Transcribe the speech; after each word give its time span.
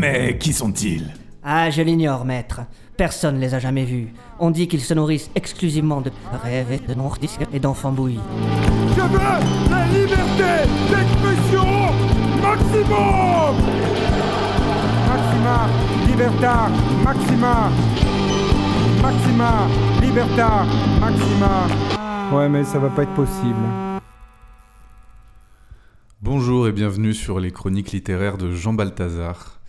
Mais 0.00 0.38
qui 0.38 0.54
sont-ils? 0.54 1.12
Ah, 1.44 1.68
je 1.68 1.82
l'ignore, 1.82 2.24
maître. 2.24 2.62
Personne 2.96 3.34
ne 3.34 3.40
les 3.40 3.52
a 3.52 3.58
jamais 3.58 3.84
vus. 3.84 4.08
On 4.38 4.50
dit 4.50 4.66
qu'ils 4.66 4.80
se 4.80 4.94
nourrissent 4.94 5.30
exclusivement 5.34 6.00
de 6.00 6.10
rêves 6.42 6.72
et 6.72 6.78
de 6.78 6.94
nourrices 6.94 7.38
et 7.52 7.60
d'enfants 7.60 7.92
bouillis. 7.92 8.18
Je 8.96 9.02
veux 9.02 9.18
la 9.70 9.86
liberté 9.88 10.70
d'expression 10.88 11.66
maximum 12.40 13.56
Maxima, 15.06 15.68
libertà, 16.08 16.70
maxima 17.04 17.70
Maxima, 19.02 19.68
libertà, 20.00 20.64
maxima 20.98 21.66
Ouais, 22.32 22.48
mais 22.48 22.64
ça 22.64 22.78
va 22.78 22.88
pas 22.88 23.02
être 23.02 23.14
possible. 23.14 23.66
Bonjour 26.22 26.68
et 26.68 26.72
bienvenue 26.72 27.12
sur 27.12 27.38
les 27.38 27.50
chroniques 27.50 27.92
littéraires 27.92 28.38
de 28.38 28.50
Jean 28.50 28.72
Balthazar. 28.72 29.59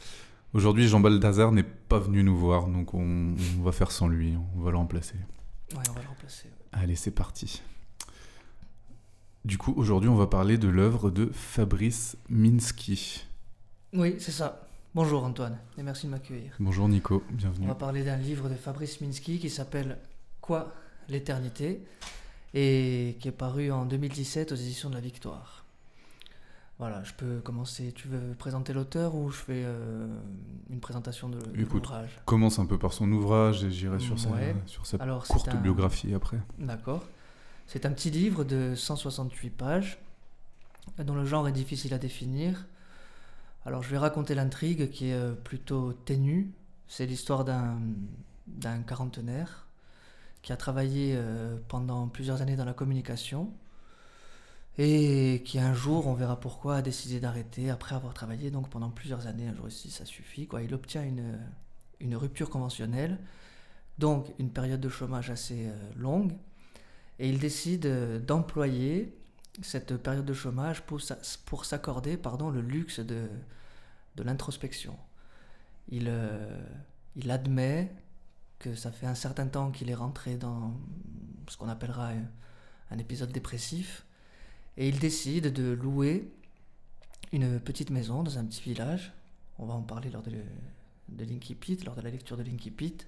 Aujourd'hui, 0.53 0.87
Jean 0.87 0.99
Balthazar 0.99 1.51
n'est 1.51 1.63
pas 1.63 1.99
venu 1.99 2.23
nous 2.23 2.37
voir, 2.37 2.67
donc 2.67 2.93
on, 2.93 3.35
on 3.59 3.61
va 3.63 3.71
faire 3.71 3.91
sans 3.91 4.07
lui, 4.07 4.35
on 4.57 4.61
va 4.61 4.71
le 4.71 4.77
remplacer. 4.77 5.15
Ouais, 5.73 5.83
on 5.89 5.93
va 5.93 6.01
le 6.01 6.07
remplacer. 6.09 6.49
Allez, 6.73 6.95
c'est 6.95 7.11
parti. 7.11 7.61
Du 9.45 9.57
coup, 9.57 9.73
aujourd'hui, 9.77 10.09
on 10.09 10.15
va 10.15 10.27
parler 10.27 10.57
de 10.57 10.67
l'œuvre 10.67 11.09
de 11.09 11.29
Fabrice 11.33 12.17
Minsky. 12.29 13.25
Oui, 13.93 14.15
c'est 14.19 14.31
ça. 14.31 14.67
Bonjour 14.93 15.23
Antoine, 15.23 15.57
et 15.77 15.83
merci 15.83 16.05
de 16.07 16.11
m'accueillir. 16.11 16.51
Bonjour 16.59 16.89
Nico, 16.89 17.23
On 17.29 17.33
bienvenue. 17.33 17.67
va 17.67 17.75
parler 17.75 18.03
d'un 18.03 18.17
livre 18.17 18.49
de 18.49 18.55
Fabrice 18.55 18.99
Minsky 18.99 19.39
qui 19.39 19.49
s'appelle 19.49 19.97
Quoi 20.41 20.73
l'éternité 21.07 21.81
et 22.53 23.15
qui 23.21 23.29
est 23.29 23.31
paru 23.31 23.71
en 23.71 23.85
2017 23.85 24.51
aux 24.51 24.55
éditions 24.55 24.89
de 24.89 24.95
la 24.95 25.01
Victoire. 25.01 25.60
Voilà, 26.81 27.03
je 27.03 27.13
peux 27.13 27.39
commencer. 27.41 27.91
Tu 27.93 28.07
veux 28.07 28.33
présenter 28.33 28.73
l'auteur 28.73 29.13
ou 29.13 29.29
je 29.29 29.37
fais 29.37 29.61
euh, 29.63 30.07
une 30.71 30.79
présentation 30.79 31.29
de, 31.29 31.39
de 31.39 31.61
Écoute. 31.61 31.83
l'ouvrage? 31.83 32.19
Commence 32.25 32.57
un 32.57 32.65
peu 32.65 32.79
par 32.79 32.91
son 32.91 33.11
ouvrage 33.11 33.63
et 33.63 33.69
j'irai 33.69 33.99
sur 33.99 34.15
Ouais. 34.31 34.55
sa, 34.65 34.67
sur 34.67 34.85
sa 34.87 34.97
Alors, 34.97 35.27
courte 35.27 35.47
un- 35.49 35.55
biographie 35.61 36.11
après. 36.15 36.39
D'accord. 36.57 37.03
C'est 37.67 37.85
un 37.85 37.91
petit 37.91 38.09
livre 38.09 38.43
de 38.43 38.73
168 38.75 39.51
pages 39.51 39.99
dont 40.97 41.13
le 41.13 41.23
genre 41.23 41.47
est 41.47 41.51
difficile 41.51 41.93
à 41.93 41.99
définir. 41.99 42.65
Alors 43.67 43.83
je 43.83 43.89
vais 43.91 43.99
raconter 43.99 44.33
l'intrigue 44.33 44.89
qui 44.89 45.09
est 45.09 45.13
euh, 45.13 45.33
plutôt 45.33 45.93
ténue. 45.93 46.51
C'est 46.87 47.05
l'histoire 47.05 47.45
d'un 47.45 47.77
d'un 48.47 48.79
quarantenaire 48.81 49.67
qui 50.41 50.51
a 50.51 50.57
travaillé 50.57 51.13
euh, 51.15 51.57
pendant 51.67 52.07
plusieurs 52.07 52.41
années 52.41 52.55
dans 52.55 52.65
la 52.65 52.73
communication 52.73 53.53
et 54.77 55.41
qui 55.45 55.59
un 55.59 55.73
jour, 55.73 56.07
on 56.07 56.13
verra 56.13 56.39
pourquoi, 56.39 56.77
a 56.77 56.81
décidé 56.81 57.19
d'arrêter 57.19 57.69
après 57.69 57.95
avoir 57.95 58.13
travaillé 58.13 58.51
donc 58.51 58.69
pendant 58.69 58.89
plusieurs 58.89 59.27
années. 59.27 59.47
Un 59.47 59.55
jour 59.55 59.67
ici, 59.67 59.91
ça 59.91 60.05
suffit. 60.05 60.47
Quoi. 60.47 60.63
Il 60.63 60.73
obtient 60.73 61.03
une, 61.03 62.15
rupture 62.15 62.49
conventionnelle, 62.49 63.19
donc 63.99 64.33
une 64.39 64.49
période 64.49 64.81
de 64.81 64.89
chômage 64.89 65.29
assez 65.29 65.67
euh, 65.67 65.75
longue, 65.95 66.33
et 67.19 67.29
il 67.29 67.39
décide 67.39 67.85
euh, 67.85 68.19
d'employer 68.19 69.15
cette 69.61 69.97
période 69.97 70.25
de 70.25 70.33
chômage 70.33 70.81
pour, 70.81 71.01
pour 71.45 71.65
s'accorder 71.65 72.17
pardon, 72.17 72.49
le 72.49 72.61
luxe 72.61 72.99
de, 72.99 73.29
de 74.15 74.23
l'introspection. 74.23 74.97
Il, 75.89 76.07
euh, 76.07 76.59
il 77.15 77.29
admet 77.29 77.91
que 78.59 78.75
ça 78.75 78.91
fait 78.91 79.07
un 79.07 79.15
certain 79.15 79.47
temps 79.47 79.71
qu'il 79.71 79.89
est 79.89 79.95
rentré 79.95 80.35
dans 80.35 80.73
ce 81.47 81.57
qu'on 81.57 81.67
appellera 81.67 82.11
un 82.91 82.97
épisode 82.97 83.31
dépressif, 83.31 84.05
et 84.77 84.87
il 84.87 84.99
décide 84.99 85.51
de 85.51 85.71
louer 85.71 86.31
une 87.31 87.59
petite 87.59 87.89
maison 87.89 88.23
dans 88.23 88.37
un 88.37 88.45
petit 88.45 88.61
village. 88.61 89.13
On 89.59 89.65
va 89.65 89.73
en 89.73 89.81
parler 89.81 90.09
lors 90.09 90.23
de, 90.23 90.31
lors 91.85 91.95
de 91.95 92.01
la 92.01 92.09
lecture 92.09 92.37
de 92.37 92.43
Linky 92.43 92.71
Pit. 92.71 93.07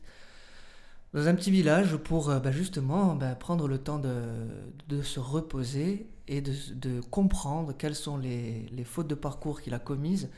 Dans 1.14 1.28
un 1.28 1.36
petit 1.36 1.52
village 1.52 1.96
pour 1.98 2.30
euh, 2.30 2.40
bah, 2.40 2.52
justement 2.52 3.16
bah, 3.16 3.36
prendre 3.36 3.68
le 3.68 3.78
temps 3.78 4.00
de, 4.00 5.02
se 5.04 5.20
reposer 5.20 6.08
et 6.28 6.42
de, 6.42 7.02
comprendre 7.02 7.74
quelles 7.78 7.96
sont 7.96 8.18
les, 8.18 8.68
fautes 8.84 9.08
de 9.08 9.16
parcours 9.16 9.62
qu'il 9.62 9.74
a 9.74 9.80
commises 9.80 10.30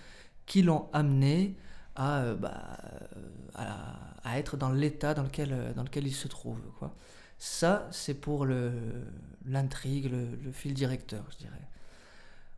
qui 0.46 0.62
l'ont 0.62 0.88
amené 0.92 1.56
à, 1.96 2.20
euh, 2.20 2.36
bah, 2.36 2.78
être 4.36 4.58
dans 4.58 4.70
l'état 4.70 5.14
dans 5.14 5.24
lequel, 5.24 6.08
il 6.08 6.14
se 6.14 6.28
trouve. 6.28 6.60
Ça, 7.38 7.88
c'est 7.92 8.14
pour 8.16 8.46
le- 8.46 9.04
l'intrigue, 9.46 10.10
le, 10.12 10.28
le 10.44 10.52
fil 10.52 10.74
directeur, 10.74 11.26
je 11.32 11.38
dirais. 11.38 11.62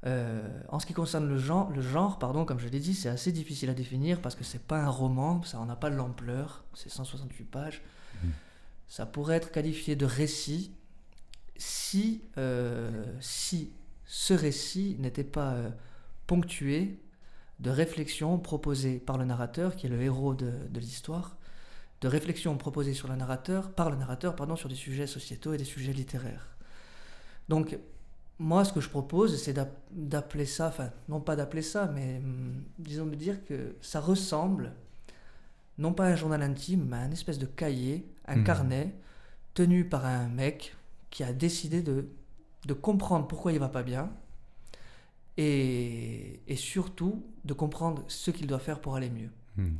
Euh, 0.05 0.47
en 0.69 0.79
ce 0.79 0.85
qui 0.85 0.93
concerne 0.93 1.27
le 1.27 1.37
genre, 1.37 1.71
le 1.71 1.81
genre 1.81 2.19
pardon, 2.19 2.45
comme 2.45 2.59
je 2.59 2.67
l'ai 2.67 2.79
dit, 2.79 2.93
c'est 2.93 3.09
assez 3.09 3.31
difficile 3.31 3.69
à 3.69 3.73
définir 3.73 4.21
parce 4.21 4.35
que 4.35 4.43
c'est 4.43 4.61
pas 4.61 4.79
un 4.79 4.89
roman, 4.89 5.41
ça 5.43 5.57
n'en 5.57 5.69
a 5.69 5.75
pas 5.75 5.89
l'ampleur, 5.89 6.63
c'est 6.75 6.89
168 6.89 7.45
pages. 7.45 7.81
Mhm. 8.23 8.31
Ça 8.87 9.05
pourrait 9.05 9.37
être 9.37 9.51
qualifié 9.51 9.95
de 9.95 10.05
récit 10.05 10.71
si, 11.57 12.21
euh, 12.37 13.05
si 13.19 13.71
ce 14.05 14.33
récit 14.33 14.95
n'était 14.99 15.23
pas 15.23 15.53
euh, 15.53 15.69
ponctué 16.27 16.99
de 17.59 17.71
réflexions 17.71 18.37
proposées 18.37 18.99
par 18.99 19.17
le 19.17 19.25
narrateur, 19.25 19.75
qui 19.75 19.87
est 19.87 19.89
le 19.89 20.01
héros 20.01 20.35
de, 20.35 20.51
de 20.69 20.79
l'histoire, 20.79 21.36
de 22.01 22.07
réflexions 22.07 22.55
proposées 22.57 22.93
sur 22.93 23.07
le 23.07 23.15
narrateur, 23.15 23.71
par 23.73 23.89
le 23.89 23.95
narrateur 23.97 24.35
pardon, 24.35 24.55
sur 24.55 24.69
des 24.69 24.75
sujets 24.75 25.07
sociétaux 25.07 25.53
et 25.53 25.57
des 25.57 25.65
sujets 25.65 25.93
littéraires. 25.93 26.47
Donc, 27.49 27.77
moi, 28.39 28.63
ce 28.65 28.71
que 28.73 28.81
je 28.81 28.89
propose, 28.89 29.41
c'est 29.41 29.53
d'app- 29.53 29.81
d'appeler 29.91 30.45
ça, 30.45 30.67
enfin, 30.67 30.91
non 31.09 31.21
pas 31.21 31.35
d'appeler 31.35 31.63
ça, 31.63 31.87
mais 31.87 32.17
hum, 32.23 32.63
disons 32.77 33.07
de 33.07 33.15
dire 33.15 33.43
que 33.45 33.75
ça 33.81 33.99
ressemble, 33.99 34.73
non 35.79 35.93
pas 35.93 36.05
à 36.05 36.09
un 36.09 36.15
journal 36.15 36.41
intime, 36.43 36.85
mais 36.89 36.97
à 36.97 37.01
un 37.01 37.11
espèce 37.11 37.39
de 37.39 37.45
cahier, 37.47 38.07
un 38.27 38.37
Mhm. 38.37 38.43
carnet, 38.43 38.95
tenu 39.55 39.85
par 39.89 40.05
un 40.05 40.27
mec 40.27 40.75
qui 41.09 41.23
a 41.23 41.33
décidé 41.33 41.81
de, 41.81 42.09
de 42.65 42.73
comprendre 42.73 43.27
pourquoi 43.27 43.53
il 43.53 43.59
va 43.59 43.69
pas 43.69 43.83
bien, 43.83 44.11
et, 45.37 46.41
et 46.47 46.55
surtout 46.55 47.23
de 47.45 47.53
comprendre 47.53 48.03
ce 48.07 48.31
qu'il 48.31 48.47
doit 48.47 48.59
faire 48.59 48.79
pour 48.81 48.95
aller 48.95 49.09
mieux. 49.09 49.29
Hmm. 49.55 49.75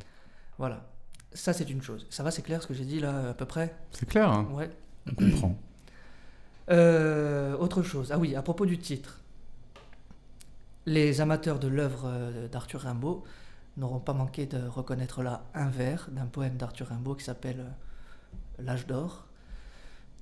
Voilà. 0.58 0.88
Ça, 1.32 1.52
c'est 1.52 1.68
une 1.70 1.82
chose. 1.82 2.06
Ça 2.10 2.22
va, 2.22 2.30
c'est 2.30 2.42
clair 2.42 2.62
ce 2.62 2.66
que 2.66 2.74
j'ai 2.74 2.84
dit 2.84 3.00
là, 3.00 3.30
à 3.30 3.34
peu 3.34 3.44
près 3.44 3.74
C'est 3.92 4.08
clair, 4.08 4.30
hein 4.30 4.48
Ouais. 4.52 4.70
on 5.10 5.14
comprend. 5.14 5.56
Euh, 6.70 7.56
autre 7.56 7.82
chose. 7.82 8.12
Ah 8.12 8.18
oui, 8.18 8.36
à 8.36 8.42
propos 8.42 8.66
du 8.66 8.76
titre. 8.76 9.20
Les 10.84 11.22
amateurs 11.22 11.58
de 11.58 11.66
l'œuvre 11.66 12.02
euh, 12.04 12.46
d'Arthur 12.48 12.80
Rimbaud 12.82 13.24
n'auront 13.78 14.00
pas 14.00 14.12
manqué 14.12 14.44
de 14.44 14.66
reconnaître 14.66 15.22
là 15.22 15.44
un 15.54 15.68
vers 15.70 16.08
d'un 16.12 16.26
poème 16.26 16.58
d'Arthur 16.58 16.88
Rimbaud 16.88 17.14
qui 17.14 17.24
s'appelle 17.24 17.60
euh, 17.60 18.62
L'âge 18.62 18.86
d'or, 18.86 19.26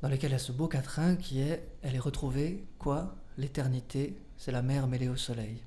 dans 0.03 0.09
lequel 0.09 0.31
il 0.31 0.35
y 0.35 0.37
a 0.37 0.39
ce 0.39 0.53
beau 0.53 0.69
quatrain 0.69 1.17
qui 1.17 1.41
est 1.41 1.67
Elle 1.83 1.97
est 1.97 1.99
retrouvée, 1.99 2.65
quoi? 2.79 3.17
L'éternité, 3.39 4.17
c'est 4.37 4.53
la 4.53 4.63
mer 4.63 4.87
mêlée 4.87 5.09
au 5.09 5.17
soleil. 5.17 5.61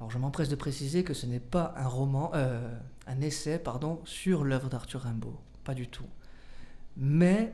Alors 0.00 0.10
je 0.10 0.18
m'empresse 0.18 0.48
de 0.48 0.56
préciser 0.56 1.04
que 1.04 1.14
ce 1.14 1.26
n'est 1.26 1.38
pas 1.38 1.74
un 1.76 1.86
roman, 1.86 2.32
euh, 2.34 2.76
un 3.06 3.20
essai, 3.20 3.58
pardon, 3.58 4.00
sur 4.04 4.44
l'œuvre 4.44 4.68
d'Arthur 4.68 5.02
Rimbaud, 5.02 5.38
pas 5.64 5.74
du 5.74 5.88
tout. 5.88 6.08
Mais 6.96 7.52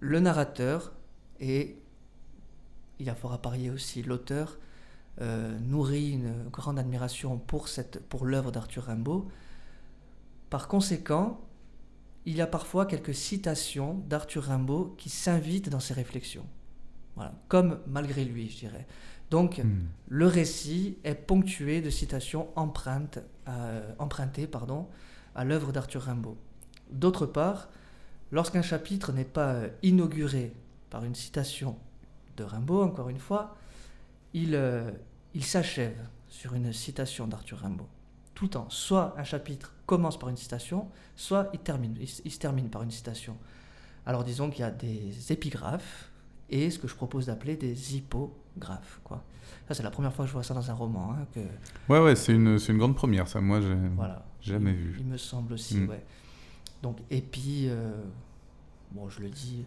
le 0.00 0.20
narrateur 0.20 0.92
et 1.40 1.76
il 2.98 3.06
y 3.06 3.10
a 3.10 3.14
fort 3.14 3.32
à 3.32 3.42
parier 3.42 3.70
aussi 3.70 4.02
l'auteur 4.02 4.58
euh, 5.20 5.58
nourrit 5.58 6.12
une 6.12 6.48
grande 6.50 6.78
admiration 6.78 7.36
pour, 7.38 7.68
cette, 7.68 8.00
pour 8.08 8.24
l'œuvre 8.24 8.52
d'Arthur 8.52 8.84
Rimbaud. 8.84 9.28
Par 10.50 10.68
conséquent, 10.68 11.40
il 12.24 12.36
y 12.36 12.40
a 12.40 12.46
parfois 12.46 12.86
quelques 12.86 13.14
citations 13.14 13.94
d'Arthur 14.08 14.44
Rimbaud 14.44 14.94
qui 14.96 15.10
s'invitent 15.10 15.68
dans 15.68 15.80
ses 15.80 15.94
réflexions. 15.94 16.46
Voilà, 17.16 17.34
comme 17.48 17.80
malgré 17.86 18.24
lui, 18.24 18.48
je 18.48 18.58
dirais. 18.58 18.86
Donc, 19.32 19.58
Hmm. 19.64 19.86
le 20.08 20.26
récit 20.26 20.98
est 21.04 21.14
ponctué 21.14 21.80
de 21.80 21.88
citations 21.88 22.48
empreintes, 22.54 23.18
euh, 23.48 23.90
empruntées 23.98 24.46
pardon, 24.46 24.86
à 25.34 25.44
l'œuvre 25.44 25.72
d'Arthur 25.72 26.02
Rimbaud. 26.02 26.36
D'autre 26.90 27.24
part, 27.24 27.70
lorsqu'un 28.30 28.60
chapitre 28.60 29.10
n'est 29.12 29.24
pas 29.38 29.52
euh, 29.54 29.68
inauguré 29.82 30.52
par 30.90 31.02
une 31.04 31.14
citation 31.14 31.78
de 32.36 32.44
Rimbaud, 32.44 32.82
encore 32.82 33.08
une 33.08 33.18
fois, 33.18 33.56
il, 34.34 34.54
euh, 34.54 34.90
il 35.32 35.44
s'achève 35.44 35.96
sur 36.28 36.52
une 36.54 36.70
citation 36.74 37.26
d'Arthur 37.26 37.58
Rimbaud. 37.60 37.88
Tout 38.34 38.44
le 38.44 38.50
temps. 38.50 38.66
Soit 38.68 39.14
un 39.16 39.24
chapitre 39.24 39.72
commence 39.86 40.18
par 40.18 40.28
une 40.28 40.36
citation, 40.36 40.88
soit 41.16 41.48
il, 41.54 41.60
termine, 41.60 41.96
il, 41.98 42.04
s- 42.04 42.20
il 42.26 42.30
se 42.30 42.38
termine 42.38 42.68
par 42.68 42.82
une 42.82 42.90
citation. 42.90 43.36
Alors 44.04 44.24
disons 44.24 44.50
qu'il 44.50 44.60
y 44.60 44.64
a 44.64 44.70
des 44.70 45.32
épigraphes 45.32 46.10
et 46.50 46.70
ce 46.70 46.78
que 46.78 46.86
je 46.88 46.94
propose 46.94 47.26
d'appeler 47.26 47.56
des 47.56 47.94
hippographes. 48.56 49.00
Quoi. 49.04 49.22
Ça, 49.68 49.74
c'est 49.74 49.82
la 49.82 49.90
première 49.90 50.12
fois 50.12 50.24
que 50.24 50.28
je 50.28 50.32
vois 50.34 50.42
ça 50.42 50.54
dans 50.54 50.70
un 50.70 50.74
roman. 50.74 51.12
hein, 51.12 51.26
que, 51.34 51.40
Ouais, 51.88 52.00
ouais, 52.00 52.16
c'est 52.16 52.32
une, 52.34 52.58
une 52.68 52.78
grande 52.78 52.96
première, 52.96 53.28
ça. 53.28 53.40
Moi, 53.40 53.60
j'ai 53.60 53.74
voilà. 53.96 54.24
jamais 54.40 54.70
il, 54.72 54.76
vu. 54.76 54.96
Il 55.00 55.06
me 55.06 55.16
semble 55.16 55.52
aussi, 55.54 55.76
Mm. 55.78 55.88
ouais. 55.88 56.04
Donc, 56.82 56.98
épi, 57.10 57.66
euh, 57.68 57.92
bon, 58.92 59.08
je 59.08 59.20
le 59.20 59.28
dis. 59.30 59.64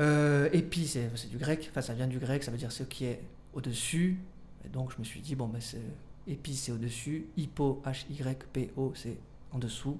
Euh, 0.00 0.48
épi, 0.52 0.86
c'est 0.86 1.10
c'est 1.16 1.28
du 1.30 1.38
grec, 1.38 1.68
enfin, 1.70 1.80
ça 1.82 1.94
vient 1.94 2.06
du 2.06 2.18
grec, 2.18 2.42
ça 2.42 2.50
veut 2.50 2.58
dire 2.58 2.72
ce 2.72 2.82
qui 2.82 3.04
est 3.04 3.22
au-dessus. 3.54 4.18
Et 4.64 4.68
donc, 4.68 4.92
je 4.92 4.98
me 4.98 5.04
suis 5.04 5.20
dit, 5.20 5.34
bon, 5.34 5.48
ben, 5.48 5.60
c'est 5.60 5.80
Épi, 6.28 6.54
c'est 6.54 6.70
au-dessus. 6.70 7.26
Hypo, 7.36 7.82
H-Y-P-O, 7.84 8.92
c'est 8.94 9.16
en 9.50 9.58
dessous. 9.58 9.98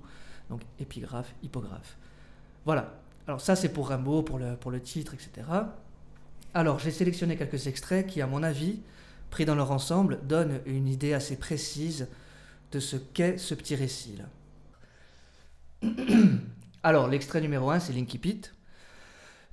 Donc 0.49 0.61
épigraphe, 0.79 1.35
hypographe. 1.43 1.97
Voilà. 2.65 2.95
Alors 3.27 3.41
ça, 3.41 3.57
c'est 3.57 3.71
pour 3.71 3.89
Rimbaud, 3.89 4.23
pour 4.23 4.39
le, 4.39 4.55
pour 4.55 4.71
le 4.71 4.81
titre, 4.81 5.15
etc. 5.15 5.45
Alors, 6.55 6.79
j'ai 6.79 6.91
sélectionné 6.91 7.37
quelques 7.37 7.67
extraits 7.67 8.07
qui, 8.07 8.21
à 8.21 8.27
mon 8.27 8.43
avis, 8.43 8.81
pris 9.31 9.45
dans 9.45 9.55
leur 9.55 9.71
ensemble, 9.71 10.21
donnent 10.27 10.61
une 10.67 10.87
idée 10.87 11.15
assez 11.15 11.37
précise 11.37 12.09
de 12.73 12.81
ce 12.81 12.97
qu'est 12.97 13.39
ce 13.39 13.55
petit 13.55 13.75
récit. 13.75 14.19
Là. 15.83 15.89
Alors, 16.83 17.09
l'extrait 17.09 17.41
numéro 17.41 17.71
1, 17.71 17.81
c'est 17.81 17.93
l'Inkipit, 17.93 18.43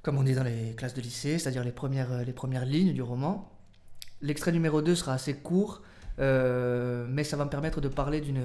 comme 0.01 0.17
on 0.17 0.23
dit 0.23 0.33
dans 0.33 0.43
les 0.43 0.73
classes 0.75 0.93
de 0.93 1.01
lycée, 1.01 1.39
c'est-à-dire 1.39 1.63
les 1.63 1.71
premières, 1.71 2.23
les 2.25 2.33
premières 2.33 2.65
lignes 2.65 2.93
du 2.93 3.01
roman. 3.01 3.49
L'extrait 4.21 4.51
numéro 4.51 4.81
2 4.81 4.95
sera 4.95 5.13
assez 5.13 5.35
court, 5.35 5.81
euh, 6.19 7.05
mais 7.09 7.23
ça 7.23 7.37
va 7.37 7.45
me 7.45 7.49
permettre 7.49 7.81
de 7.81 7.87
parler 7.87 8.19
d'une 8.21 8.41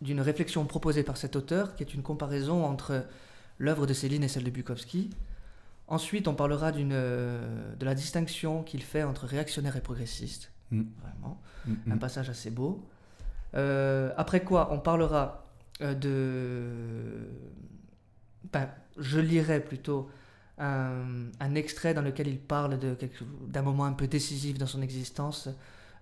d'une 0.00 0.20
réflexion 0.20 0.64
proposée 0.64 1.04
par 1.04 1.16
cet 1.16 1.36
auteur, 1.36 1.76
qui 1.76 1.84
est 1.84 1.94
une 1.94 2.02
comparaison 2.02 2.64
entre 2.64 3.04
l'œuvre 3.58 3.86
de 3.86 3.94
Céline 3.94 4.24
et 4.24 4.28
celle 4.28 4.42
de 4.42 4.50
Bukowski. 4.50 5.10
Ensuite, 5.88 6.28
on 6.28 6.34
parlera 6.34 6.72
d'une 6.72 6.90
de 6.90 7.84
la 7.84 7.94
distinction 7.94 8.62
qu'il 8.62 8.82
fait 8.82 9.02
entre 9.02 9.26
réactionnaire 9.26 9.76
et 9.76 9.80
progressiste. 9.82 10.52
Mm. 10.70 10.82
Vraiment, 11.02 11.40
Mm, 11.64 11.74
un 11.90 11.96
mm. 11.96 11.98
passage 11.98 12.28
assez 12.30 12.50
beau. 12.50 12.88
Euh, 13.54 14.12
après 14.16 14.42
quoi, 14.44 14.72
on 14.72 14.78
parlera 14.80 15.46
euh, 15.82 15.94
de... 15.94 17.28
Ben, 18.52 18.68
je 18.98 19.20
lirai 19.20 19.60
plutôt 19.60 20.10
un, 20.58 21.30
un 21.40 21.54
extrait 21.54 21.94
dans 21.94 22.02
lequel 22.02 22.28
il 22.28 22.38
parle 22.40 22.78
d'un 23.48 23.62
moment 23.62 23.84
un 23.84 23.92
peu 23.92 24.06
décisif 24.08 24.58
dans 24.58 24.66
son 24.66 24.82
existence 24.82 25.48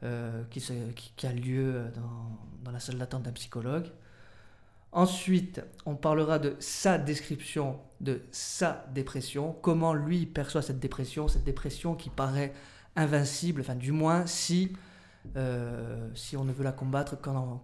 euh, 0.02 0.42
qui, 0.50 0.60
se- 0.60 0.90
qui- 0.92 1.12
qui 1.16 1.26
a 1.26 1.32
lieu 1.32 1.84
dans, 1.94 2.38
dans 2.64 2.70
la 2.72 2.80
salle 2.80 2.98
d'attente 2.98 3.22
d'un 3.24 3.32
psychologue. 3.32 3.86
Ensuite, 4.92 5.62
on 5.86 5.94
parlera 5.94 6.38
de 6.38 6.56
sa 6.58 6.98
description 6.98 7.78
de 8.00 8.22
sa 8.32 8.84
dépression, 8.94 9.52
comment 9.62 9.92
lui 9.94 10.24
perçoit 10.26 10.62
cette 10.62 10.80
dépression, 10.80 11.28
cette 11.28 11.44
dépression 11.44 11.94
qui 11.94 12.08
paraît 12.10 12.52
invincible, 12.96 13.60
enfin 13.60 13.74
du 13.74 13.92
moins 13.92 14.26
si, 14.26 14.72
euh, 15.36 16.08
si 16.14 16.36
on 16.36 16.44
ne 16.44 16.52
veut 16.52 16.64
la 16.64 16.72
combattre 16.72 17.20
qu'en, 17.20 17.62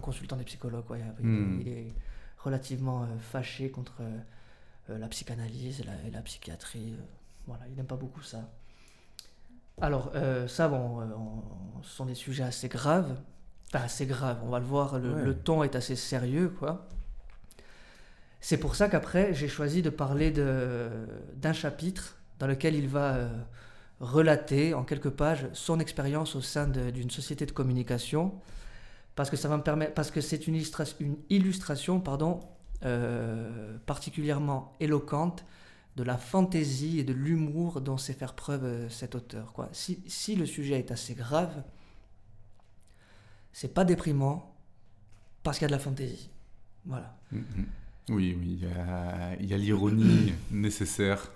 consultant 0.00 0.36
des 0.36 0.44
psychologues. 0.44 0.84
Il, 1.20 1.26
Hmm. 1.26 1.60
il 1.60 1.68
est 1.68 1.92
relativement 2.38 3.02
euh, 3.02 3.06
fâché 3.20 3.70
contre 3.70 3.94
euh, 4.00 4.98
la 4.98 5.08
psychanalyse 5.08 5.80
et 5.80 5.84
la, 5.84 5.92
et 6.06 6.10
la 6.10 6.22
psychiatrie. 6.22 6.94
voilà, 7.46 7.64
il 7.68 7.74
n'aime 7.76 7.86
pas 7.86 7.96
beaucoup 7.96 8.22
ça. 8.22 8.48
Alors, 9.80 10.12
ça, 10.46 10.68
bon, 10.68 11.00
on- 11.00 11.82
ce 11.82 11.90
sont 11.96 12.06
des 12.06 12.14
sujets 12.14 12.44
assez 12.44 12.68
graves. 12.68 13.16
Enfin, 13.68 13.84
assez 13.84 14.06
graves, 14.06 14.38
on 14.44 14.48
va 14.50 14.60
le 14.60 14.66
voir, 14.66 14.98
le, 14.98 15.12
Ouais. 15.14 15.24
le 15.24 15.34
ton 15.36 15.62
est 15.64 15.74
assez 15.74 15.96
sérieux, 15.96 16.50
quoi. 16.58 16.86
C'est 18.44 18.58
pour 18.58 18.74
ça 18.74 18.88
qu'après, 18.88 19.32
j'ai 19.34 19.46
choisi 19.46 19.82
de 19.82 19.88
parler 19.88 20.32
d'un 20.32 21.52
chapitre 21.52 22.16
dans 22.40 22.48
lequel 22.48 22.74
il 22.74 22.88
va 22.88 23.14
euh, 23.14 23.28
relater 24.00 24.74
en 24.74 24.82
quelques 24.82 25.10
pages 25.10 25.46
son 25.52 25.78
expérience 25.78 26.34
au 26.34 26.40
sein 26.40 26.66
d'une 26.66 27.08
société 27.08 27.46
de 27.46 27.52
communication, 27.52 28.34
parce 29.14 29.30
que 29.30 29.36
ça 29.36 29.48
va 29.48 29.56
me 29.58 29.62
permettre, 29.62 29.94
parce 29.94 30.10
que 30.10 30.20
c'est 30.20 30.48
une, 30.48 30.56
illustra- 30.56 30.92
une 30.98 31.18
illustration, 31.30 32.00
pardon, 32.00 32.40
euh, 32.84 33.78
particulièrement 33.86 34.74
éloquente 34.80 35.44
de 35.94 36.02
la 36.02 36.18
fantaisie 36.18 36.98
et 36.98 37.04
de 37.04 37.12
l'humour 37.12 37.80
dont 37.80 37.96
sait 37.96 38.12
faire 38.12 38.34
preuve 38.34 38.64
euh, 38.64 38.88
cet 38.88 39.14
auteur. 39.14 39.52
Quoi. 39.52 39.68
Si, 39.70 40.02
si 40.08 40.34
le 40.34 40.46
sujet 40.46 40.80
est 40.80 40.90
assez 40.90 41.14
grave, 41.14 41.62
c'est 43.52 43.72
pas 43.72 43.84
déprimant 43.84 44.56
parce 45.44 45.58
qu'il 45.58 45.64
y 45.64 45.66
a 45.66 45.68
de 45.68 45.74
la 45.74 45.78
fantaisie. 45.78 46.28
Voilà. 46.86 47.16
Mm, 47.30 47.38
mm. 47.38 47.66
Oui, 48.08 48.36
oui, 48.38 48.60
il 49.40 49.46
y 49.48 49.54
a, 49.54 49.56
l'ironie 49.56 50.32
nécessaire 50.50 51.30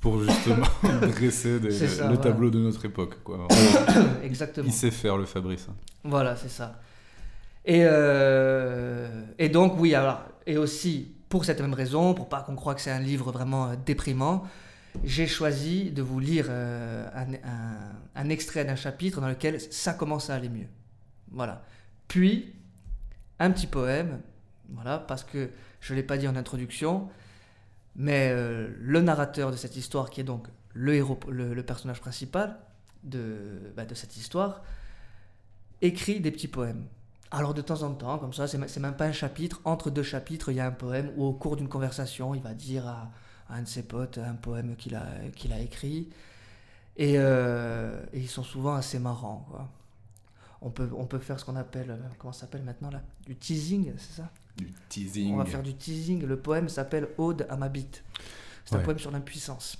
pour 0.00 0.22
justement 0.22 0.66
dresser 1.00 1.60
des- 1.60 1.70
C'est 1.70 1.88
ça, 1.88 2.02
le 2.08 2.14
voilà. 2.16 2.30
tableau 2.30 2.50
de 2.50 2.58
notre 2.58 2.84
époque. 2.84 3.22
Quoi. 3.24 3.48
Exactement. 4.22 4.66
Il 4.66 4.72
sait 4.72 4.90
faire 4.90 5.16
le 5.16 5.24
Fabrice. 5.24 5.66
hein. 5.70 5.74
Voilà, 6.04 6.36
c'est 6.36 6.48
ça. 6.50 6.80
Et, 7.64 7.82
euh, 7.84 9.22
et 9.38 9.48
donc, 9.48 9.78
oui, 9.78 9.94
alors, 9.94 10.22
et 10.46 10.56
aussi, 10.56 11.12
pour 11.28 11.44
cette 11.44 11.60
même 11.60 11.74
raison, 11.74 12.12
pour 12.14 12.28
pas 12.28 12.42
qu'on 12.42 12.56
croie 12.56 12.74
que 12.74 12.80
c'est 12.80 12.90
un 12.90 12.98
livre 13.00 13.30
vraiment 13.32 13.68
euh, 13.70 13.74
déprimant, 13.86 14.44
j'ai 15.04 15.26
choisi 15.26 15.90
de 15.90 16.02
vous 16.02 16.18
lire 16.20 16.46
euh, 16.50 17.08
un, 17.14 17.32
un- 17.48 17.92
un 18.14 18.28
extrait 18.28 18.64
d'un 18.64 18.74
chapitre 18.76 19.20
dans 19.20 19.28
lequel 19.28 19.58
ça 19.60 19.94
commence 19.94 20.28
à 20.28 20.34
aller 20.34 20.48
mieux. 20.50 20.66
Voilà. 21.30 21.64
Puis, 22.08 22.52
un 23.38 23.50
petit 23.52 23.66
poème, 23.68 24.20
voilà, 24.74 24.98
parce 24.98 25.24
que 25.24 25.50
je 25.80 25.92
ne 25.92 25.98
l'ai 25.98 26.02
pas 26.02 26.16
dit 26.16 26.28
en 26.28 26.36
introduction, 26.36 27.08
mais 27.96 28.30
euh, 28.30 28.68
le 28.78 29.00
narrateur 29.00 29.50
de 29.50 29.56
cette 29.56 29.76
histoire, 29.76 30.10
qui 30.10 30.20
est 30.20 30.24
donc 30.24 30.46
le 30.74 30.94
héros, 30.94 31.18
le, 31.28 31.60
personnage 31.62 32.00
principal 32.00 32.58
de, 33.02 33.72
bah, 33.76 33.84
de 33.84 33.94
cette 33.94 34.16
histoire, 34.16 34.62
écrit 35.80 36.20
des 36.20 36.30
petits 36.30 36.48
poèmes. 36.48 36.86
Alors 37.30 37.54
de 37.54 37.62
temps 37.62 37.82
en 37.82 37.94
temps, 37.94 38.18
comme 38.18 38.32
ça, 38.32 38.46
c'est 38.46 38.80
même 38.80 38.96
pas 38.96 39.06
un 39.06 39.12
chapitre, 39.12 39.60
entre 39.64 39.90
deux 39.90 40.02
chapitres, 40.02 40.50
il 40.50 40.56
y 40.56 40.60
a 40.60 40.66
un 40.66 40.72
poème, 40.72 41.12
ou 41.16 41.24
au 41.24 41.32
cours 41.32 41.56
d'une 41.56 41.68
conversation, 41.68 42.34
il 42.34 42.42
va 42.42 42.54
dire 42.54 42.86
à, 42.86 43.10
un 43.50 43.62
de 43.62 43.68
ses 43.68 43.82
potes 43.82 44.18
un 44.18 44.34
poème 44.34 44.76
qu'il 44.76 44.94
a, 44.94 45.04
a 45.04 45.58
écrit. 45.60 46.10
Et, 46.96 47.14
euh, 47.16 48.02
et 48.12 48.20
ils 48.20 48.28
sont 48.28 48.42
souvent 48.42 48.74
assez 48.74 48.98
marrants. 48.98 49.46
Quoi. 49.50 49.68
On, 50.62 50.70
peut, 50.70 50.88
on 50.96 51.06
peut 51.06 51.18
faire 51.18 51.38
ce 51.38 51.44
qu'on 51.44 51.56
appelle, 51.56 51.90
euh, 51.90 51.96
comment 52.18 52.32
ça 52.32 52.42
s'appelle 52.42 52.62
maintenant 52.62 52.90
là? 52.90 53.02
Du 53.26 53.34
teasing, 53.36 53.92
c'est 53.96 54.22
ça? 54.22 54.30
Du 54.56 54.72
teasing. 54.88 55.34
On 55.34 55.36
va 55.36 55.44
faire 55.44 55.62
du 55.62 55.74
teasing. 55.74 56.24
Le 56.24 56.36
poème 56.36 56.68
s'appelle 56.68 57.08
Ode 57.18 57.46
à 57.50 57.56
ma 57.56 57.68
bite. 57.68 58.04
C'est 58.64 58.76
un 58.76 58.80
poème 58.80 58.98
sur 58.98 59.10
l'impuissance. 59.10 59.78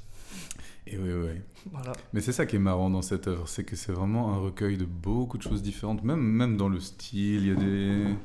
Et 0.86 0.98
oui, 0.98 1.12
oui. 1.12 1.40
Voilà. 1.70 1.92
Mais 2.12 2.20
c'est 2.20 2.32
ça 2.32 2.44
qui 2.44 2.56
est 2.56 2.58
marrant 2.58 2.90
dans 2.90 3.02
cette 3.02 3.28
œuvre, 3.28 3.48
c'est 3.48 3.62
que 3.62 3.76
c'est 3.76 3.92
vraiment 3.92 4.32
un 4.32 4.38
recueil 4.38 4.76
de 4.76 4.84
beaucoup 4.84 5.38
de 5.38 5.42
choses 5.44 5.62
différentes, 5.62 6.02
même, 6.02 6.20
même 6.20 6.56
dans 6.56 6.68
le 6.68 6.80
style, 6.80 7.42
il 7.42 7.46
y 7.46 7.50
a 7.52 7.54
des... 7.54 8.16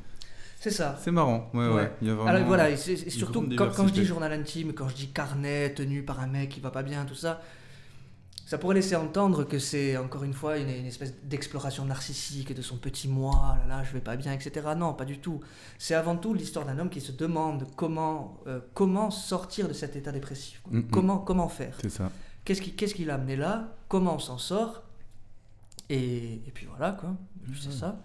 C'est 0.60 0.72
ça. 0.72 0.98
C'est 1.00 1.12
marrant, 1.12 1.52
ouais, 1.54 1.68
ouais. 1.68 1.74
Ouais. 1.76 1.92
Il 2.02 2.08
y 2.08 2.10
a 2.10 2.16
vraiment... 2.16 2.30
Alors 2.32 2.48
voilà, 2.48 2.72
et 2.72 2.78
surtout 2.78 3.48
quand, 3.56 3.70
quand 3.76 3.88
je 3.88 3.94
dis 3.94 4.06
journal 4.06 4.34
intime, 4.34 4.74
quand 4.74 4.90
je 4.90 4.96
dis 4.96 5.10
carnet 5.10 5.72
tenu 5.76 6.02
par 6.02 6.20
un 6.20 6.26
mec 6.26 6.50
qui 6.50 6.60
va 6.60 6.72
pas 6.72 6.82
bien, 6.82 7.06
tout 7.06 7.14
ça, 7.14 7.42
ça 8.48 8.58
pourrait 8.58 8.76
laisser 8.76 8.96
entendre 8.96 9.44
que 9.44 9.60
c'est 9.60 9.98
encore 9.98 10.24
une 10.24 10.34
fois 10.34 10.58
une, 10.58 10.70
une 10.70 10.86
espèce 10.86 11.14
d'exploration 11.22 11.84
narcissique 11.84 12.56
de 12.56 12.62
son 12.62 12.78
petit 12.78 13.10
moi, 13.10 13.58
là 13.68 13.76
là, 13.76 13.84
je 13.84 13.92
vais 13.92 14.00
pas 14.00 14.16
bien, 14.16 14.32
etc. 14.32 14.70
Non, 14.78 14.94
pas 14.94 15.04
du 15.04 15.20
tout. 15.20 15.42
C'est 15.78 15.96
avant 15.96 16.16
tout 16.16 16.34
l'histoire 16.34 16.66
d'un 16.66 16.80
homme 16.80 16.90
qui 16.90 17.02
se 17.02 17.12
demande 17.12 17.68
comment, 17.76 18.40
euh, 18.48 18.62
comment 18.74 19.12
sortir 19.12 19.68
de 19.68 19.74
cet 19.74 19.98
état 19.98 20.14
dépressif. 20.14 20.62
Mm, 20.72 20.78
mm. 20.78 20.88
Comment, 20.92 21.18
comment 21.18 21.50
faire 21.50 21.78
C'est 21.82 21.90
ça. 21.90 22.10
Qu'est-ce 22.46 22.62
qui, 22.62 22.74
qu'est-ce 22.74 22.96
qui 22.96 23.04
l'a 23.04 23.16
amené 23.16 23.36
là? 23.36 23.76
Comment 23.90 24.16
on 24.16 24.20
s'en 24.20 24.38
sort? 24.38 24.84
Et, 25.90 26.36
et 26.36 26.52
puis 26.54 26.68
voilà, 26.70 26.94
quoi. 26.94 27.18
Puis 27.44 27.62
c'est 27.62 27.78
ça. 27.78 28.00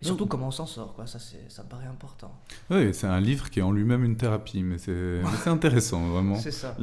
Et 0.00 0.04
surtout, 0.04 0.26
comment 0.26 0.48
on 0.48 0.52
s'en 0.52 0.66
sort, 0.66 0.94
quoi. 0.94 1.08
Ça, 1.08 1.18
ça 1.18 1.64
me 1.64 1.68
paraît 1.68 1.86
important. 1.86 2.32
Oui, 2.70 2.94
c'est 2.94 3.08
un 3.08 3.20
livre 3.20 3.50
qui 3.50 3.58
est 3.58 3.62
en 3.62 3.72
lui-même 3.72 4.04
une 4.04 4.16
thérapie, 4.16 4.62
mais 4.62 4.78
c'est 4.78 4.92
mais 4.92 5.36
c'est 5.42 5.50
intéressant, 5.50 6.06
vraiment. 6.06 6.36
C'est 6.36 6.52
ça. 6.52 6.76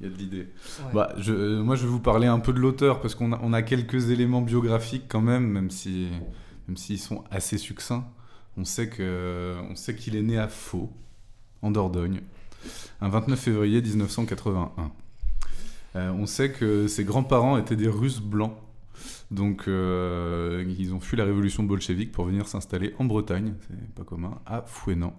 Il 0.00 0.06
y 0.06 0.10
a, 0.10 0.12
de 0.12 0.18
l'idée. 0.18 0.38
Ouais. 0.38 0.92
Bah, 0.94 1.14
je, 1.18 1.32
euh, 1.32 1.62
moi, 1.62 1.76
je 1.76 1.82
vais 1.82 1.88
vous 1.88 2.00
parler 2.00 2.26
un 2.26 2.40
peu 2.40 2.52
de 2.52 2.58
l'auteur, 2.58 3.00
parce 3.00 3.14
qu'on 3.14 3.32
a, 3.32 3.40
on 3.42 3.52
a 3.52 3.62
quelques 3.62 4.10
éléments 4.10 4.42
biographiques 4.42 5.04
quand 5.08 5.20
même, 5.20 5.46
même 5.46 5.70
si 5.70 6.08
même 6.70 6.76
s'ils 6.76 7.00
sont 7.00 7.24
assez 7.32 7.58
succincts. 7.58 8.06
On 8.56 8.64
sait 8.64 8.88
que 8.88 9.56
on 9.68 9.74
sait 9.74 9.96
qu'il 9.96 10.14
est 10.16 10.22
né 10.22 10.38
à 10.38 10.46
Faux, 10.48 10.92
en 11.62 11.72
Dordogne, 11.72 12.20
un 13.00 13.08
29 13.08 13.38
février 13.38 13.82
1981. 13.82 14.92
Euh, 15.96 16.10
on 16.12 16.26
sait 16.26 16.52
que 16.52 16.86
ses 16.86 17.04
grands-parents 17.04 17.58
étaient 17.58 17.76
des 17.76 17.88
Russes 17.88 18.20
blancs. 18.20 18.54
Donc, 19.32 19.66
euh, 19.66 20.64
ils 20.78 20.94
ont 20.94 21.00
fui 21.00 21.16
la 21.16 21.24
révolution 21.24 21.64
bolchevique 21.64 22.12
pour 22.12 22.24
venir 22.24 22.46
s'installer 22.46 22.94
en 22.98 23.04
Bretagne, 23.04 23.54
c'est 23.68 23.94
pas 23.94 24.04
commun, 24.04 24.38
à 24.46 24.62
Fouesnant. 24.62 25.18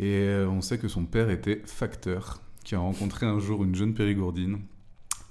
Et 0.00 0.28
on 0.48 0.60
sait 0.60 0.78
que 0.78 0.88
son 0.88 1.04
père 1.04 1.30
était 1.30 1.62
facteur, 1.66 2.40
qui 2.68 2.74
a 2.74 2.80
rencontré 2.80 3.24
un 3.24 3.38
jour 3.38 3.64
une 3.64 3.74
jeune 3.74 3.94
périgourdine, 3.94 4.58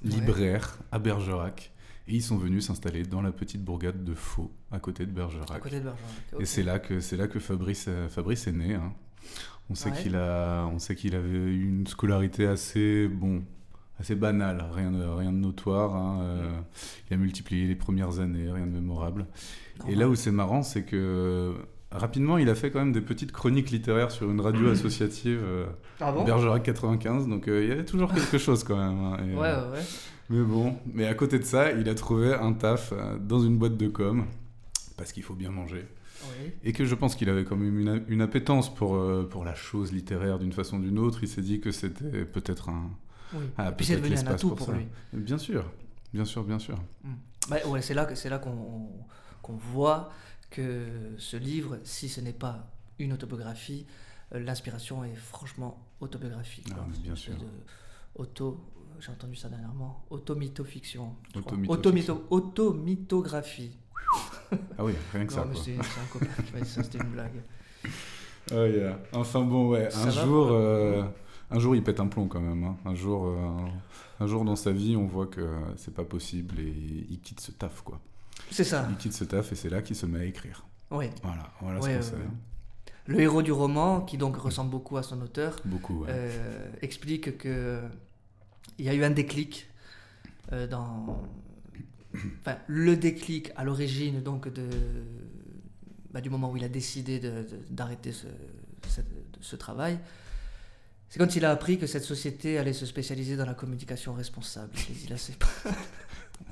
libraire, 0.04 0.80
à 0.92 0.98
Bergerac. 0.98 1.72
Et 2.08 2.16
ils 2.16 2.24
sont 2.24 2.38
venus 2.38 2.66
s'installer 2.66 3.04
dans 3.04 3.22
la 3.22 3.32
petite 3.32 3.64
bourgade 3.64 4.04
de 4.04 4.16
Faux, 4.16 4.52
à 4.72 4.80
côté 4.80 5.06
de 5.06 5.12
Bergerac. 5.12 5.52
À 5.52 5.60
côté 5.60 5.80
de 5.80 5.84
Bergerac. 5.84 6.10
Et 6.40 6.46
c'est 6.46 6.64
là 6.64 6.80
que 6.80 7.00
c'est 7.00 7.16
là 7.16 7.28
que 7.28 7.38
Fabrice 7.38 7.86
euh, 7.90 8.08
Fabrice 8.10 8.48
est 8.48 8.54
né. 8.54 8.74
hein. 8.74 8.92
On 9.70 9.76
sait 9.76 9.92
Ouais. 9.92 10.02
qu'il 10.02 10.16
a 10.16 10.66
on 10.74 10.80
sait 10.80 10.96
qu'il 10.96 11.14
avait 11.16 11.54
une 11.56 11.86
scolarité 11.86 12.48
assez 12.48 13.08
bon 13.08 13.44
assez 14.00 14.16
banale, 14.16 14.66
rien 14.74 14.90
de 14.92 15.04
rien 15.04 15.32
de 15.32 15.38
notoire. 15.38 15.96
hein, 15.96 16.22
euh, 16.22 16.60
il 17.10 17.14
a 17.14 17.18
multiplié 17.18 17.68
les 17.68 17.76
premières 17.76 18.20
années, 18.20 18.52
rien 18.52 18.66
de 18.66 18.72
mémorable. 18.72 19.28
Et 19.88 19.94
là 19.94 20.10
où 20.10 20.16
c'est 20.16 20.32
marrant, 20.32 20.64
c'est 20.64 20.86
que 20.86 21.54
rapidement, 21.92 22.38
il 22.38 22.50
a 22.50 22.56
fait 22.56 22.72
quand 22.72 22.80
même 22.80 22.92
des 22.92 23.02
petites 23.02 23.32
chroniques 23.32 23.72
littéraires 23.72 24.12
sur 24.12 24.30
une 24.30 24.42
radio 24.42 24.70
associative, 24.72 25.40
euh, 25.44 25.66
Ah 26.00 26.12
bon? 26.12 26.24
Bergerac 26.26 26.64
95, 26.64 27.28
donc 27.28 27.48
euh, 27.48 27.64
il 27.64 27.70
y 27.70 27.72
avait 27.72 27.86
toujours 27.86 28.14
quelque 28.14 28.38
chose 28.38 28.64
quand 28.64 28.78
même. 28.78 29.00
hein, 29.00 29.18
et, 29.26 29.36
Ouais, 29.36 29.48
euh, 29.48 29.72
ouais, 29.72 29.78
ouais. 29.78 29.84
Mais 30.30 30.44
bon, 30.44 30.76
mais 30.94 31.08
à 31.08 31.14
côté 31.14 31.40
de 31.40 31.46
ça, 31.46 31.72
il 31.72 31.88
a 31.88 31.96
trouvé 31.96 32.34
un 32.34 32.52
taf 32.54 32.92
euh, 32.92 33.18
dans 33.18 33.40
une 33.40 33.58
boîte 33.58 33.78
de 33.78 33.88
com, 33.88 34.26
parce 34.98 35.12
qu'il 35.14 35.24
faut 35.24 35.36
bien 35.36 35.52
manger. 35.52 35.86
Oui. 36.24 36.52
Et 36.64 36.74
que 36.74 36.84
je 36.84 36.96
pense 36.96 37.16
qu'il 37.16 37.30
avait 37.30 37.46
quand 37.46 37.56
même 37.56 37.80
une, 37.80 38.04
une 38.10 38.22
appétence 38.22 38.74
pour, 38.74 38.96
euh, 38.96 39.28
pour 39.30 39.46
la 39.46 39.54
chose 39.56 39.94
littéraire 39.94 40.40
d'une 40.40 40.52
façon 40.52 40.78
ou 40.78 40.82
d'une 40.82 40.98
autre. 41.00 41.20
Il 41.22 41.28
s'est 41.30 41.44
dit 41.44 41.60
que 41.62 41.72
c'était 41.72 42.26
peut-être 42.26 42.70
un. 42.70 42.90
oui. 43.34 43.40
Ah, 43.58 43.70
Et 43.70 43.72
puis 43.74 43.86
c'est 43.86 43.96
devenu 43.98 44.18
un 44.18 44.28
atout 44.28 44.50
pour 44.50 44.58
pour, 44.58 44.66
ça. 44.68 44.74
lui. 44.74 44.88
Bien 45.14 45.38
sûr, 45.38 45.64
bien 46.14 46.26
sûr, 46.26 46.44
bien 46.44 46.60
sûr. 46.60 46.76
Bah, 47.50 47.58
ouais, 47.68 47.82
c'est 47.82 47.94
là, 47.94 48.06
que- 48.06 48.16
c'est 48.16 48.30
là 48.30 48.40
qu'on 48.40 48.90
qu'on 49.44 49.54
voit 49.56 50.10
que 50.50 50.88
ce 51.18 51.38
livre, 51.38 51.80
si 51.84 52.10
ce 52.10 52.22
n'est 52.22 52.34
pas 52.34 52.70
une 53.00 53.14
autobiographie, 53.14 53.86
euh, 54.34 54.40
l'inspiration 54.40 55.04
est 55.04 55.16
franchement 55.16 55.84
autobiographique. 56.00 56.68
Ah, 56.72 56.86
bien 57.04 57.16
sûr. 57.16 57.34
de 57.36 57.46
auto, 58.16 58.60
j'ai 59.00 59.12
entendu 59.12 59.36
ça 59.36 59.50
dernièrement, 59.50 60.06
automythofiction. 60.10 61.16
je 61.36 61.40
crois. 61.42 61.58
Automythofiction. 61.68 62.16
Automytho- 62.16 62.28
Automythographie. 62.30 63.78
Ah 64.78 64.86
oui, 64.86 64.94
rien 65.14 65.26
que 65.26 65.36
Non, 65.36 65.54
ça. 65.54 65.62
c'est 65.64 65.76
un 65.78 66.06
copain 66.12 66.26
qui 66.46 66.54
m'a 66.54 66.62
dit 66.62 66.70
ça, 66.70 66.82
c'était 66.84 67.00
une 67.00 67.12
blague. 67.12 67.42
Oh, 68.52 68.66
yeah. 68.66 68.98
Enfin 69.12 69.42
bon, 69.44 69.70
ouais, 69.70 69.90
Ça 69.92 70.04
un 70.06 70.10
jour, 70.10 70.48
euh, 70.52 71.04
un 71.52 71.60
jour, 71.60 71.76
il 71.76 71.84
pète 71.84 72.00
un 72.00 72.08
plomb 72.08 72.28
quand 72.28 72.40
même. 72.40 72.64
hein. 72.64 72.78
Un 72.86 72.96
jour, 72.96 73.26
euh, 73.28 73.68
un 74.22 74.28
jour 74.28 74.46
dans 74.46 74.56
sa 74.56 74.72
vie, 74.72 74.96
on 74.96 75.06
voit 75.06 75.28
que 75.28 75.46
c'est 75.76 75.94
pas 75.94 76.06
possible 76.06 76.60
et 76.60 77.06
il 77.10 77.20
quitte 77.20 77.42
ce 77.42 77.52
taf, 77.52 77.82
quoi. 77.82 78.00
C'est 78.52 78.64
ça, 78.64 78.88
Il 78.90 78.98
quitte 78.98 79.14
ce 79.14 79.24
taf 79.24 79.52
et 79.52 79.56
c'est 79.56 79.70
là 79.70 79.82
qu'il 79.82 79.96
se 79.96 80.06
met 80.06 80.20
à 80.20 80.26
écrire. 80.26 80.66
oui. 80.92 81.08
Voilà, 81.24 81.52
voilà 81.62 81.80
Ouais, 81.80 82.02
ce 82.02 82.12
qu'on 82.12 82.18
ouais. 82.18 82.24
Le 83.08 83.20
héros 83.22 83.42
du 83.42 83.52
roman, 83.54 84.02
qui 84.02 84.18
donc 84.18 84.36
ressemble 84.38 84.70
beaucoup 84.70 84.98
à 84.98 85.04
son 85.04 85.22
auteur, 85.22 85.56
Beaucoup, 85.66 86.04
ouais. 86.04 86.10
euh, 86.12 86.68
explique 86.82 87.38
que 87.38 87.82
il 88.78 88.86
y 88.86 88.90
a 88.90 88.94
eu 88.94 89.04
un 89.04 89.10
déclic 89.10 89.68
euh, 90.52 90.68
dans 90.68 91.24
enfin 92.42 92.58
le 92.68 92.96
déclic 92.98 93.52
à 93.56 93.64
l'origine 93.64 94.22
donc 94.22 94.48
de 94.52 94.68
bah, 96.12 96.22
du 96.22 96.30
moment 96.30 96.52
où 96.52 96.58
il 96.58 96.64
a 96.64 96.70
décidé 96.70 97.20
d'arrêter 97.70 98.12
ce, 98.12 99.56
travail 99.56 100.00
c'est 101.10 101.20
quand 101.20 101.36
il 101.36 101.46
a 101.46 101.52
appris 101.52 101.78
que 101.80 101.88
cette 101.88 102.04
société 102.04 102.58
allait 102.58 102.74
se 102.74 102.86
spécialiser 102.86 103.38
dans 103.38 103.46
la 103.46 103.54
communication 103.54 104.14
responsable. 104.14 104.72
Il 105.10 105.18
c'est 105.18 105.38
pas- 105.38 105.48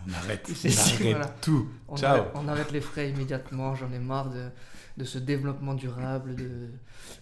On 0.08 0.14
arrête, 0.14 0.48
c'est- 0.56 0.70
on 0.70 0.78
arrête 0.78 1.10
voilà. 1.10 1.28
tout. 1.42 1.70
on, 1.88 1.98
Ciao. 1.98 2.22
arrête, 2.22 2.32
on 2.36 2.48
arrête 2.48 2.72
les 2.72 2.82
frais 2.82 3.10
immédiatement, 3.10 3.76
j'en 3.76 3.92
ai 3.92 4.00
marre 4.00 4.30
de, 4.32 4.50
de 4.98 5.04
ce 5.06 5.18
développement 5.18 5.74
durable, 5.74 6.36
de, 6.36 6.70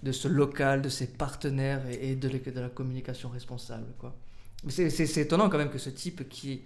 de 0.04 0.12
ce 0.12 0.28
local, 0.28 0.82
de 0.82 0.90
ses 0.90 1.08
partenaires 1.08 1.86
et, 1.88 2.12
et 2.12 2.16
de, 2.16 2.28
la- 2.28 2.40
de 2.52 2.60
la 2.60 2.70
communication 2.70 3.30
responsable. 3.30 3.94
Quoi. 4.00 4.16
C'est, 4.70 5.18
étonnant 5.18 5.50
quand 5.50 5.58
même 5.58 5.70
que 5.70 5.78
ce 5.78 5.90
type 5.90 6.28
qui 6.30 6.64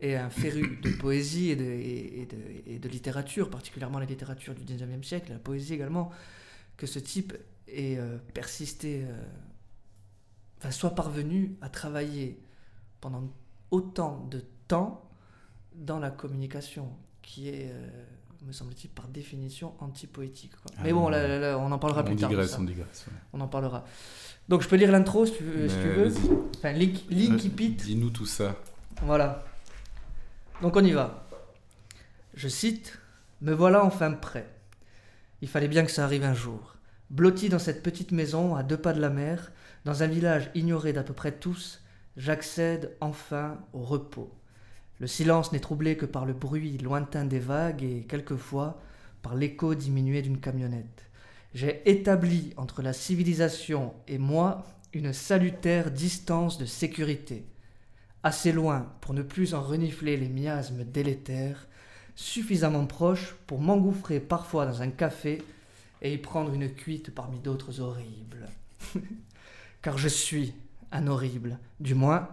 est 0.00 0.14
un 0.14 0.30
féru 0.30 0.78
de 0.82 0.90
poésie 0.92 1.50
et 1.50 1.56
de, 1.56 1.64
et, 1.64 2.20
et 2.22 2.26
de, 2.26 2.36
et 2.66 2.78
de 2.78 2.88
littérature, 2.88 3.50
particulièrement 3.50 3.98
la 3.98 4.06
littérature 4.06 4.54
du 4.54 4.62
19e 4.64 5.02
siècle, 5.02 5.32
la 5.32 5.38
poésie 5.38 5.74
également, 5.74 6.10
que 6.76 6.86
ce 6.86 6.98
type 6.98 7.34
ait 7.66 7.96
euh, 7.98 8.18
persisté, 8.34 9.04
euh, 9.04 9.22
enfin, 10.58 10.70
soit 10.70 10.94
parvenu 10.94 11.56
à 11.60 11.68
travailler 11.68 12.40
pendant 13.00 13.24
autant 13.70 14.26
de 14.30 14.42
temps 14.68 15.07
dans 15.78 15.98
la 15.98 16.10
communication, 16.10 16.88
qui 17.22 17.48
est, 17.48 17.70
euh, 17.72 17.88
me 18.46 18.52
semble-t-il, 18.52 18.90
par 18.90 19.08
définition 19.08 19.74
anti-poétique. 19.80 20.52
Ah 20.76 20.80
Mais 20.84 20.92
bon, 20.92 21.02
non. 21.02 21.08
là, 21.10 21.26
là, 21.26 21.38
là, 21.38 21.58
on 21.58 21.70
en 21.72 21.78
parlera 21.78 22.02
on 22.02 22.04
plus 22.04 22.16
tard. 22.16 22.28
digresse, 22.28 22.50
ça. 22.50 22.58
on 22.60 22.64
digresse. 22.64 23.06
ouais. 23.06 23.14
On 23.32 23.40
en 23.40 23.48
parlera. 23.48 23.84
Donc 24.48 24.62
je 24.62 24.68
peux 24.68 24.76
lire 24.76 24.90
l'intro 24.92 25.26
si 25.26 25.34
tu 25.34 25.44
veux. 25.44 25.68
si 25.68 25.74
tu 25.76 25.88
veux. 25.88 26.12
Enfin, 26.56 26.72
link, 26.72 27.04
Linky 27.10 27.48
Pit. 27.50 27.76
Dis-nous 27.84 28.10
tout 28.10 28.26
ça. 28.26 28.56
Voilà. 29.02 29.44
Donc 30.62 30.76
on 30.76 30.84
y 30.84 30.92
va. 30.92 31.26
Je 32.34 32.48
cite 32.48 32.98
Me 33.40 33.52
voilà 33.52 33.84
enfin 33.84 34.12
prêt. 34.12 34.48
Il 35.42 35.48
fallait 35.48 35.68
bien 35.68 35.84
que 35.84 35.90
ça 35.90 36.04
arrive 36.04 36.24
un 36.24 36.34
jour. 36.34 36.76
Blotti 37.10 37.48
dans 37.48 37.58
cette 37.58 37.82
petite 37.82 38.10
maison 38.12 38.54
à 38.56 38.62
deux 38.62 38.76
pas 38.76 38.92
de 38.92 39.00
la 39.00 39.10
mer, 39.10 39.52
dans 39.84 40.02
un 40.02 40.06
village 40.06 40.50
ignoré 40.54 40.92
d'à 40.92 41.02
peu 41.02 41.14
près 41.14 41.32
tous, 41.32 41.80
j'accède 42.16 42.96
enfin 43.00 43.58
au 43.72 43.82
repos. 43.82 44.32
Le 45.00 45.06
silence 45.06 45.52
n'est 45.52 45.60
troublé 45.60 45.96
que 45.96 46.06
par 46.06 46.26
le 46.26 46.32
bruit 46.32 46.78
lointain 46.78 47.24
des 47.24 47.38
vagues 47.38 47.82
et 47.82 48.04
quelquefois 48.08 48.80
par 49.22 49.34
l'écho 49.34 49.74
diminué 49.74 50.22
d'une 50.22 50.40
camionnette. 50.40 51.04
J'ai 51.54 51.88
établi 51.90 52.52
entre 52.56 52.82
la 52.82 52.92
civilisation 52.92 53.94
et 54.06 54.18
moi 54.18 54.66
une 54.92 55.12
salutaire 55.12 55.90
distance 55.90 56.58
de 56.58 56.66
sécurité 56.66 57.44
assez 58.22 58.52
loin 58.52 58.92
pour 59.00 59.14
ne 59.14 59.22
plus 59.22 59.54
en 59.54 59.62
renifler 59.62 60.16
les 60.16 60.28
miasmes 60.28 60.84
délétères, 60.84 61.66
suffisamment 62.14 62.86
proche 62.86 63.36
pour 63.46 63.60
m'engouffrer 63.60 64.20
parfois 64.20 64.66
dans 64.66 64.82
un 64.82 64.90
café 64.90 65.42
et 66.02 66.12
y 66.12 66.18
prendre 66.18 66.52
une 66.52 66.72
cuite 66.72 67.14
parmi 67.14 67.38
d'autres 67.38 67.80
horribles. 67.80 68.48
Car 69.82 69.98
je 69.98 70.08
suis 70.08 70.54
un 70.90 71.06
horrible, 71.06 71.58
du 71.80 71.94
moins, 71.94 72.28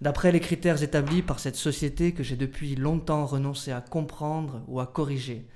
d'après 0.00 0.32
les 0.32 0.40
critères 0.40 0.82
établis 0.82 1.22
par 1.22 1.38
cette 1.38 1.56
société 1.56 2.12
que 2.12 2.22
j'ai 2.22 2.36
depuis 2.36 2.76
longtemps 2.76 3.26
renoncé 3.26 3.72
à 3.72 3.80
comprendre 3.80 4.62
ou 4.68 4.80
à 4.80 4.86
corriger. 4.86 5.46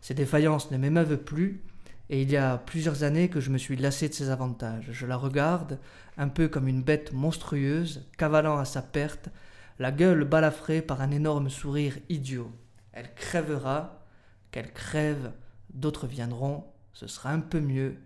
Ces 0.00 0.14
défaillances 0.14 0.70
ne 0.70 0.78
m'émeuvent 0.78 1.18
plus, 1.18 1.62
et 2.08 2.22
il 2.22 2.30
y 2.30 2.36
a 2.36 2.58
plusieurs 2.58 3.02
années 3.02 3.28
que 3.28 3.40
je 3.40 3.50
me 3.50 3.58
suis 3.58 3.76
lassé 3.76 4.08
de 4.08 4.14
ses 4.14 4.30
avantages. 4.30 4.88
Je 4.92 5.06
la 5.06 5.16
regarde, 5.16 5.78
un 6.16 6.28
peu 6.28 6.48
comme 6.48 6.68
une 6.68 6.82
bête 6.82 7.12
monstrueuse, 7.12 8.08
cavalant 8.16 8.58
à 8.58 8.64
sa 8.64 8.82
perte, 8.82 9.28
la 9.78 9.90
gueule 9.90 10.24
balafrée 10.24 10.82
par 10.82 11.00
un 11.00 11.10
énorme 11.10 11.50
sourire 11.50 11.98
idiot. 12.08 12.50
Elle 12.92 13.12
crèvera, 13.14 14.04
qu'elle 14.50 14.72
crève, 14.72 15.32
d'autres 15.74 16.06
viendront, 16.06 16.64
ce 16.92 17.06
sera 17.06 17.30
un 17.30 17.40
peu 17.40 17.60
mieux, 17.60 17.96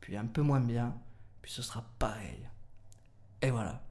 puis 0.00 0.16
un 0.16 0.26
peu 0.26 0.42
moins 0.42 0.60
bien, 0.60 0.94
puis 1.42 1.52
ce 1.52 1.62
sera 1.62 1.84
pareil. 1.98 2.48
Et 3.40 3.50
voilà. 3.50 3.82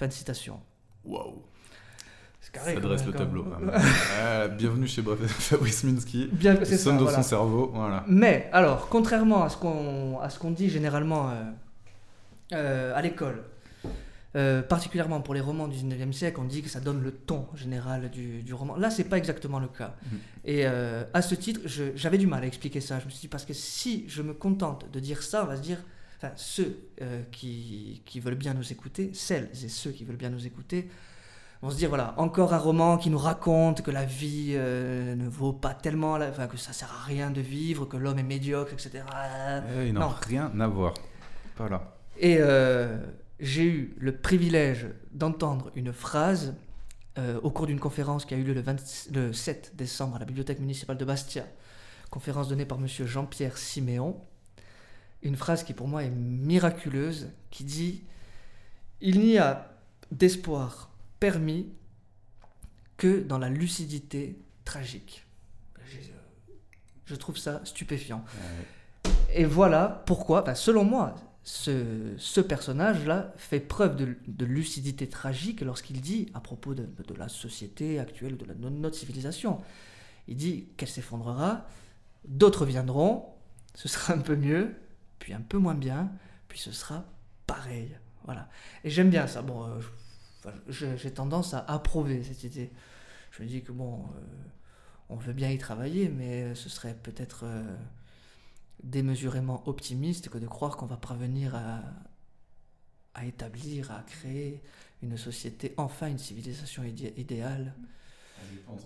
Fin 0.00 0.06
de 0.06 0.12
citation. 0.14 0.58
Waouh. 1.04 1.42
Carré. 2.54 2.72
Ça 2.72 2.80
dresse 2.80 3.04
le 3.04 3.12
tableau. 3.12 3.44
bienvenue 4.56 4.86
chez 4.86 5.02
Fabrice 5.28 5.84
Minsky. 5.84 6.30
Bien, 6.32 6.56
c'est 6.64 6.78
ça, 6.78 6.92
de 6.92 7.02
voilà. 7.02 7.18
son 7.18 7.22
cerveau, 7.22 7.70
voilà. 7.74 8.02
Mais, 8.08 8.48
alors, 8.54 8.88
contrairement 8.88 9.44
à 9.44 9.50
ce 9.50 9.58
qu'on 9.58 10.18
à 10.20 10.30
ce 10.30 10.38
qu'on 10.38 10.52
dit 10.52 10.70
généralement 10.70 11.28
euh, 11.28 11.34
euh, 12.54 12.96
à 12.96 13.02
l'école, 13.02 13.44
euh, 14.36 14.62
particulièrement 14.62 15.20
pour 15.20 15.34
les 15.34 15.42
romans 15.42 15.68
du 15.68 15.76
19e 15.76 16.12
siècle, 16.12 16.40
on 16.40 16.44
dit 16.44 16.62
que 16.62 16.70
ça 16.70 16.80
donne 16.80 17.02
le 17.02 17.12
ton 17.12 17.46
général 17.54 18.08
du, 18.08 18.42
du 18.42 18.54
roman. 18.54 18.76
Là, 18.76 18.88
c'est 18.88 19.04
pas 19.04 19.18
exactement 19.18 19.58
le 19.58 19.68
cas. 19.68 19.96
Mhm. 20.02 20.18
Et 20.46 20.64
à 20.64 21.20
ce 21.20 21.34
titre, 21.34 21.60
j'avais 21.94 22.16
du 22.16 22.26
mal 22.26 22.42
à 22.42 22.46
expliquer 22.46 22.80
ça. 22.80 23.00
Je 23.00 23.04
me 23.04 23.10
suis 23.10 23.20
dit, 23.20 23.28
parce 23.28 23.44
que 23.44 23.52
si 23.52 24.06
je 24.08 24.22
me 24.22 24.32
contente 24.32 24.90
de 24.90 24.98
dire 24.98 25.22
ça, 25.22 25.44
on 25.44 25.46
va 25.46 25.56
se 25.56 25.62
dire, 25.62 25.84
enfin, 26.22 26.32
ceux 26.36 26.88
euh, 27.02 27.22
qui, 27.32 28.02
qui 28.06 28.20
veulent 28.20 28.34
bien 28.34 28.54
nous 28.54 28.72
écouter, 28.72 29.10
celles 29.14 29.48
et 29.64 29.68
ceux 29.68 29.90
qui 29.90 30.04
veulent 30.04 30.16
bien 30.16 30.30
nous 30.30 30.46
écouter, 30.46 30.88
vont 31.62 31.70
se 31.70 31.76
dire, 31.76 31.88
voilà, 31.90 32.14
encore 32.18 32.54
un 32.54 32.58
roman 32.58 32.96
qui 32.98 33.10
nous 33.10 33.18
raconte 33.18 33.82
que 33.82 33.90
la 33.90 34.04
vie 34.04 34.52
euh, 34.54 35.14
ne 35.14 35.28
vaut 35.28 35.52
pas 35.52 35.74
tellement, 35.74 36.16
la- 36.16 36.28
enfin, 36.30 36.46
que 36.46 36.56
ça 36.56 36.72
sert 36.72 36.90
à 36.92 37.04
rien 37.04 37.30
de 37.30 37.40
vivre, 37.40 37.84
que 37.86 37.96
l'homme 37.98 38.18
est 38.18 38.22
médiocre, 38.22 38.72
etc. 38.72 39.04
Eh, 39.76 39.88
il 39.88 39.92
n'a 39.94 40.00
non. 40.00 40.14
rien 40.26 40.52
à 40.60 40.66
voir. 40.68 40.94
Pas 41.56 41.68
là. 41.68 41.96
Et 42.18 42.36
euh, 42.40 42.98
j'ai 43.40 43.64
eu 43.64 43.94
le 43.98 44.16
privilège 44.16 44.86
d'entendre 45.12 45.70
une 45.74 45.92
phrase 45.92 46.54
euh, 47.18 47.38
au 47.42 47.50
cours 47.50 47.66
d'une 47.66 47.80
conférence 47.80 48.24
qui 48.24 48.34
a 48.34 48.36
eu 48.38 48.42
lieu 48.42 48.54
le, 48.54 48.60
20 48.62 49.10
le 49.12 49.32
7 49.32 49.72
décembre 49.76 50.16
à 50.16 50.18
la 50.18 50.24
bibliothèque 50.24 50.60
municipale 50.60 50.96
de 50.96 51.04
Bastia, 51.04 51.44
conférence 52.10 52.48
donnée 52.48 52.64
par 52.66 52.78
monsieur 52.78 53.06
Jean-Pierre 53.06 53.58
Siméon. 53.58 54.18
Une 55.22 55.36
phrase 55.36 55.64
qui 55.64 55.74
pour 55.74 55.88
moi 55.88 56.04
est 56.04 56.10
miraculeuse, 56.10 57.30
qui 57.50 57.64
dit 57.64 58.02
Il 59.00 59.20
n'y 59.20 59.38
a 59.38 59.70
d'espoir 60.10 60.90
permis 61.18 61.68
que 62.96 63.20
dans 63.22 63.38
la 63.38 63.48
lucidité 63.48 64.38
tragique. 64.64 65.26
Je 67.06 67.16
trouve 67.16 67.36
ça 67.36 67.60
stupéfiant. 67.64 68.24
Et 69.34 69.44
voilà 69.44 70.02
pourquoi, 70.06 70.42
enfin, 70.42 70.54
selon 70.54 70.84
moi, 70.84 71.16
ce, 71.42 72.14
ce 72.18 72.40
personnage-là 72.40 73.32
fait 73.36 73.60
preuve 73.60 73.96
de, 73.96 74.16
de 74.28 74.44
lucidité 74.44 75.08
tragique 75.08 75.60
lorsqu'il 75.62 76.00
dit, 76.00 76.30
à 76.34 76.40
propos 76.40 76.74
de, 76.74 76.84
de 76.84 77.14
la 77.14 77.28
société 77.28 77.98
actuelle, 77.98 78.36
de, 78.36 78.44
la, 78.44 78.54
de 78.54 78.68
notre 78.68 78.96
civilisation, 78.96 79.58
il 80.28 80.36
dit 80.36 80.68
qu'elle 80.76 80.88
s'effondrera, 80.88 81.66
d'autres 82.28 82.66
viendront, 82.66 83.24
ce 83.74 83.88
sera 83.88 84.12
un 84.14 84.18
peu 84.18 84.36
mieux, 84.36 84.74
puis 85.20 85.32
un 85.32 85.40
peu 85.40 85.58
moins 85.58 85.76
bien, 85.76 86.10
puis 86.48 86.58
ce 86.58 86.72
sera 86.72 87.04
pareil. 87.46 87.96
Voilà. 88.24 88.48
Et 88.82 88.90
j'aime 88.90 89.10
bien 89.10 89.28
ça. 89.28 89.42
Bon, 89.42 89.64
euh, 89.66 89.80
j'ai 90.96 91.12
tendance 91.12 91.54
à 91.54 91.60
approuver 91.60 92.24
cette 92.24 92.42
idée. 92.42 92.72
Je 93.30 93.44
me 93.44 93.48
dis 93.48 93.62
que 93.62 93.70
bon, 93.70 94.00
euh, 94.16 94.20
on 95.08 95.16
veut 95.16 95.32
bien 95.32 95.50
y 95.50 95.58
travailler, 95.58 96.08
mais 96.08 96.56
ce 96.56 96.68
serait 96.68 96.94
peut-être... 96.94 97.44
euh, 97.44 97.76
démesurément 98.82 99.62
optimiste 99.68 100.30
que 100.30 100.38
de 100.38 100.46
croire 100.46 100.78
qu'on 100.78 100.86
va 100.86 100.96
parvenir 100.96 101.54
à, 103.14 103.26
établir, 103.26 103.90
à 103.92 104.02
créer 104.04 104.62
une 105.02 105.18
société, 105.18 105.74
enfin 105.76 106.08
une 106.08 106.16
civilisation 106.16 106.82
idé- 106.82 107.12
idéale 107.18 107.74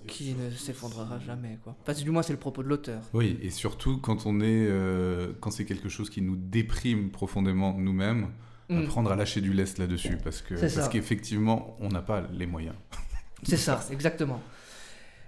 qui 0.07 0.35
ne 0.35 0.51
s'effondrera 0.51 1.19
jamais. 1.19 1.59
Quoi. 1.63 1.77
Enfin, 1.83 1.93
du 1.93 2.11
moins, 2.11 2.23
c'est 2.23 2.33
le 2.33 2.39
propos 2.39 2.63
de 2.63 2.69
l'auteur. 2.69 3.03
Oui, 3.13 3.39
et 3.43 3.51
surtout 3.51 3.99
quand 3.99 4.27
on 4.27 4.41
est, 4.41 4.67
euh, 4.69 5.33
quand 5.41 5.51
c'est 5.51 5.65
quelque 5.65 5.89
chose 5.89 6.11
qui 6.11 6.23
nous 6.23 6.37
déprime 6.37 7.11
profondément 7.11 7.75
nous-mêmes, 7.75 8.29
Mm. 8.69 8.85
apprendre 8.85 9.13
à 9.13 9.17
lâcher 9.17 9.41
du 9.41 9.53
lest 9.53 9.79
là-dessus, 9.79 10.17
parce 10.17 10.41
que 10.41 10.55
parce 10.55 10.89
qu'effectivement, 10.89 11.77
on 11.81 11.89
n'a 11.89 12.01
pas 12.01 12.27
les 12.33 12.47
moyens. 12.47 12.75
C'est 13.43 13.59
ça, 13.59 13.85
exactement. 13.91 14.41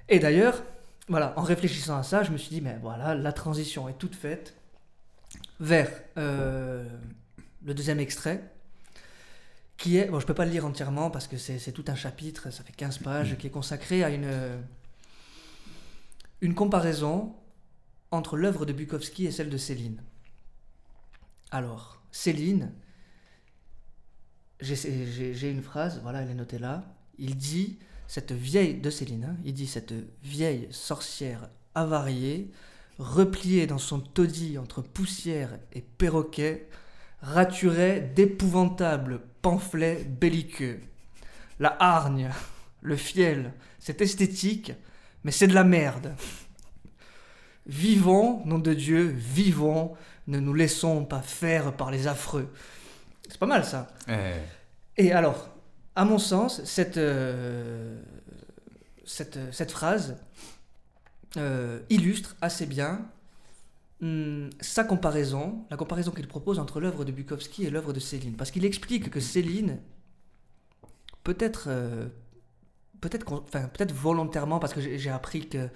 Et 0.09 0.19
d'ailleurs, 0.19 0.63
voilà, 1.09 1.35
en 1.37 1.43
réfléchissant 1.43 1.99
à 1.99 2.03
ça, 2.03 2.23
je 2.23 2.31
me 2.31 2.39
suis 2.39 2.49
dit, 2.49 2.61
mais 2.63 2.79
voilà, 2.81 3.15
la 3.15 3.33
transition 3.33 3.89
est 3.89 3.99
toute 3.99 4.15
faite 4.15 4.57
vers 5.61 5.91
euh, 6.17 6.85
le 7.65 7.75
deuxième 7.75 8.01
extrait, 8.01 8.43
qui 9.77 9.99
est, 9.99 10.07
bon, 10.07 10.21
je 10.21 10.27
peux 10.27 10.35
pas 10.35 10.45
le 10.45 10.51
lire 10.51 10.65
entièrement 10.65 11.11
parce 11.11 11.27
que 11.27 11.37
c'est 11.37 11.73
tout 11.73 11.85
un 11.89 11.95
chapitre, 11.95 12.51
ça 12.51 12.65
fait 12.65 12.73
15 12.73 12.99
pages, 12.99 13.37
qui 13.37 13.47
est 13.47 13.51
consacré 13.51 14.03
à 14.05 14.11
une, 14.11 14.31
une 16.41 16.55
comparaison 16.55 17.35
entre 18.11 18.37
l'œuvre 18.37 18.65
de 18.67 18.73
Bukowski 18.73 19.27
et 19.27 19.31
celle 19.31 19.51
de 19.51 19.57
Céline. 19.57 20.03
Alors, 21.51 22.03
Céline, 22.11 22.73
j'ai 24.61 25.51
une 25.51 25.63
phrase, 25.63 26.01
voilà, 26.03 26.23
elle 26.23 26.31
est 26.31 26.35
notée 26.35 26.59
là. 26.59 26.85
Il 27.19 27.37
dit, 27.37 27.79
cette 28.07 28.33
vieille, 28.33 28.81
de 28.81 28.91
Céline, 28.91 29.25
hein, 29.25 29.37
il 29.45 29.55
dit, 29.55 29.67
cette 29.67 29.95
vieille 30.23 30.69
sorcière 30.71 31.51
avariée, 31.75 32.51
repliée 32.99 33.67
dans 33.67 33.79
son 33.79 34.01
taudis 34.01 34.57
entre 34.59 34.81
poussière 34.81 35.59
et 35.73 35.83
perroquet, 35.83 36.69
raturait 37.23 38.01
d'épouvantables 38.01 39.21
pamphlets 39.43 40.05
belliqueux. 40.05 40.81
La 41.59 41.77
hargne, 41.81 42.31
le 42.83 42.97
fiel, 42.97 43.53
c'est 43.79 44.01
esthétique, 44.01 44.73
mais 45.25 45.31
c'est 45.31 45.47
de 45.47 45.55
la 45.55 45.65
merde. 45.65 46.15
Vivons, 47.67 48.45
nom 48.45 48.59
de 48.59 48.75
Dieu, 48.75 49.05
vivons, 49.17 49.95
ne 50.27 50.39
nous 50.39 50.55
laissons 50.55 51.05
pas 51.05 51.23
faire 51.23 51.73
par 51.73 51.91
les 51.91 52.07
affreux. 52.07 52.53
C'est 53.29 53.39
pas 53.39 53.47
mal 53.47 53.65
ça. 53.65 53.89
Eh, 54.09 55.05
Et 55.05 55.13
alors, 55.13 55.49
à 55.97 56.05
mon 56.05 56.19
sens, 56.19 56.63
cette, 56.65 56.97
euh, 56.97 58.01
cette, 59.05 59.39
cette 59.53 59.73
phrase 59.73 60.17
euh, 61.37 61.81
illustre 61.91 62.37
assez 62.41 62.67
bien 62.67 63.07
hum, 64.03 64.51
sa 64.61 64.85
comparaison, 64.85 65.65
la 65.71 65.77
comparaison 65.77 66.11
qu'il 66.11 66.29
propose 66.29 66.59
entre 66.59 66.81
l'œuvre 66.81 67.05
de 67.05 67.13
Bukowski 67.13 67.65
et 67.65 67.71
l'œuvre 67.71 67.93
de 67.93 68.01
Céline. 68.01 68.37
Parce 68.37 68.51
qu'il 68.51 68.65
explique 68.65 69.11
que 69.11 69.21
Céline, 69.21 69.79
peut-être 71.25 71.67
euh, 71.69 72.09
peut-être 73.01 73.33
enfin, 73.33 73.69
peut-être 73.69 73.93
volontairement, 73.93 74.59
parce 74.59 74.73
que 74.75 74.81
j'ai 74.81 75.11
appris 75.11 75.49
que... 75.49 75.69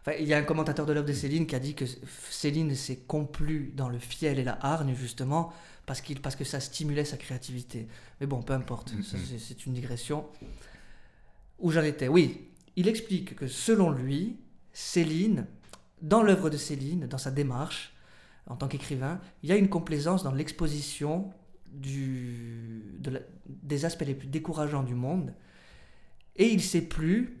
enfin, 0.00 0.16
il 0.18 0.26
y 0.26 0.34
a 0.34 0.38
un 0.38 0.42
commentateur 0.42 0.86
de 0.86 0.92
l'œuvre 0.92 1.06
de 1.06 1.12
Céline 1.12 1.46
qui 1.46 1.54
a 1.54 1.58
dit 1.58 1.74
que 1.74 1.84
Céline 2.30 2.74
s'est 2.74 3.00
complu 3.06 3.72
dans 3.74 3.88
le 3.88 3.98
fiel 3.98 4.38
et 4.38 4.44
la 4.44 4.58
hargne, 4.64 4.94
justement, 4.94 5.52
parce, 5.86 6.00
qu'il, 6.00 6.20
parce 6.20 6.36
que 6.36 6.44
ça 6.44 6.60
stimulait 6.60 7.04
sa 7.04 7.16
créativité. 7.16 7.88
Mais 8.20 8.26
bon, 8.26 8.42
peu 8.42 8.52
importe, 8.52 8.92
Mhm. 8.92 9.02
ça, 9.02 9.16
c'est, 9.38 9.66
une 9.66 9.72
digression. 9.72 10.26
Où 11.58 11.70
j'arrêtais? 11.70 12.08
Oui, 12.08 12.48
il 12.76 12.88
explique 12.88 13.36
que 13.36 13.46
selon 13.46 13.90
lui, 13.90 14.36
Céline, 14.72 15.46
dans 16.06 16.22
l'œuvre 16.22 16.50
de 16.50 16.56
Céline, 16.56 17.06
dans 17.06 17.18
sa 17.18 17.30
démarche, 17.30 17.92
en 18.46 18.56
tant 18.56 18.68
qu'écrivain, 18.68 19.20
il 19.42 19.48
y 19.48 19.52
a 19.52 19.56
une 19.56 19.68
complaisance 19.68 20.22
dans 20.22 20.32
l'exposition 20.32 21.30
des 21.74 23.84
aspects 23.84 24.04
les 24.06 24.14
plus 24.14 24.28
décourageants 24.28 24.84
du 24.84 24.94
monde, 24.94 25.34
et 26.36 26.46
il 26.46 26.62
s'est 26.62 26.88
plu 26.88 27.38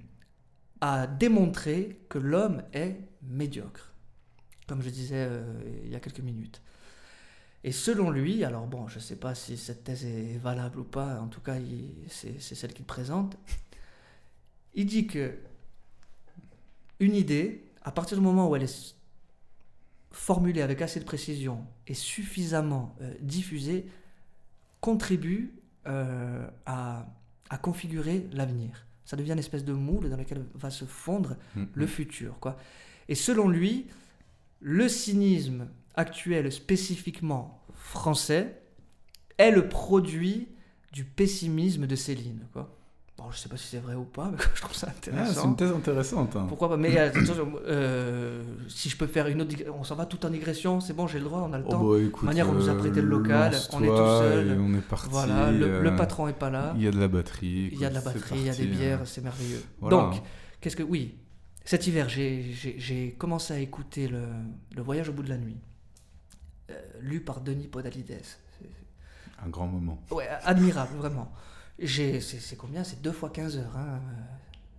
à 0.80 1.06
démontrer 1.06 2.04
que 2.08 2.18
l'homme 2.18 2.62
est 2.72 2.96
médiocre, 3.22 3.92
comme 4.66 4.82
je 4.82 4.90
disais 4.90 5.26
euh, 5.28 5.60
il 5.84 5.90
y 5.90 5.94
a 5.94 6.00
quelques 6.00 6.20
minutes. 6.20 6.60
Et 7.64 7.72
selon 7.72 8.10
lui, 8.10 8.44
alors 8.44 8.66
bon, 8.66 8.88
je 8.88 8.96
ne 8.96 9.00
sais 9.00 9.16
pas 9.16 9.34
si 9.34 9.56
cette 9.56 9.84
thèse 9.84 10.04
est 10.04 10.38
valable 10.38 10.80
ou 10.80 10.84
pas, 10.84 11.20
en 11.20 11.28
tout 11.28 11.40
cas, 11.40 11.56
c'est 12.08 12.40
celle 12.40 12.72
qu'il 12.72 12.84
présente, 12.84 13.36
il 14.74 14.86
dit 14.86 15.06
que 15.06 15.38
une 17.00 17.14
idée, 17.14 17.65
à 17.86 17.92
partir 17.92 18.18
du 18.18 18.22
moment 18.22 18.50
où 18.50 18.56
elle 18.56 18.64
est 18.64 18.96
formulée 20.10 20.60
avec 20.60 20.82
assez 20.82 20.98
de 20.98 21.04
précision 21.04 21.64
et 21.86 21.94
suffisamment 21.94 22.96
euh, 23.00 23.14
diffusée, 23.20 23.86
contribue 24.80 25.54
euh, 25.86 26.48
à, 26.66 27.06
à 27.48 27.58
configurer 27.58 28.26
l'avenir. 28.32 28.86
Ça 29.04 29.16
devient 29.16 29.32
une 29.32 29.38
espèce 29.38 29.64
de 29.64 29.72
moule 29.72 30.10
dans 30.10 30.16
lequel 30.16 30.44
va 30.54 30.70
se 30.70 30.84
fondre 30.84 31.36
mm, 31.54 31.64
le 31.74 31.86
futur. 31.86 32.40
Quoi. 32.40 32.58
Et 33.08 33.14
selon 33.14 33.48
lui, 33.48 33.86
le 34.60 34.88
cynisme 34.88 35.68
actuel 35.94 36.50
spécifiquement 36.50 37.62
français 37.74 38.60
est 39.38 39.52
le 39.52 39.68
produit 39.68 40.48
du 40.92 41.04
pessimisme 41.04 41.86
de 41.86 41.94
Céline. 41.94 42.48
Quoi. 42.52 42.75
Bon, 43.18 43.30
je 43.30 43.38
sais 43.38 43.48
pas 43.48 43.56
si 43.56 43.66
c'est 43.68 43.78
vrai 43.78 43.94
ou 43.94 44.04
pas, 44.04 44.30
mais 44.30 44.36
je 44.54 44.60
trouve 44.60 44.76
ça 44.76 44.88
Ah, 44.90 44.94
c'est 45.02 45.10
intéressant. 45.10 45.48
une 45.48 45.56
thèse 45.56 45.72
intéressante. 45.72 46.36
hein. 46.36 46.44
Pourquoi 46.48 46.68
pas 46.68 46.76
Mais 46.76 46.98
euh, 46.98 47.10
euh, 47.66 48.42
si 48.68 48.90
je 48.90 48.96
peux 48.98 49.06
faire 49.06 49.26
une 49.28 49.40
autre, 49.40 49.54
on 49.74 49.84
s'en 49.84 49.94
va 49.94 50.04
tout 50.04 50.24
en 50.26 50.28
digression, 50.30 50.80
c'est 50.80 50.92
bon, 50.92 51.06
j'ai 51.06 51.18
le 51.18 51.24
droit, 51.24 51.40
on 51.48 51.52
a 51.54 51.58
le 51.58 51.64
Oh, 51.66 51.70
temps. 51.70 51.82
bah, 51.84 51.98
écoute, 51.98 52.24
manière, 52.24 52.46
on 52.48 52.52
nous 52.52 52.68
a 52.68 52.72
euh, 52.72 52.78
prêté 52.78 53.00
le 53.00 53.08
local, 53.08 53.54
on 53.72 53.82
est 53.82 53.86
tout 53.86 53.96
seul. 53.96 54.58
on 54.60 54.74
est 54.74 54.80
parti. 54.82 55.08
voilà, 55.10 55.50
le, 55.50 55.80
le 55.82 55.88
euh, 55.92 55.96
patron 55.96 56.28
est 56.28 56.34
pas 56.34 56.50
là. 56.50 56.74
Il 56.76 56.82
y 56.82 56.86
a 56.86 56.90
de 56.90 57.00
la 57.00 57.08
batterie. 57.08 57.70
Il 57.72 57.78
y 57.80 57.86
a 57.86 57.88
de 57.88 57.94
la 57.94 58.00
c'est 58.00 58.06
batterie, 58.12 58.38
il 58.38 58.46
y 58.46 58.50
a 58.50 58.54
des 58.54 58.64
parti, 58.66 58.78
bières, 58.78 59.00
hein. 59.00 59.06
c'est 59.06 59.22
merveilleux. 59.24 59.62
Voilà. 59.80 59.96
Donc, 59.96 60.22
qu'est-ce 60.60 60.76
que. 60.76 60.82
Oui, 60.82 61.14
cet 61.64 61.86
hiver, 61.86 62.10
j'ai- 62.10 63.16
commencé 63.18 63.54
à 63.54 63.58
écouter 63.58 64.08
le, 64.08 64.24
le 64.76 64.82
Voyage 64.82 65.08
au 65.08 65.12
bout 65.14 65.22
de 65.22 65.30
la 65.30 65.38
nuit, 65.38 65.56
euh, 66.70 66.74
lu 67.00 67.20
par 67.20 67.40
Denis 67.40 67.66
Podalides. 67.68 68.18
C'est- 68.20 68.68
Un 69.44 69.48
grand 69.48 69.66
moment. 69.68 70.02
Ouais, 70.10 70.28
admirable, 70.44 70.96
vraiment. 70.98 71.32
J'ai- 71.78 72.20
C'est 72.20 72.40
c'est 72.40 72.56
combien? 72.56 72.84
C'est 72.84 73.00
2 73.02 73.12
fois 73.12 73.30
15 73.30 73.56
heures 73.58 73.76
hein, 73.76 74.00
euh, 74.00 74.22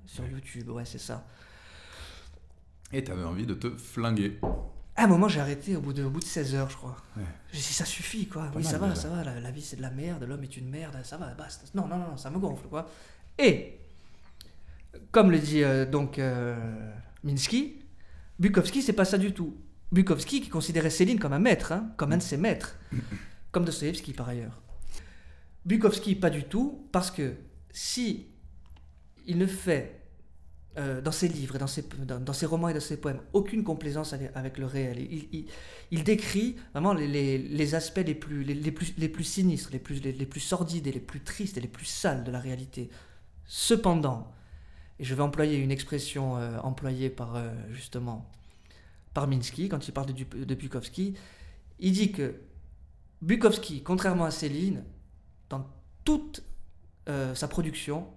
sur 0.06 0.24
Ouais. 0.24 0.32
YouTube, 0.32 0.70
ouais, 0.70 0.86
c'est 0.86 0.98
ça. 0.98 1.26
Et 2.92 3.04
t'avais 3.04 3.24
envie 3.24 3.46
de 3.46 3.54
te 3.54 3.70
flinguer. 3.78 4.40
À 4.96 5.04
un 5.04 5.08
moment, 5.08 5.28
j'ai 5.28 5.40
arrêté 5.40 5.76
au 5.76 5.82
bout, 5.82 5.94
de, 5.94 6.04
au 6.04 6.10
bout 6.10 6.20
de 6.22 6.26
16 6.26 6.56
heures, 6.56 6.70
je 6.70 6.78
crois. 6.78 6.96
Ouais. 7.18 7.24
J'ai 7.52 7.58
dit, 7.60 7.64
ça 7.66 7.86
suffit, 7.86 8.28
quoi. 8.28 8.44
Pas 8.46 8.58
oui, 8.58 8.64
mal, 8.64 8.72
ça 8.72 8.78
va, 8.80 8.90
déjà. 8.90 9.02
ça 9.02 9.10
va, 9.10 9.24
la, 9.24 9.40
la 9.40 9.52
vie 9.52 9.62
c'est 9.62 9.76
de 9.76 9.82
la 9.82 9.92
merde, 9.92 10.24
l'homme 10.24 10.42
est 10.44 10.58
une 10.58 10.70
merde, 10.70 10.98
ça 11.04 11.18
va, 11.18 11.28
basta. 11.36 11.66
Non, 11.76 11.88
non, 11.88 11.98
non, 11.98 12.18
ça 12.18 12.30
me 12.32 12.40
gonfle, 12.40 12.68
quoi. 12.68 12.90
Et, 13.38 13.78
comme 15.12 15.30
le 15.30 15.38
dit 15.38 15.64
euh, 15.64 15.86
donc 15.86 16.18
euh, 16.18 16.92
Minsky, 17.24 17.80
Bukowski, 18.40 18.82
c'est 18.82 18.94
pas 18.94 19.06
ça 19.06 19.20
du 19.20 19.34
tout. 19.34 19.56
Bukowski 19.92 20.42
qui 20.42 20.50
considérait 20.50 20.90
Céline 20.90 21.20
comme 21.20 21.34
un 21.34 21.40
maître, 21.40 21.72
hein, 21.74 21.92
comme 21.98 22.12
un 22.14 22.18
de 22.18 22.24
ses 22.24 22.38
maîtres, 22.38 22.76
comme 23.52 23.66
Dostoevsky 23.66 24.14
par 24.14 24.30
ailleurs. 24.30 24.60
Bukowski, 25.68 26.16
pas 26.16 26.30
du 26.30 26.46
tout, 26.46 26.88
parce 26.94 27.12
que 27.12 27.36
si 27.72 28.28
il 29.26 29.38
ne 29.38 29.46
fait 29.46 30.02
euh, 30.78 31.02
dans 31.02 31.12
ses 31.12 31.28
livres, 31.28 31.58
dans 31.58 31.68
ses, 31.68 31.84
dans, 32.06 32.34
ses 32.34 32.46
romans 32.46 32.70
et 32.70 32.74
dans 32.74 32.80
ses 32.80 32.96
poèmes, 32.96 33.20
aucune 33.34 33.66
complaisance 33.66 34.14
avec, 34.14 34.58
le 34.58 34.66
réel. 34.66 35.06
Il, 35.92 36.04
décrit 36.06 36.56
vraiment 36.72 36.94
les, 36.94 37.76
aspects 37.76 38.04
les 38.06 38.16
plus, 38.16 38.46
les, 38.46 38.72
plus, 38.72 38.94
les 38.98 39.10
plus 39.10 39.26
sinistres, 39.26 39.70
les 39.74 39.80
plus, 39.80 40.02
les, 40.02 40.26
plus 40.26 40.40
sordides 40.40 40.88
et 40.88 40.94
les 40.94 41.02
plus 41.02 41.20
tristes 41.20 41.58
et 41.58 41.62
les 41.62 41.68
plus 41.68 41.86
sales 41.86 42.24
de 42.24 42.32
la 42.32 42.40
réalité. 42.40 42.90
Cependant, 43.46 44.32
et 45.00 45.04
je 45.04 45.14
vais 45.16 45.22
employer 45.22 45.58
une 45.58 45.72
expression 45.72 46.38
euh, 46.38 46.60
employée 46.60 47.10
par 47.10 47.36
euh, 47.36 47.50
justement 47.72 48.30
par 49.14 49.28
Minsky 49.28 49.68
quand 49.68 49.86
il 49.86 49.92
parle 49.92 50.14
de, 50.14 50.46
de 50.46 50.56
Bukowski, 50.56 51.16
il 51.80 51.92
dit 51.92 52.14
que 52.14 52.36
Bukowski, 53.22 53.84
contrairement 53.84 54.26
à 54.26 54.32
Céline, 54.32 54.84
dans 55.50 55.66
toute 56.04 56.44
euh, 57.10 57.34
sa 57.36 57.48
production, 57.48 58.08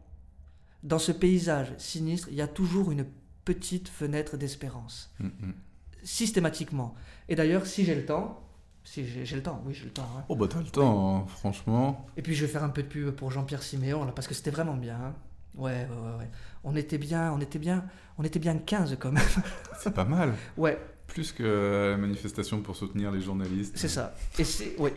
dans 0.83 0.99
ce 0.99 1.13
paysage 1.13 1.73
sinistre, 1.79 2.29
il 2.31 2.35
y 2.37 2.41
a 2.43 2.49
toujours 2.49 2.91
une 2.91 3.07
petite 3.45 3.89
fenêtre 3.89 4.37
d'espérance, 4.37 5.13
Mm, 5.21 5.27
mm. 5.27 5.55
systématiquement. 6.03 6.95
Et 7.29 7.35
d'ailleurs, 7.37 7.67
si 7.67 7.85
j'ai 7.85 7.95
le 7.95 8.05
temps, 8.05 8.43
si 8.85 9.07
j'ai 9.07 9.37
le 9.37 9.43
temps, 9.43 9.63
oui, 9.67 9.75
j'ai 9.75 9.85
le 9.85 9.91
temps. 9.91 10.09
hein. 10.19 10.25
Oh 10.29 10.37
bah 10.37 10.47
t'as 10.49 10.59
le 10.61 10.67
temps, 10.71 11.17
hein, 11.19 11.27
franchement. 11.29 12.07
Et 12.17 12.23
puis 12.23 12.35
je 12.35 12.45
vais 12.47 12.51
faire 12.53 12.65
un 12.65 12.71
peu 12.71 12.83
de 12.83 12.89
pub 12.89 13.11
pour 13.11 13.31
Jean-Pierre 13.31 13.63
Siméon 13.63 14.05
là, 14.05 14.13
parce 14.13 14.27
que 14.27 14.35
c'était 14.35 14.51
vraiment 14.51 14.77
bien. 14.77 14.97
hein. 14.97 15.15
Ouais, 15.57 15.87
ouais, 15.91 15.97
ouais, 16.11 16.19
ouais. 16.19 16.31
On 16.65 16.77
était 16.77 16.97
bien, 16.99 17.33
on 17.33 17.41
était 17.41 17.59
bien, 17.59 17.85
on 18.19 18.25
était 18.25 18.39
bien 18.39 18.57
15 18.57 18.97
quand 19.01 19.13
même. 19.13 19.23
C'est 19.81 19.93
pas 19.93 20.05
mal. 20.05 20.33
Ouais, 20.57 20.79
Plus 21.09 21.33
que 21.33 21.89
la 21.91 21.97
manifestation 21.97 22.63
pour 22.63 22.77
soutenir 22.77 23.11
les 23.11 23.21
journalistes. 23.21 23.77
c'est 23.77 23.89
ça. 23.89 24.15
Et 24.39 24.45
c'est, 24.45 24.77
ouais. 24.79 24.95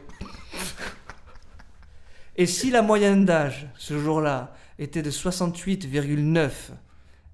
Et 2.35 2.45
si 2.45 2.71
la 2.71 2.81
moyenne 2.81 3.25
d'âge 3.25 3.67
ce 3.77 3.99
jour-là 3.99 4.55
était 4.79 5.01
de 5.03 5.11
68,9 5.11 6.49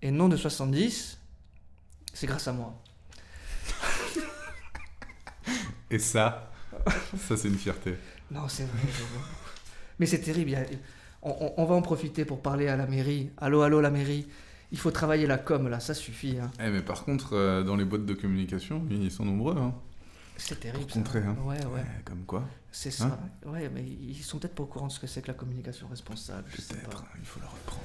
et 0.01 0.11
non 0.11 0.27
de 0.29 0.35
70, 0.37 1.17
c'est 2.13 2.27
grâce 2.27 2.47
à 2.47 2.53
moi. 2.53 2.81
Et 5.91 5.99
ça, 5.99 6.51
ça 7.17 7.35
c'est 7.37 7.47
une 7.47 7.57
fierté. 7.57 7.95
Non, 8.31 8.47
c'est 8.47 8.63
vrai. 8.63 8.77
Mais 9.97 10.05
c'est 10.05 10.19
terrible. 10.19 10.55
On, 11.21 11.31
on- 11.31 11.53
on 11.57 11.65
va 11.65 11.75
en 11.75 11.81
profiter 11.81 12.25
pour 12.25 12.41
parler 12.41 12.67
à 12.67 12.75
la 12.77 12.85
mairie. 12.85 13.31
Allô, 13.37 13.61
allô, 13.61 13.81
la 13.81 13.89
mairie. 13.89 14.27
Il 14.71 14.77
faut 14.77 14.91
travailler 14.91 15.25
la 15.25 15.39
com, 15.39 15.67
là, 15.67 15.79
ça 15.79 15.95
suffit. 15.95 16.37
hein. 16.39 16.51
Eh, 16.63 16.69
mais 16.69 16.81
par 16.81 17.03
contre, 17.05 17.33
euh, 17.33 17.63
dans 17.63 17.75
les 17.75 17.85
boîtes 17.85 18.05
de 18.05 18.13
communication, 18.13 18.85
ils 18.91 19.09
sont 19.11 19.25
nombreux. 19.25 19.57
Hein. 19.57 19.73
C'est 20.37 20.59
terrible. 20.59 20.83
Pour 20.83 20.91
ça. 20.91 20.99
contrer, 20.99 21.19
hein. 21.21 21.35
Ouais, 21.43 21.57
ouais. 21.65 21.83
Eh, 21.99 22.03
comme 22.03 22.23
quoi, 22.25 22.47
C'est 22.71 22.91
ça. 22.91 23.19
ouais, 23.45 23.69
mais 23.73 23.83
ils 23.83 24.23
sont 24.23 24.37
peut-être 24.37 24.55
pas 24.55 24.63
au 24.63 24.67
courant 24.67 24.87
de 24.87 24.91
ce 24.91 24.99
que 24.99 25.07
c'est 25.07 25.21
que 25.21 25.27
la 25.27 25.33
communication 25.33 25.87
responsable. 25.87 26.45
Je 26.49 26.61
sais 26.61 26.75
peut-être, 26.75 27.01
pas. 27.01 27.07
il 27.19 27.25
faut 27.25 27.39
leur 27.39 27.51
reprendre. 27.51 27.83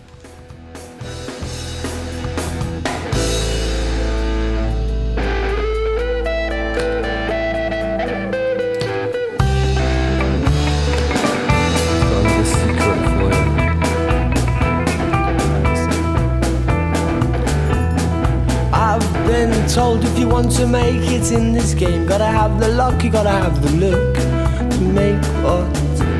Told 19.75 20.05
if 20.05 20.17
you 20.21 20.29
want 20.29 20.53
to 20.53 20.69
make 20.69 21.11
it 21.11 21.33
in 21.33 21.53
this 21.53 21.75
game, 21.75 22.07
gotta 22.07 22.27
have 22.27 22.61
the 22.61 22.69
luck, 22.69 23.03
you 23.03 23.11
gotta 23.11 23.31
have 23.31 23.61
the 23.61 23.73
look 23.73 24.34
make 24.81 25.23
what. 25.43 25.67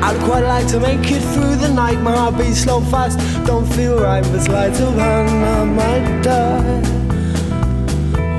I'd 0.03 0.19
quite 0.23 0.43
like 0.43 0.67
to 0.67 0.79
make 0.79 1.11
it 1.11 1.21
through 1.33 1.55
the 1.55 1.69
night. 1.73 1.99
My 2.01 2.11
heart 2.15 2.37
beats 2.37 2.59
slow 2.59 2.81
fast, 2.81 3.17
don't 3.45 3.65
feel 3.73 3.99
right, 3.99 4.23
but 4.23 4.41
sleight 4.41 4.79
of 4.79 4.93
hand, 4.95 5.29
I 5.29 5.63
might 5.63 6.21
die. 6.21 6.81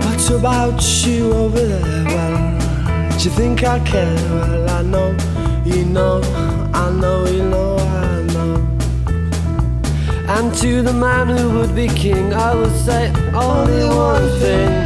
What 0.05 0.31
about 0.31 0.83
you 1.05 1.33
over 1.33 1.61
there? 1.61 2.05
Well, 2.05 3.19
do 3.19 3.25
you 3.25 3.31
think 3.31 3.65
I 3.65 3.81
care? 3.81 4.15
Well, 4.31 4.71
I 4.71 4.83
know, 4.83 5.17
you 5.65 5.85
know, 5.85 6.21
I 6.73 6.91
know, 6.91 7.27
you 7.27 7.43
know, 7.43 7.77
I 7.79 8.23
know. 8.35 8.77
And 10.29 10.55
to 10.57 10.83
the 10.83 10.93
man 10.93 11.29
who 11.29 11.59
would 11.59 11.75
be 11.75 11.89
king, 11.89 12.33
I 12.33 12.55
would 12.55 12.77
say 12.77 13.13
only 13.35 13.85
one 13.85 14.29
thing. 14.41 14.86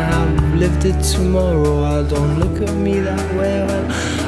it 0.61 1.01
tomorrow. 1.01 1.83
I 1.83 2.03
don't 2.07 2.37
look 2.37 2.61
at 2.61 2.75
me 2.75 2.99
that 2.99 3.35
way 3.35 3.61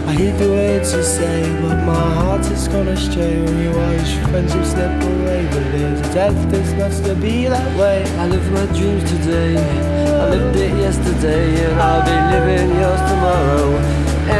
I 0.08 0.14
hear 0.14 0.36
the 0.36 0.50
words 0.50 0.92
you 0.94 1.04
say, 1.04 1.44
but 1.62 1.86
my 1.86 1.94
heart 1.94 2.42
is 2.48 2.68
gone 2.68 2.88
astray 2.88 3.40
when 3.40 3.58
you 3.62 3.70
watch 3.70 4.10
friendship 4.32 4.66
slip 4.66 5.02
away. 5.04 5.46
But 5.54 5.66
there's 5.72 6.02
a 6.02 6.14
death 6.14 6.52
that's 6.52 6.72
not 6.74 6.92
to 7.06 7.14
be 7.22 7.46
that 7.46 7.70
way. 7.78 8.02
I 8.18 8.26
live 8.28 8.52
my 8.52 8.66
dreams 8.78 9.04
today, 9.12 9.58
I 10.22 10.30
lived 10.30 10.56
it 10.56 10.74
yesterday 10.78 11.66
and 11.66 11.80
I'll 11.80 12.02
be 12.02 12.18
living 12.34 12.70
yours 12.82 13.02
tomorrow. 13.12 13.70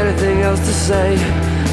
Anything 0.02 0.42
else 0.42 0.60
to 0.66 0.74
say? 0.74 1.14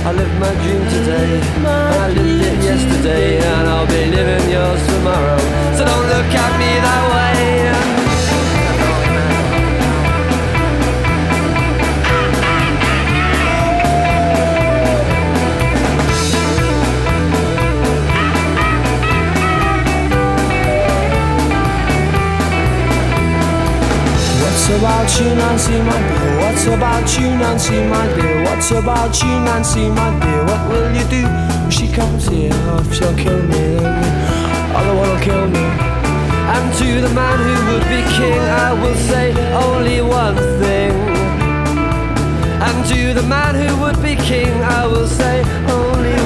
I 0.06 0.12
lived 0.12 0.38
my 0.40 0.54
dream 0.62 0.84
today, 0.98 1.42
I 1.66 2.08
lived 2.10 2.46
it 2.46 2.64
yesterday, 2.64 3.38
and 3.38 3.68
I'll 3.70 3.88
be 3.88 4.06
living 4.06 4.50
yours 4.50 4.82
tomorrow. 4.86 5.40
So 5.78 5.86
don't 5.86 6.08
look 6.14 6.30
at 6.46 6.52
me 6.62 6.72
that 6.86 7.04
way. 7.10 7.61
About 24.78 25.20
you, 25.20 25.26
Nancy, 25.36 25.78
my 25.82 26.00
dear? 26.08 26.38
What's 26.40 26.66
about 26.66 27.20
you, 27.20 27.28
Nancy, 27.30 27.80
my 27.88 28.08
dear? 28.16 28.44
What's 28.44 28.72
about 28.72 29.22
you, 29.22 29.40
Nancy, 29.48 29.90
my 29.90 30.10
dear? 30.20 30.44
What 30.46 30.70
will 30.70 30.96
you 30.96 31.04
do 31.10 31.24
when 31.24 31.72
she 31.72 31.88
comes 31.88 32.28
here? 32.28 32.52
Oh, 32.54 32.84
she'll 32.92 33.16
kill 33.16 33.42
me, 33.44 33.78
then 33.80 33.84
the 33.84 34.78
other 34.78 34.96
one 34.96 35.10
will 35.10 35.20
kill 35.20 35.48
me. 35.48 35.66
And 36.56 36.74
to 36.80 37.02
the 37.02 37.14
man 37.14 37.38
who 37.40 37.56
would 37.72 37.88
be 37.90 38.02
king, 38.18 38.40
I 38.40 38.74
will 38.74 38.96
say 39.10 39.32
only 39.54 40.02
one 40.02 40.36
thing. 40.62 40.92
And 42.68 42.86
to 42.90 43.14
the 43.14 43.24
man 43.24 43.56
who 43.56 43.82
would 43.82 44.02
be 44.02 44.16
king, 44.16 44.54
I 44.62 44.86
will 44.86 45.08
say 45.08 45.44
only 45.70 46.21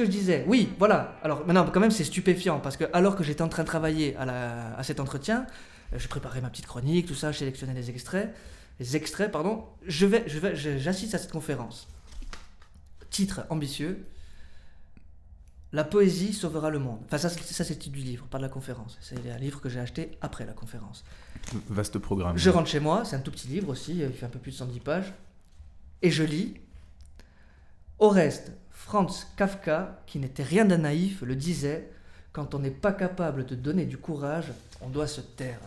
que 0.00 0.06
je 0.06 0.10
disais 0.10 0.44
Oui, 0.46 0.72
voilà. 0.78 1.18
Alors, 1.22 1.46
maintenant, 1.46 1.66
quand 1.70 1.80
même, 1.80 1.90
c'est 1.90 2.04
stupéfiant 2.04 2.60
parce 2.60 2.76
que, 2.76 2.84
alors 2.92 3.16
que 3.16 3.22
j'étais 3.24 3.42
en 3.42 3.48
train 3.48 3.62
de 3.62 3.68
travailler 3.68 4.16
à, 4.16 4.24
la- 4.24 4.74
à 4.76 4.82
cet 4.82 5.00
entretien, 5.00 5.46
euh, 5.92 5.98
je 5.98 6.08
préparais 6.08 6.40
ma 6.40 6.50
petite 6.50 6.66
chronique, 6.66 7.06
tout 7.06 7.14
ça, 7.14 7.32
je 7.32 7.38
sélectionnais 7.38 7.74
les 7.74 7.90
extraits, 7.90 8.34
les 8.78 8.96
extraits, 8.96 9.30
pardon. 9.30 9.64
Je 9.86 10.06
vais, 10.06 10.24
je 10.26 10.38
vais, 10.38 10.56
j'assiste 10.56 11.14
à 11.14 11.18
cette 11.18 11.32
conférence. 11.32 11.88
Titre 13.10 13.42
ambitieux 13.50 14.06
La 15.72 15.84
poésie 15.84 16.32
sauvera 16.32 16.68
le 16.70 16.78
monde. 16.80 16.98
Enfin, 17.06 17.18
ça, 17.18 17.28
c'est- 17.28 17.42
ça 17.52 17.62
c'est 17.64 17.74
le 17.74 17.78
titre 17.80 17.94
du 17.96 18.02
livre, 18.02 18.26
pas 18.26 18.38
de 18.38 18.42
la 18.42 18.48
conférence. 18.48 18.98
C'est 19.00 19.16
un 19.30 19.38
livre 19.38 19.60
que 19.60 19.68
j'ai 19.68 19.78
acheté 19.80 20.10
après 20.20 20.44
la 20.44 20.52
conférence. 20.52 21.04
Vaste 21.68 21.98
programme. 21.98 22.36
Je 22.36 22.50
rentre 22.50 22.68
chez 22.68 22.80
moi, 22.80 23.04
c'est 23.04 23.14
un 23.16 23.20
tout 23.20 23.30
petit 23.30 23.46
livre 23.48 23.68
aussi, 23.68 23.98
il 23.98 24.12
fait 24.12 24.26
un 24.26 24.30
peu 24.30 24.38
plus 24.40 24.50
de 24.52 24.56
110 24.56 24.80
pages, 24.80 25.12
et 26.02 26.10
je 26.10 26.24
lis. 26.24 26.54
Au 28.00 28.08
reste, 28.08 28.52
Franz 28.90 29.28
Kafka, 29.36 30.02
qui 30.04 30.18
n'était 30.18 30.42
rien 30.42 30.64
d'un 30.64 30.78
naïf, 30.78 31.22
le 31.22 31.36
disait 31.36 31.92
Quand 32.32 32.56
on 32.56 32.58
n'est 32.58 32.72
pas 32.72 32.90
capable 32.90 33.46
de 33.46 33.54
donner 33.54 33.84
du 33.84 33.98
courage, 33.98 34.52
on 34.80 34.88
doit 34.88 35.06
se 35.06 35.20
taire. 35.20 35.60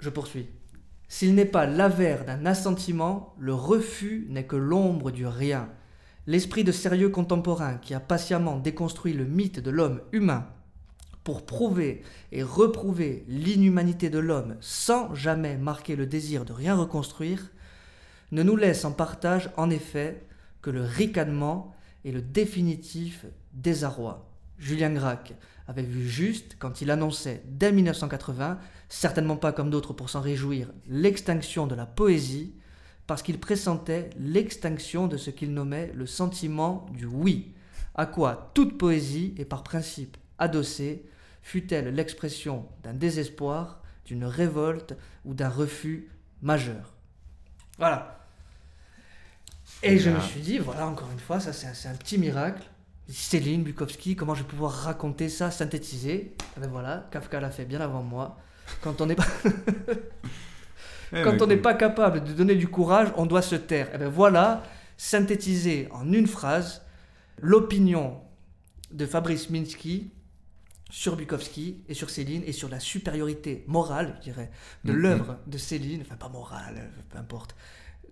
Je 0.00 0.10
poursuis. 0.10 0.48
S'il 1.08 1.34
n'est 1.34 1.46
pas 1.46 1.64
l'avers 1.64 2.26
d'un 2.26 2.44
assentiment, 2.44 3.34
le 3.38 3.54
refus 3.54 4.26
n'est 4.28 4.44
que 4.44 4.56
l'ombre 4.56 5.10
du 5.10 5.26
rien. 5.26 5.70
L'esprit 6.26 6.62
de 6.62 6.72
sérieux 6.72 7.08
contemporain 7.08 7.78
qui 7.78 7.94
a 7.94 8.00
patiemment 8.00 8.58
déconstruit 8.58 9.14
le 9.14 9.24
mythe 9.24 9.60
de 9.60 9.70
l'homme 9.70 10.02
humain 10.12 10.46
pour 11.22 11.46
prouver 11.46 12.02
et 12.32 12.42
reprouver 12.42 13.24
l'inhumanité 13.28 14.10
de 14.10 14.18
l'homme 14.18 14.58
sans 14.60 15.14
jamais 15.14 15.56
marquer 15.56 15.96
le 15.96 16.04
désir 16.04 16.44
de 16.44 16.52
rien 16.52 16.74
reconstruire, 16.74 17.50
ne 18.30 18.42
nous 18.42 18.56
laisse 18.56 18.84
en 18.84 18.92
partage 18.92 19.48
en 19.56 19.70
effet 19.70 20.23
que 20.64 20.70
le 20.70 20.82
ricanement 20.82 21.74
et 22.06 22.10
le 22.10 22.22
définitif 22.22 23.26
désarroi. 23.52 24.30
Julien 24.58 24.94
Gracq 24.94 25.34
avait 25.68 25.82
vu 25.82 26.08
juste 26.08 26.56
quand 26.58 26.80
il 26.80 26.90
annonçait 26.90 27.42
dès 27.44 27.70
1980, 27.70 28.58
certainement 28.88 29.36
pas 29.36 29.52
comme 29.52 29.68
d'autres 29.68 29.92
pour 29.92 30.08
s'en 30.08 30.22
réjouir, 30.22 30.70
l'extinction 30.88 31.66
de 31.66 31.74
la 31.74 31.84
poésie, 31.84 32.54
parce 33.06 33.22
qu'il 33.22 33.38
pressentait 33.38 34.08
l'extinction 34.18 35.06
de 35.06 35.18
ce 35.18 35.28
qu'il 35.28 35.52
nommait 35.52 35.92
le 35.94 36.06
sentiment 36.06 36.86
du 36.94 37.04
oui, 37.04 37.52
à 37.94 38.06
quoi 38.06 38.50
toute 38.54 38.78
poésie 38.78 39.34
est 39.36 39.44
par 39.44 39.64
principe 39.64 40.16
adossée, 40.38 41.04
fût-elle 41.42 41.94
l'expression 41.94 42.64
d'un 42.82 42.94
désespoir, 42.94 43.82
d'une 44.06 44.24
révolte 44.24 44.96
ou 45.26 45.34
d'un 45.34 45.50
refus 45.50 46.08
majeur. 46.40 46.94
Voilà. 47.76 48.23
Et 49.84 49.98
je 49.98 50.10
me 50.10 50.20
suis 50.20 50.40
dit, 50.40 50.58
voilà, 50.58 50.86
encore 50.86 51.10
une 51.12 51.18
fois, 51.18 51.40
ça 51.40 51.52
c'est 51.52 51.88
un, 51.88 51.94
petit 51.94 52.18
miracle. 52.18 52.62
Céline 53.08 53.62
Bukowski, 53.62 54.16
comment 54.16 54.34
je 54.34 54.42
vais 54.42 54.48
pouvoir 54.48 54.72
raconter 54.72 55.28
ça, 55.28 55.50
synthétiser 55.50 56.34
Eh 56.56 56.60
ben 56.60 56.68
voilà, 56.68 57.06
Kafka 57.10 57.38
l'a 57.38 57.50
fait 57.50 57.66
bien 57.66 57.80
avant 57.80 58.02
moi. 58.02 58.38
Quand 58.80 59.00
on 59.02 59.06
n'est 59.06 59.14
pas, 59.14 59.26
Eh, 61.12 61.22
quand 61.22 61.32
mais 61.34 61.42
on 61.42 61.46
n'est 61.46 61.56
pas 61.58 61.74
capable 61.74 62.24
de 62.24 62.32
donner 62.32 62.54
du 62.54 62.66
courage, 62.66 63.08
on 63.16 63.26
doit 63.26 63.42
se 63.42 63.54
taire. 63.56 63.94
Et 63.94 63.98
bien 63.98 64.08
voilà, 64.08 64.62
synthétiser 64.96 65.88
en 65.92 66.10
une 66.12 66.26
phrase 66.26 66.82
l'opinion 67.38 68.20
de 68.90 69.06
Fabrice 69.06 69.50
Minsky 69.50 70.10
sur 70.90 71.16
Bukowski 71.16 71.82
et 71.88 71.94
sur 71.94 72.08
Céline 72.10 72.42
et 72.46 72.52
sur 72.52 72.68
la 72.68 72.80
supériorité 72.80 73.64
morale, 73.66 74.14
je 74.18 74.22
dirais, 74.30 74.50
de 74.84 74.92
Mhm. 74.92 74.98
l'œuvre 74.98 75.38
de 75.46 75.58
Céline, 75.58 76.02
enfin 76.02 76.16
pas 76.16 76.28
morale, 76.28 76.90
peu 77.10 77.18
importe, 77.18 77.54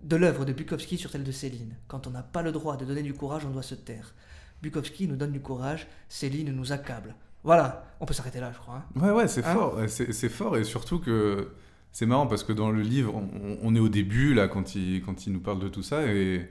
de 0.03 0.15
l'œuvre 0.15 0.45
de 0.45 0.53
Bukowski 0.53 0.97
sur 0.97 1.09
celle 1.09 1.23
de 1.23 1.31
Céline. 1.31 1.75
Quand 1.87 2.07
on 2.07 2.11
n'a 2.11 2.23
pas 2.23 2.41
le 2.41 2.51
droit 2.51 2.77
de 2.77 2.85
donner 2.85 3.01
du 3.03 3.13
courage, 3.13 3.45
on 3.45 3.49
doit 3.51 3.63
se 3.63 3.75
taire. 3.75 4.13
Bukowski 4.61 5.07
nous 5.07 5.15
donne 5.15 5.31
du 5.31 5.39
courage, 5.41 5.87
Céline 6.09 6.51
nous 6.51 6.71
accable. 6.71 7.15
Voilà, 7.43 7.85
on 7.99 8.05
peut 8.05 8.13
s'arrêter 8.13 8.39
là, 8.39 8.51
je 8.53 8.59
crois. 8.59 8.75
hein. 8.95 8.99
Ouais, 9.01 9.11
ouais, 9.11 9.27
c'est 9.27 9.43
Hein 9.45 9.53
fort. 9.53 9.77
C'est 9.87 10.29
fort 10.29 10.57
et 10.57 10.63
surtout 10.63 10.99
que 10.99 11.49
c'est 11.91 12.05
marrant 12.05 12.27
parce 12.27 12.43
que 12.43 12.53
dans 12.53 12.71
le 12.71 12.81
livre, 12.81 13.13
on, 13.15 13.57
on 13.61 13.75
est 13.75 13.79
au 13.79 13.89
début, 13.89 14.33
là, 14.33 14.47
quand 14.47 14.75
il, 14.75 15.01
quand 15.03 15.27
il 15.27 15.33
nous 15.33 15.41
parle 15.41 15.59
de 15.59 15.67
tout 15.67 15.83
ça. 15.83 16.05
Et 16.05 16.47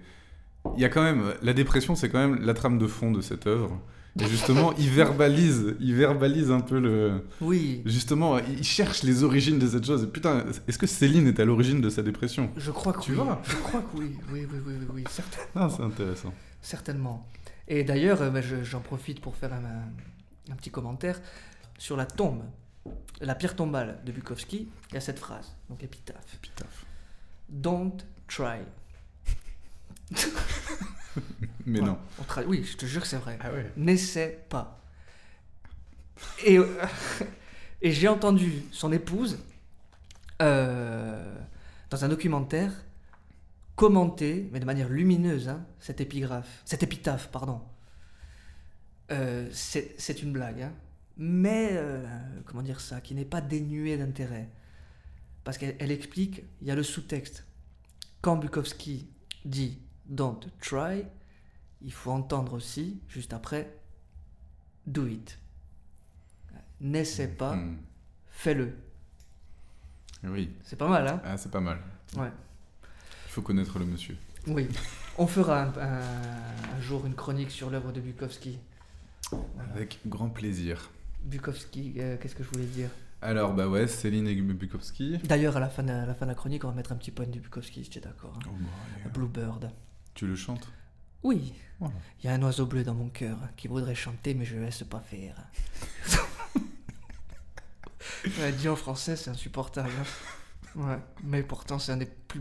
il 0.77 0.81
y 0.81 0.85
a 0.85 0.89
quand 0.89 1.03
même. 1.03 1.35
La 1.43 1.53
dépression, 1.55 1.95
c'est 1.95 2.09
quand 2.11 2.19
même 2.19 2.43
la 2.43 2.55
trame 2.55 2.79
de 2.79 2.87
fond 2.87 3.11
de 3.11 3.21
cette 3.21 3.47
œuvre. 3.47 3.81
Et 4.21 4.27
justement, 4.27 4.75
il 4.75 4.91
verbalise, 4.91 5.75
il 5.81 5.95
verbalise 5.95 6.51
un 6.51 6.61
peu 6.61 6.79
le. 6.79 7.25
Oui, 7.41 7.83
Justement, 7.87 8.39
il 8.39 8.63
cherche 8.63 9.03
les 9.05 9.25
origines 9.25 9.59
de 9.59 9.67
cette 9.67 9.87
chose. 9.87 10.03
Et 10.05 10.07
putain, 10.07 10.45
est-ce 10.69 10.77
que 10.79 10.87
Céline 10.87 11.27
est 11.29 11.41
à 11.41 11.47
l'origine 11.47 11.81
de 11.81 11.89
sa 11.89 12.03
dépression? 12.03 12.51
Je 12.59 12.71
crois 12.71 12.93
que 12.93 13.01
Tu 13.01 13.13
oui. 13.13 13.17
vois? 13.17 13.41
Je 13.45 13.57
crois 13.57 13.81
que 13.81 13.97
oui, 13.97 14.17
oui, 14.31 14.47
oui, 14.53 14.59
oui, 14.67 14.75
oui, 14.81 14.87
oui, 14.97 15.05
certain- 15.09 15.41
Ah, 15.55 15.69
c'est 15.75 15.83
intéressant. 15.83 16.35
certainement. 16.61 17.27
Et 17.69 17.85
d'ailleurs, 17.85 18.21
euh, 18.21 18.29
bah, 18.29 18.43
je- 18.43 18.63
j'en 18.63 18.81
profite 18.81 19.21
pour 19.21 19.35
faire 19.35 19.53
un, 19.55 20.55
petit 20.57 20.71
commentaire 20.71 21.19
sur 21.79 21.97
la 21.97 22.05
tombe, 22.05 22.43
la 23.23 23.35
pierre 23.35 23.57
tombale 23.57 24.01
de 24.05 24.13
Bukowski. 24.13 24.69
Il 24.91 24.95
y 24.95 24.99
a 24.99 25.01
cette 25.01 25.21
phrase, 25.21 25.57
donc 25.71 25.81
l'épitaphe. 25.81 26.35
Épitaphe. 26.35 26.85
Don't 27.49 27.97
try. 28.29 28.59
Mais 31.67 31.81
non. 31.81 31.99
On 32.19 32.23
tra- 32.23 32.45
Oui, 32.47 32.65
je 32.65 32.77
te 32.77 32.87
jure 32.87 33.03
que 33.03 33.07
c'est 33.09 33.17
vrai. 33.19 33.39
Ah 33.41 33.53
ouais. 33.53 33.71
N'essaie 33.77 34.45
pas. 34.49 34.81
Et, 36.45 36.59
euh, 36.59 36.67
et 37.83 37.93
j'ai 37.93 38.09
entendu 38.09 38.63
son 38.71 38.93
épouse, 38.93 39.39
euh, 40.41 41.35
dans 41.91 42.05
un 42.05 42.09
documentaire, 42.09 42.73
commenter, 43.77 44.49
mais 44.53 44.61
de 44.61 44.65
manière 44.65 44.89
lumineuse, 44.89 45.49
hein, 45.49 45.65
cette 45.81 46.01
épigraphe, 46.01 46.63
cette 46.65 46.83
épitaphe, 46.83 47.29
pardon. 47.31 47.61
Euh, 49.11 49.49
c'est 49.53 49.95
c'est 49.99 50.23
une 50.23 50.33
blague, 50.33 50.63
hein, 50.63 50.73
mais 51.17 51.71
euh, 51.73 52.05
comment 52.47 52.63
dire 52.63 52.81
ça, 52.81 53.01
qui 53.01 53.15
n'est 53.15 53.25
pas 53.25 53.41
dénuée 53.41 53.97
d'intérêt. 53.97 54.49
Parce 55.45 55.59
qu'elle 55.59 55.77
elle 55.81 55.91
explique, 55.91 56.43
il 56.61 56.69
y 56.69 56.71
a 56.71 56.75
le 56.77 56.83
sous-texte. 56.85 57.45
Quand 58.21 58.37
Bukowski 58.37 59.09
dit 59.45 59.81
Don't 60.07 60.39
try, 60.61 61.05
il 61.85 61.93
faut 61.93 62.11
entendre 62.11 62.53
aussi, 62.55 63.01
juste 63.09 63.33
après, 63.33 63.73
Do 64.87 65.07
it. 65.07 65.39
N'essaie 66.81 67.29
pas, 67.29 67.55
Hmm. 67.55 67.77
fais-le. 68.31 68.75
Oui. 70.25 70.51
C'est 70.65 70.77
pas 70.77 70.89
mal, 70.89 71.07
hein 71.09 71.21
Ah, 71.25 71.37
c'est 71.37 71.51
pas 71.51 71.61
mal. 71.61 71.79
Ouais. 72.17 72.31
Il 73.27 73.31
faut 73.31 73.43
connaître 73.43 73.79
le 73.79 73.87
monsieur. 73.87 74.17
Oui. 74.47 74.69
On 75.19 75.27
fera 75.27 75.63
un, 75.65 75.73
un- 75.79 76.77
un 76.77 76.81
jour 76.81 77.07
une 77.07 77.15
chronique 77.15 77.51
sur 77.51 77.71
l'œuvre 77.71 77.93
de 77.93 78.01
Bukowski. 78.01 78.59
Voilà. 79.31 79.71
Avec 79.75 80.01
grand 80.07 80.29
plaisir. 80.29 80.91
Bukowski, 81.25 81.95
euh, 81.99 82.17
qu'est-ce 82.21 82.35
que 82.35 82.43
je 82.43 82.49
voulais 82.51 82.67
dire? 82.67 82.91
Alors, 83.21 83.55
bah 83.55 83.69
ouais, 83.69 83.87
Céline 83.87 84.27
et 84.27 84.35
Bukowski. 84.35 85.19
D'ailleurs, 85.19 85.57
à 85.57 85.61
la, 85.61 85.69
fin 85.69 85.85
de, 85.85 85.91
à 85.93 86.07
la 86.07 86.15
fin 86.15 86.27
de 86.27 86.31
la 86.31 86.35
chronique, 86.35 86.65
on 86.65 86.69
va 86.69 86.75
mettre 86.75 86.91
un 86.91 86.97
petit 86.97 87.13
poème 87.13 87.31
de 87.31 87.39
Bukowski, 87.39 87.85
si 87.85 87.91
tu 87.91 87.99
es 87.99 88.01
d'accord. 88.03 88.37
hein. 88.45 88.49
Oh, 88.51 88.55
allez. 89.05 89.11
Bluebird. 89.13 89.71
Tu 90.15 90.27
le 90.27 90.35
chantes? 90.35 90.69
Oui. 91.23 91.55
Voilà. 91.79 91.95
Il 92.23 92.27
y 92.27 92.29
a 92.31 92.35
un 92.35 92.43
oiseau 92.43 92.67
bleu 92.67 92.85
dans 92.85 92.95
mon 92.95 93.09
cœur 93.09 93.37
qui 93.57 93.67
voudrait 93.69 93.95
chanter, 93.95 94.35
mais 94.35 94.45
je 94.45 94.57
ne 94.57 94.65
laisse 94.65 94.83
pas 94.85 95.01
faire. 95.01 95.35
Ouais, 98.41 98.53
dit 98.53 98.69
en 98.69 98.77
français, 98.77 99.17
c'est 99.17 99.31
insupportable. 99.31 99.91
hein. 100.01 100.05
Ouais. 100.75 100.97
Mais 101.25 101.43
pourtant, 101.43 101.79
c'est 101.79 101.93
un 101.93 101.99
des 101.99 102.07
plus 102.07 102.41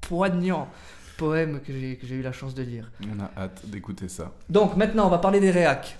poignants 0.00 0.68
poèmes 1.16 1.60
que 1.60 1.72
j'ai 1.72 2.14
eu 2.14 2.22
la 2.22 2.30
chance 2.30 2.54
de 2.54 2.62
lire. 2.62 2.90
On 3.12 3.18
a 3.20 3.30
hâte 3.36 3.66
d'écouter 3.66 4.08
ça. 4.08 4.30
Donc 4.48 4.76
maintenant, 4.76 5.06
on 5.06 5.10
va 5.10 5.18
parler 5.18 5.40
des 5.40 5.50
réacs. 5.50 5.96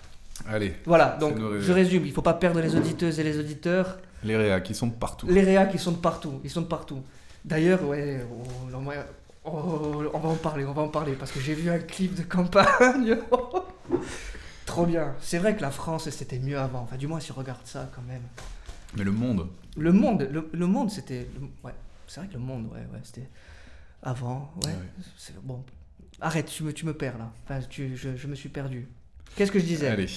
Allez, 0.47 0.75
Voilà, 0.87 1.17
donc 1.21 1.37
je 1.61 1.73
résume, 1.73 2.07
il 2.07 2.13
faut 2.13 2.23
pas 2.23 2.35
perdre 2.35 2.61
les 2.61 2.77
auditeuses 2.77 3.19
et 3.19 3.25
les 3.25 3.37
auditeurs. 3.39 3.99
les 4.23 4.37
réacs, 4.37 4.71
ils 4.71 4.77
sont 4.77 4.91
partout. 4.91 5.27
Les 5.29 5.43
réacs, 5.43 5.71
ils 5.75 5.81
sont 5.81 5.93
de 5.93 5.97
partout, 5.99 6.41
ils 6.45 6.51
sont 6.51 6.63
de 6.63 6.67
partout. 6.67 7.03
D'ailleurs, 7.45 7.83
ouais, 7.85 8.25
on, 8.31 8.71
oh, 9.45 10.05
on 10.15 10.19
va 10.19 10.29
en 10.29 10.35
parler, 10.37 10.65
on 10.65 10.73
va 10.73 10.83
en 10.83 10.89
parler, 10.89 11.13
parce 11.15 11.33
que 11.33 11.41
j'ai 11.41 11.55
vu 11.55 11.71
un 11.71 11.79
clip 11.79 12.15
de 12.15 12.23
campagne. 12.23 13.17
Trop 14.67 14.87
bien. 14.87 15.15
C'est 15.21 15.39
vrai 15.39 15.57
que 15.57 15.61
la 15.63 15.71
France, 15.71 16.09
c'était 16.11 16.39
mieux 16.39 16.59
avant. 16.59 16.81
Enfin, 16.83 16.97
du 16.97 17.07
moins, 17.07 17.21
si 17.21 17.33
on 17.33 17.35
regarde 17.35 17.61
ça 17.67 17.91
quand 17.95 18.03
même. 18.03 18.23
Mais 18.97 19.05
le 19.05 19.13
monde, 19.13 19.49
Le 19.77 19.93
monde, 19.93 20.29
le, 20.31 20.49
le 20.53 20.67
monde, 20.67 20.91
c'était... 20.91 21.27
le- 21.41 21.49
Ouais, 21.65 21.75
c'est 22.07 22.21
vrai 22.21 22.29
que 22.29 22.35
le 22.35 22.41
monde, 22.41 22.67
ouais, 22.73 22.81
ouais, 22.93 23.01
c'était... 23.03 23.29
Avant, 24.03 24.53
ouais. 24.65 24.71
Ouais. 24.71 24.77
c'est 25.17 25.35
Bon, 25.43 25.63
arrête, 26.21 26.47
tu 26.47 26.63
me, 26.65 26.73
tu 26.73 26.87
me 26.87 26.95
perds, 26.95 27.19
là. 27.19 27.31
Enfin, 27.45 27.61
tu, 27.69 27.97
je, 27.97 28.17
je 28.17 28.27
me 28.27 28.35
suis 28.35 28.49
perdu. 28.49 28.89
Qu'est-ce 29.37 29.53
que 29.53 29.59
je 29.61 29.65
disais? 29.65 29.89
Allez. 29.89 30.09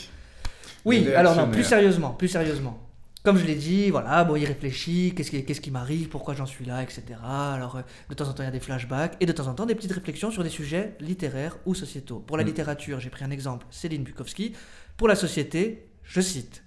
Oui, 0.85 1.11
alors 1.13 1.35
non, 1.35 1.49
plus 1.49 1.63
sérieusement, 1.63 2.11
plus 2.11 2.27
sérieusement. 2.27 2.79
Comme 3.25 3.37
je 3.37 3.45
l'ai 3.45 3.55
dit, 3.55 3.89
voilà, 3.89 4.23
bon, 4.23 4.35
il 4.35 4.45
réfléchit, 4.45 5.13
qu'est-ce 5.15 5.31
qui, 5.31 5.43
qu'est-ce 5.43 5.59
qui 5.59 5.71
m'arrive, 5.71 6.09
pourquoi 6.09 6.35
j'en 6.35 6.45
suis 6.45 6.63
là, 6.63 6.83
etc. 6.83 7.03
Alors, 7.23 7.77
euh, 7.77 7.81
de 8.09 8.13
temps 8.13 8.29
en 8.29 8.33
temps, 8.33 8.43
il 8.43 8.45
y 8.45 8.49
a 8.49 8.51
des 8.51 8.59
flashbacks, 8.59 9.17
et 9.19 9.25
de 9.25 9.31
temps 9.31 9.47
en 9.47 9.55
temps, 9.55 9.65
des 9.65 9.73
petites 9.73 9.93
réflexions 9.93 10.29
sur 10.29 10.43
des 10.43 10.49
sujets 10.49 10.95
littéraires 10.99 11.57
ou 11.65 11.73
sociétaux. 11.73 12.19
Pour 12.19 12.37
la 12.37 12.43
Mm. 12.43 12.47
littérature, 12.47 12.99
j'ai 12.99 13.09
pris 13.09 13.25
un 13.25 13.31
exemple, 13.31 13.65
Céline 13.71 14.03
Bukowski. 14.03 14.53
Pour 14.95 15.07
la 15.07 15.15
société, 15.15 15.89
je 16.03 16.21
cite. 16.21 16.63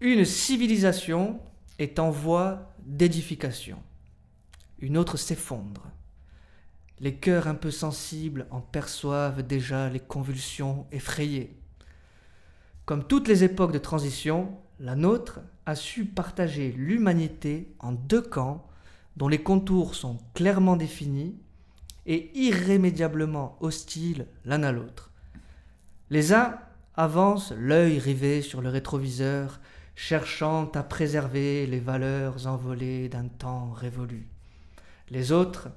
Une 0.00 0.24
civilisation 0.24 1.40
est 1.78 1.98
en 1.98 2.10
voie 2.10 2.74
d'édification. 2.86 3.78
Une 4.78 4.96
autre 4.96 5.16
s'effondre. 5.18 5.90
Les 7.00 7.14
cœurs 7.14 7.46
un 7.46 7.54
peu 7.54 7.70
sensibles 7.70 8.46
en 8.50 8.60
perçoivent 8.60 9.42
déjà 9.42 9.88
les 9.90 10.00
convulsions 10.00 10.86
effrayées. 10.92 11.57
Comme 12.88 13.04
toutes 13.04 13.28
les 13.28 13.44
époques 13.44 13.72
de 13.72 13.78
transition, 13.78 14.48
la 14.80 14.96
nôtre 14.96 15.40
a 15.66 15.74
su 15.74 16.06
partager 16.06 16.72
l'humanité 16.72 17.74
en 17.80 17.92
deux 17.92 18.22
camps 18.22 18.66
dont 19.18 19.28
les 19.28 19.42
contours 19.42 19.94
sont 19.94 20.16
clairement 20.32 20.74
définis 20.74 21.36
et 22.06 22.30
irrémédiablement 22.34 23.58
hostiles 23.60 24.26
l'un 24.46 24.62
à 24.62 24.72
l'autre. 24.72 25.10
Les 26.08 26.32
uns 26.32 26.56
avancent 26.96 27.52
l'œil 27.58 27.98
rivé 27.98 28.40
sur 28.40 28.62
le 28.62 28.70
rétroviseur, 28.70 29.60
cherchant 29.94 30.70
à 30.74 30.82
préserver 30.82 31.66
les 31.66 31.80
valeurs 31.80 32.46
envolées 32.46 33.10
d'un 33.10 33.28
temps 33.28 33.70
révolu. 33.72 34.28
Les 35.10 35.30
autres 35.30 35.68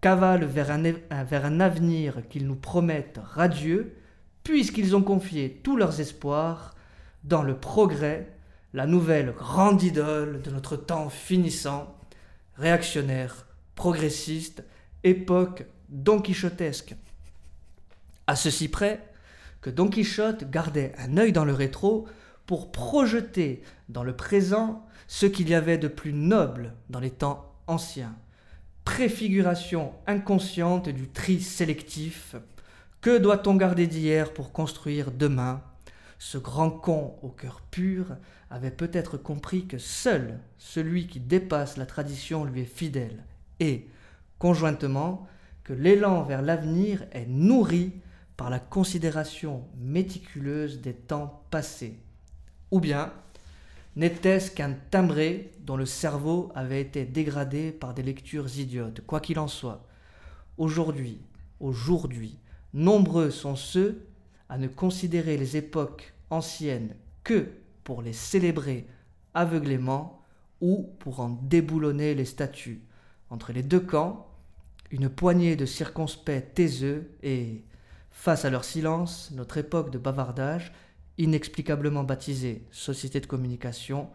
cavalent 0.00 0.46
vers 0.46 0.70
un, 0.70 0.80
vers 1.24 1.44
un 1.44 1.60
avenir 1.60 2.26
qu'ils 2.30 2.46
nous 2.46 2.56
promettent 2.56 3.20
radieux, 3.22 3.97
puisqu'ils 4.48 4.96
ont 4.96 5.02
confié 5.02 5.60
tous 5.62 5.76
leurs 5.76 6.00
espoirs 6.00 6.74
dans 7.22 7.42
le 7.42 7.58
progrès, 7.58 8.32
la 8.72 8.86
nouvelle 8.86 9.32
grande 9.32 9.82
idole 9.82 10.40
de 10.40 10.50
notre 10.50 10.74
temps 10.74 11.10
finissant, 11.10 11.94
réactionnaire, 12.56 13.46
progressiste, 13.74 14.64
époque 15.04 15.66
don 15.90 16.22
quichotesque. 16.22 16.94
À 18.26 18.36
ceci 18.36 18.68
près 18.68 19.06
que 19.60 19.68
Don 19.68 19.88
Quichotte 19.88 20.50
gardait 20.50 20.92
un 20.96 21.18
œil 21.18 21.32
dans 21.32 21.44
le 21.44 21.52
rétro 21.52 22.06
pour 22.46 22.72
projeter 22.72 23.62
dans 23.90 24.02
le 24.02 24.16
présent 24.16 24.86
ce 25.08 25.26
qu'il 25.26 25.50
y 25.50 25.54
avait 25.54 25.76
de 25.76 25.88
plus 25.88 26.14
noble 26.14 26.72
dans 26.88 27.00
les 27.00 27.10
temps 27.10 27.52
anciens. 27.66 28.14
Préfiguration 28.84 29.92
inconsciente 30.06 30.88
du 30.88 31.08
tri 31.08 31.40
sélectif. 31.42 32.34
Que 33.00 33.16
doit-on 33.16 33.54
garder 33.54 33.86
d'hier 33.86 34.34
pour 34.34 34.50
construire 34.50 35.12
demain? 35.12 35.62
Ce 36.18 36.36
grand 36.36 36.70
con 36.70 37.14
au 37.22 37.28
cœur 37.28 37.60
pur 37.70 38.16
avait 38.50 38.72
peut-être 38.72 39.16
compris 39.16 39.66
que 39.66 39.78
seul 39.78 40.40
celui 40.58 41.06
qui 41.06 41.20
dépasse 41.20 41.76
la 41.76 41.86
tradition 41.86 42.44
lui 42.44 42.62
est 42.62 42.64
fidèle. 42.64 43.22
Et, 43.60 43.86
conjointement, 44.40 45.28
que 45.62 45.72
l'élan 45.72 46.24
vers 46.24 46.42
l'avenir 46.42 47.04
est 47.12 47.26
nourri 47.28 47.92
par 48.36 48.50
la 48.50 48.58
considération 48.58 49.62
méticuleuse 49.76 50.80
des 50.80 50.94
temps 50.94 51.44
passés. 51.52 52.00
Ou 52.72 52.80
bien, 52.80 53.12
n'était-ce 53.94 54.50
qu'un 54.50 54.74
timbré 54.90 55.52
dont 55.60 55.76
le 55.76 55.86
cerveau 55.86 56.50
avait 56.56 56.80
été 56.80 57.04
dégradé 57.04 57.70
par 57.70 57.94
des 57.94 58.02
lectures 58.02 58.58
idiotes? 58.58 59.02
Quoi 59.06 59.20
qu'il 59.20 59.38
en 59.38 59.46
soit, 59.46 59.86
aujourd'hui, 60.56 61.20
aujourd'hui, 61.60 62.40
nombreux 62.74 63.30
sont 63.30 63.56
ceux 63.56 64.06
à 64.48 64.58
ne 64.58 64.68
considérer 64.68 65.36
les 65.36 65.56
époques 65.56 66.14
anciennes 66.30 66.94
que 67.24 67.48
pour 67.84 68.02
les 68.02 68.12
célébrer 68.12 68.86
aveuglément 69.34 70.22
ou 70.60 70.90
pour 70.98 71.20
en 71.20 71.30
déboulonner 71.42 72.14
les 72.14 72.24
statues. 72.24 72.82
Entre 73.30 73.52
les 73.52 73.62
deux 73.62 73.80
camps, 73.80 74.26
une 74.90 75.08
poignée 75.08 75.56
de 75.56 75.66
circonspects 75.66 76.54
taiseux 76.54 77.10
et, 77.22 77.64
face 78.10 78.44
à 78.44 78.50
leur 78.50 78.64
silence, 78.64 79.30
notre 79.32 79.58
époque 79.58 79.90
de 79.90 79.98
bavardage, 79.98 80.72
inexplicablement 81.18 82.04
baptisée 82.04 82.66
société 82.70 83.20
de 83.20 83.26
communication, 83.26 84.08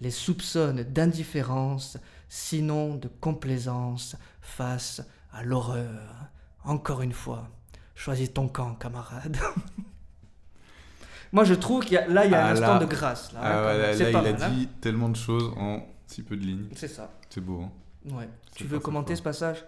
les 0.00 0.10
soupçonne 0.10 0.82
d'indifférence, 0.82 1.96
sinon 2.28 2.96
de 2.96 3.08
complaisance 3.08 4.16
face 4.40 5.02
à 5.32 5.42
l'horreur. 5.42 6.28
Encore 6.64 7.02
une 7.02 7.12
fois, 7.12 7.48
choisis 7.96 8.32
ton 8.32 8.46
camp, 8.46 8.74
camarade. 8.76 9.36
Moi, 11.32 11.44
je 11.44 11.54
trouve 11.54 11.82
qu'il 11.84 11.94
y 11.94 11.98
a, 11.98 12.06
là, 12.06 12.24
il 12.24 12.30
y 12.30 12.34
a 12.34 12.38
Ah, 12.46 12.50
un 12.50 12.54
là. 12.54 12.60
instant 12.60 12.78
de 12.78 12.86
grâce. 12.86 13.32
Là, 13.32 13.40
Ah 13.42 13.46
hein, 13.46 13.56
ouais, 13.56 13.62
quand 13.62 13.72
même. 13.72 13.80
là, 13.82 13.96
C'est 13.96 14.04
là, 14.04 14.12
pas 14.12 14.22
il 14.22 14.28
a 14.28 14.32
mal, 14.38 14.42
hein. 14.42 14.54
dit 14.54 14.68
tellement 14.80 15.08
de 15.08 15.16
choses 15.16 15.52
en 15.58 15.82
si 16.06 16.22
peu 16.22 16.36
de 16.36 16.42
lignes. 16.42 16.68
C'est 16.74 16.88
ça. 16.88 17.12
C'est 17.28 17.40
beau. 17.40 17.62
hein. 17.62 17.70
Ouais. 18.14 18.28
Tu 18.54 18.64
veux 18.64 18.78
commenter 18.78 19.14
fort. 19.14 19.18
ce 19.18 19.22
passage? 19.22 19.64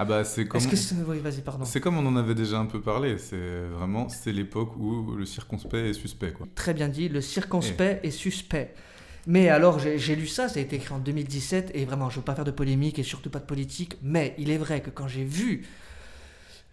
Ah 0.00 0.04
bah 0.04 0.22
c'est 0.22 0.46
comme 0.46 0.60
Est-ce 0.60 0.68
que 0.68 0.76
c'est... 0.76 0.94
Oui, 1.08 1.18
vas-y, 1.18 1.40
pardon. 1.40 1.64
c'est 1.64 1.80
comme 1.80 1.96
on 1.98 2.06
en 2.06 2.14
avait 2.16 2.34
déjà 2.36 2.58
un 2.58 2.66
peu 2.66 2.80
parlé. 2.80 3.18
C'est 3.18 3.62
vraiment 3.66 4.08
c'est 4.08 4.30
l'époque 4.32 4.76
où 4.76 5.16
le 5.16 5.24
circonspect 5.24 5.86
est 5.88 5.92
suspect 5.94 6.30
quoi. 6.32 6.46
Très 6.54 6.72
bien 6.72 6.86
dit, 6.88 7.08
le 7.08 7.20
circonspect 7.20 8.04
est 8.04 8.10
suspect. 8.12 8.74
Mais 9.26 9.48
alors, 9.48 9.80
j'ai 9.80 9.98
j'ai 9.98 10.14
lu 10.14 10.28
ça, 10.28 10.48
ça 10.48 10.60
a 10.60 10.62
été 10.62 10.76
écrit 10.76 10.94
en 10.94 10.98
2017, 11.00 11.72
et 11.74 11.84
vraiment, 11.84 12.08
je 12.10 12.14
ne 12.16 12.20
veux 12.20 12.24
pas 12.24 12.34
faire 12.36 12.44
de 12.44 12.50
polémique 12.52 12.98
et 13.00 13.02
surtout 13.02 13.28
pas 13.28 13.40
de 13.40 13.44
politique, 13.44 13.96
mais 14.00 14.34
il 14.38 14.50
est 14.50 14.56
vrai 14.56 14.80
que 14.82 14.90
quand 14.90 15.08
j'ai 15.08 15.24
vu 15.24 15.66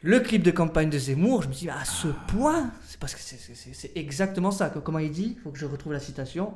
le 0.02 0.20
clip 0.20 0.44
de 0.44 0.52
campagne 0.52 0.90
de 0.90 0.98
Zemmour, 1.00 1.42
je 1.44 1.48
me 1.48 1.54
suis 1.54 1.66
dit, 1.66 1.70
à 1.72 1.84
ce 1.86 2.08
point, 2.28 2.72
c'est 2.86 3.00
parce 3.00 3.16
que 3.16 3.22
c'est- 3.22 3.92
exactement 3.96 4.52
ça. 4.52 4.70
que- 4.70 4.80
Comment 4.80 5.00
il 5.00 5.12
dit? 5.12 5.34
Il 5.38 5.42
faut 5.42 5.52
que 5.52 5.58
je 5.60 5.66
retrouve 5.66 5.94
la 5.94 6.00
citation. 6.00 6.54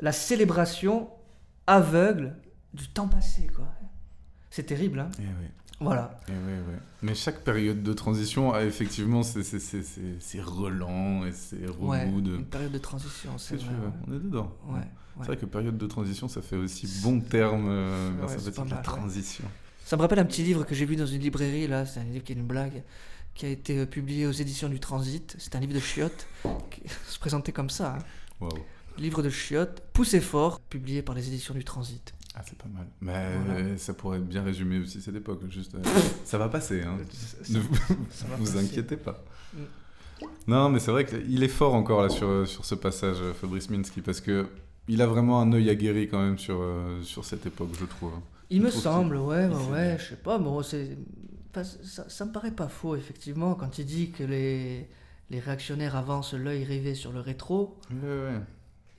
La 0.00 0.12
célébration 0.12 1.08
aveugle 1.66 2.36
du 2.74 2.88
temps 2.88 3.08
passé, 3.08 3.48
quoi. 3.54 3.66
C'est 4.50 4.62
terrible, 4.64 5.00
hein 5.00 5.10
Eh 5.18 5.22
oui. 5.22 5.48
Voilà. 5.80 6.18
Eh 6.28 6.32
oui, 6.32 6.52
oui. 6.68 6.74
Mais 7.02 7.14
chaque 7.14 7.44
période 7.44 7.82
de 7.82 7.92
transition 7.92 8.52
a 8.52 8.62
effectivement 8.64 9.22
c'est 9.22 9.44
c'est 9.44 9.60
c'est 9.60 9.82
c'est 9.82 10.16
c'est 10.18 10.40
relent 10.40 11.24
et 11.24 11.32
Ouais, 11.78 12.06
de. 12.06 12.36
une 12.36 12.44
période 12.46 12.72
de 12.72 12.78
transition, 12.78 13.38
c'est 13.38 13.56
vrai. 13.56 13.74
On 14.08 14.12
est 14.12 14.18
dedans. 14.18 14.50
Ouais. 14.68 14.80
C'est 15.20 15.26
vrai 15.26 15.36
que 15.36 15.46
période 15.46 15.76
de 15.78 15.86
transition, 15.86 16.26
ça 16.28 16.42
fait 16.42 16.56
aussi 16.56 16.88
bon 17.02 17.20
terme 17.20 17.68
euh, 17.68 18.26
sa 18.28 18.38
c'est 18.38 18.54
pas 18.54 18.64
la 18.64 18.76
transition. 18.78 19.44
Ça 19.88 19.96
me 19.96 20.02
rappelle 20.02 20.18
un 20.18 20.26
petit 20.26 20.42
livre 20.42 20.64
que 20.66 20.74
j'ai 20.74 20.84
vu 20.84 20.96
dans 20.96 21.06
une 21.06 21.22
librairie, 21.22 21.66
là, 21.66 21.86
c'est 21.86 22.00
un 22.00 22.04
livre 22.04 22.22
qui 22.22 22.32
est 22.32 22.36
une 22.36 22.46
blague, 22.46 22.82
qui 23.34 23.46
a 23.46 23.48
été 23.48 23.78
euh, 23.78 23.86
publié 23.86 24.26
aux 24.26 24.32
éditions 24.32 24.68
du 24.68 24.80
Transit. 24.80 25.34
C'est 25.38 25.56
un 25.56 25.60
livre 25.60 25.72
de 25.72 25.80
chiottes, 25.80 26.26
qui 26.70 26.82
se 27.08 27.18
présentait 27.18 27.52
comme 27.52 27.70
ça. 27.70 27.96
hein. 28.42 28.48
Livre 28.98 29.22
de 29.22 29.30
chiottes, 29.30 29.80
poussé 29.94 30.20
fort, 30.20 30.60
publié 30.60 31.00
par 31.00 31.14
les 31.14 31.26
éditions 31.28 31.54
du 31.54 31.64
Transit. 31.64 32.12
Ah, 32.34 32.42
c'est 32.46 32.58
pas 32.58 32.68
mal. 32.68 32.86
Mais 33.00 33.34
Voilà. 33.46 33.60
euh, 33.60 33.76
ça 33.78 33.94
pourrait 33.94 34.18
bien 34.18 34.42
résumer 34.42 34.78
aussi 34.78 35.00
cette 35.00 35.14
époque. 35.16 35.40
Juste, 35.48 35.74
euh, 35.74 35.78
ça 36.24 36.36
va 36.36 36.50
passer. 36.50 36.82
Hein. 36.82 36.98
Ça- 37.10 37.54
Ne 37.54 37.60
vous, 37.60 37.74
ça 38.10 38.26
va 38.28 38.36
vous 38.40 38.44
passer. 38.44 38.58
inquiétez 38.58 38.98
pas. 38.98 39.24
Mm. 39.54 39.58
Non, 40.48 40.68
mais 40.68 40.80
c'est 40.80 40.90
vrai 40.90 41.06
qu'il 41.06 41.42
est 41.42 41.48
fort 41.48 41.72
encore 41.74 42.02
là 42.02 42.10
sur, 42.10 42.46
sur 42.46 42.62
ce 42.66 42.74
passage, 42.74 43.16
Fabrice 43.40 43.70
Minsky, 43.70 44.02
parce 44.02 44.20
que 44.20 44.48
il 44.86 45.00
a 45.00 45.06
vraiment 45.06 45.40
un 45.40 45.50
œil 45.54 45.70
aguerri 45.70 46.08
quand 46.08 46.20
même 46.20 46.36
sur, 46.38 46.62
sur 47.02 47.24
cette 47.24 47.46
époque, 47.46 47.70
je 47.80 47.86
trouve. 47.86 48.12
Il 48.50 48.62
me 48.62 48.70
semble, 48.70 49.16
ouais, 49.16 49.46
ouais, 49.46 49.64
ouais, 49.70 49.96
je 49.98 50.10
sais 50.10 50.16
pas, 50.16 50.38
bon, 50.38 50.62
c'est... 50.62 50.96
enfin, 51.50 51.64
ça, 51.64 52.08
ça 52.08 52.24
me 52.24 52.32
paraît 52.32 52.50
pas 52.52 52.68
faux, 52.68 52.96
effectivement, 52.96 53.54
quand 53.54 53.78
il 53.78 53.84
dit 53.84 54.10
que 54.10 54.22
les, 54.24 54.88
les 55.30 55.40
réactionnaires 55.40 55.96
avancent 55.96 56.34
l'œil 56.34 56.64
rivé 56.64 56.94
sur 56.94 57.12
le 57.12 57.20
rétro, 57.20 57.76
Ouais, 57.90 58.08
ouais. 58.08 58.40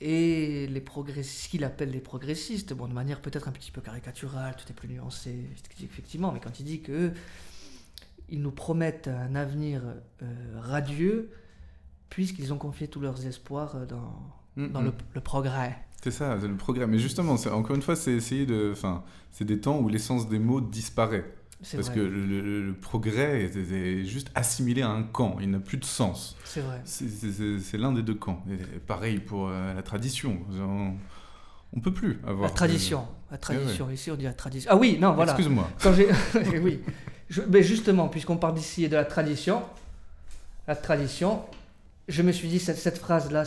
et 0.02 0.68
les 0.68 0.82
progressistes, 0.82 1.46
ce 1.46 1.50
qu'il 1.50 1.64
appelle 1.64 1.92
les 1.92 2.00
progressistes, 2.00 2.74
bon, 2.74 2.88
de 2.88 2.94
manière 2.94 3.22
peut-être 3.22 3.48
un 3.48 3.52
petit 3.52 3.72
peu 3.72 3.82
caricaturale, 3.82 4.56
tout 4.56 4.70
est 4.70 4.76
plus 4.76 4.88
nuancé, 4.90 5.50
effectivement, 5.84 6.32
mais 6.32 6.40
quand 6.40 6.60
il 6.60 6.66
dit 6.66 6.82
que 6.82 7.12
ils 8.30 8.42
nous 8.42 8.52
promettent 8.52 9.08
un 9.08 9.34
avenir 9.36 9.82
euh, 10.22 10.26
radieux, 10.60 11.32
puisqu'ils 12.10 12.54
ont 12.54 12.58
confié 12.60 12.88
tous 12.88 13.00
leurs 13.00 13.26
espoirs 13.26 13.76
euh, 13.76 13.86
dans, 13.88 14.14
Mm, 14.56 14.68
dans 14.72 14.82
mm. 14.82 14.86
le, 14.86 14.94
le 15.16 15.22
progrès. 15.22 15.78
C'est 16.02 16.12
ça, 16.12 16.36
le 16.36 16.56
progrès. 16.56 16.88
Mais 16.88 16.98
justement, 17.00 17.34
encore 17.34 17.76
une 17.76 17.82
fois, 17.82 17.96
c'est 17.96 18.14
essayer 18.14 18.46
de. 18.46 18.70
Enfin, 18.72 19.04
c'est 19.32 19.46
des 19.46 19.60
temps 19.60 19.80
où 19.80 19.90
l'essence 19.90 20.30
des 20.30 20.40
mots 20.40 20.62
disparaît. 20.62 21.26
C'est 21.62 21.76
Parce 21.76 21.88
vrai, 21.90 21.98
que 21.98 22.02
le, 22.02 22.26
le- 22.26 22.66
le 22.68 22.74
progrès 22.74 23.42
est, 23.44 23.58
est 23.74 24.06
juste 24.06 24.32
assimilé 24.34 24.82
à 24.82 24.90
un 24.90 25.04
camp. 25.04 25.38
Il 25.42 25.52
n'a 25.52 25.60
plus 25.60 25.78
de 25.78 25.84
sens. 25.84 26.38
c'est 26.46 26.62
vrai. 26.62 26.80
C'est- 26.86 27.78
l'un 27.78 27.92
des 27.92 28.02
deux 28.02 28.16
camps. 28.16 28.42
Et 28.50 28.80
pareil 28.80 29.20
pour 29.20 29.50
euh, 29.50 29.74
la 29.74 29.82
tradition. 29.84 30.40
On, 30.58 30.94
on 31.74 31.80
peut 31.82 31.92
plus 31.94 32.20
avoir. 32.26 32.44
La 32.50 32.56
tradition, 32.56 33.06
la 33.30 33.34
ouais. 33.36 33.40
tradition, 33.40 33.90
ici 33.92 34.10
on 34.10 34.16
dit 34.16 34.24
la 34.24 34.32
tradition. 34.34 34.72
Ah 34.74 34.78
oui, 34.78 34.98
non, 35.02 35.14
voilà. 35.16 35.34
Excuse-moi. 35.34 35.70
J'ai, 35.98 36.60
oui, 36.60 36.80
Je- 37.30 37.42
mais 37.42 37.62
justement, 37.62 38.08
puisqu'on 38.08 38.38
parle 38.38 38.54
d'ici 38.56 38.86
et 38.86 38.88
de 38.88 38.96
la 38.96 39.04
tradition, 39.06 39.62
la 40.66 40.78
tradition, 40.78 41.42
je 42.08 42.22
me 42.22 42.32
suis 42.32 42.48
dit 42.48 42.60
cette, 42.60 42.78
cette 42.78 42.98
phrase-là, 43.00 43.44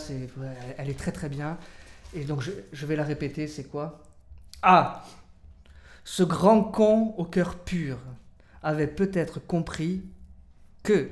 elle 0.77 0.91
est 0.91 0.99
très 0.99 1.13
très 1.13 1.31
bien, 1.31 1.57
et 2.15 2.25
donc 2.25 2.41
je, 2.43 2.51
je 2.73 2.87
vais 2.87 2.97
la 2.97 3.05
répéter. 3.05 3.47
C'est 3.47 3.65
quoi? 3.65 4.03
Ah, 4.63 5.05
ce 6.05 6.23
grand 6.23 6.63
con 6.63 7.15
au 7.17 7.25
cœur 7.25 7.59
pur 7.59 7.99
avait 8.63 8.87
peut-être 8.89 9.41
compris 9.41 10.03
que 10.83 11.11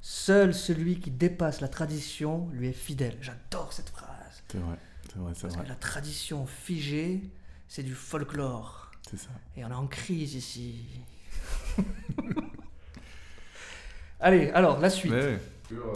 seul 0.00 0.54
celui 0.54 1.00
qui 1.00 1.10
dépasse 1.10 1.60
la 1.60 1.68
tradition 1.68 2.48
lui 2.52 2.68
est 2.68 2.72
fidèle. 2.72 3.16
J'adore 3.20 3.72
cette 3.72 3.88
phrase. 3.90 4.10
C'est 4.50 4.58
vrai, 4.58 4.76
c'est 5.10 5.18
vrai, 5.18 5.32
c'est 5.34 5.42
Parce 5.42 5.54
vrai. 5.54 5.64
que 5.64 5.68
la 5.68 5.76
tradition 5.76 6.46
figée, 6.46 7.22
c'est 7.68 7.82
du 7.82 7.94
folklore. 7.94 8.90
C'est 9.10 9.16
ça. 9.18 9.30
Et 9.56 9.64
on 9.64 9.70
est 9.70 9.74
en 9.74 9.86
crise 9.86 10.34
ici. 10.34 10.86
Allez, 14.20 14.50
alors, 14.50 14.80
la 14.80 14.90
suite. 14.90 15.12
Ouais. 15.12 15.38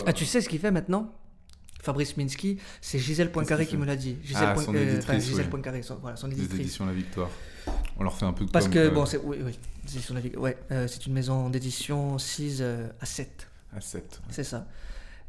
Ah, 0.07 0.13
tu 0.13 0.25
sais 0.27 0.41
ce 0.41 0.49
qu'il 0.49 0.59
fait 0.61 0.71
maintenant? 0.71 1.13
Fabrice 1.81 2.17
Minsky, 2.17 2.59
c'est 2.81 2.99
Gisèle 2.99 3.31
Poincaré 3.31 3.67
qui 3.67 3.77
me 3.77 3.85
l'a 3.87 3.97
dit. 3.97 4.17
Gisèle 4.23 4.49
Ah, 4.49 4.55
Poin- 4.55 4.65
son 4.65 4.75
euh, 4.75 4.83
éditrice, 4.83 5.05
enfin, 5.05 5.19
Gisèle 5.21 5.45
oui. 5.45 5.51
Poincaré, 5.51 5.83
son, 5.83 5.97
voilà, 5.97 6.17
son 6.17 6.27
Les 6.27 6.37
éditrice. 6.39 6.61
éditions 6.61 6.87
La 6.87 6.93
Victoire. 6.93 7.31
On 7.99 8.03
leur 8.03 8.17
fait 8.17 8.25
un 8.27 8.33
peu 8.33 8.45
de 8.47 8.51
Parce 8.51 8.65
com, 8.67 8.75
que, 8.75 8.89
quand 8.89 8.95
bon, 8.95 9.07
c'est, 9.07 9.19
oui, 9.19 9.39
oui, 9.45 10.33
ouais, 10.37 10.59
euh, 10.73 10.87
c'est 10.89 11.07
une 11.07 11.13
maison 11.13 11.51
d'édition 11.51 12.19
6 12.19 12.59
euh, 12.61 12.89
à 13.01 13.07
7. 13.07 13.47
À 13.77 13.81
7. 13.81 14.21
C'est 14.31 14.45
ça. 14.45 14.67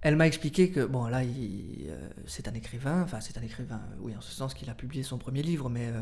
Elle 0.01 0.15
m'a 0.15 0.27
expliqué 0.27 0.69
que, 0.71 0.85
bon, 0.85 1.07
là, 1.07 1.21
euh, 1.23 2.09
c'est 2.25 2.47
un 2.47 2.53
écrivain, 2.53 3.01
enfin, 3.03 3.19
c'est 3.19 3.37
un 3.37 3.41
écrivain, 3.41 3.81
euh, 3.91 3.95
oui, 3.99 4.13
en 4.17 4.21
ce 4.21 4.31
sens 4.31 4.53
qu'il 4.53 4.69
a 4.69 4.73
publié 4.73 5.03
son 5.03 5.17
premier 5.17 5.43
livre, 5.43 5.69
mais, 5.69 5.87
euh, 5.87 6.01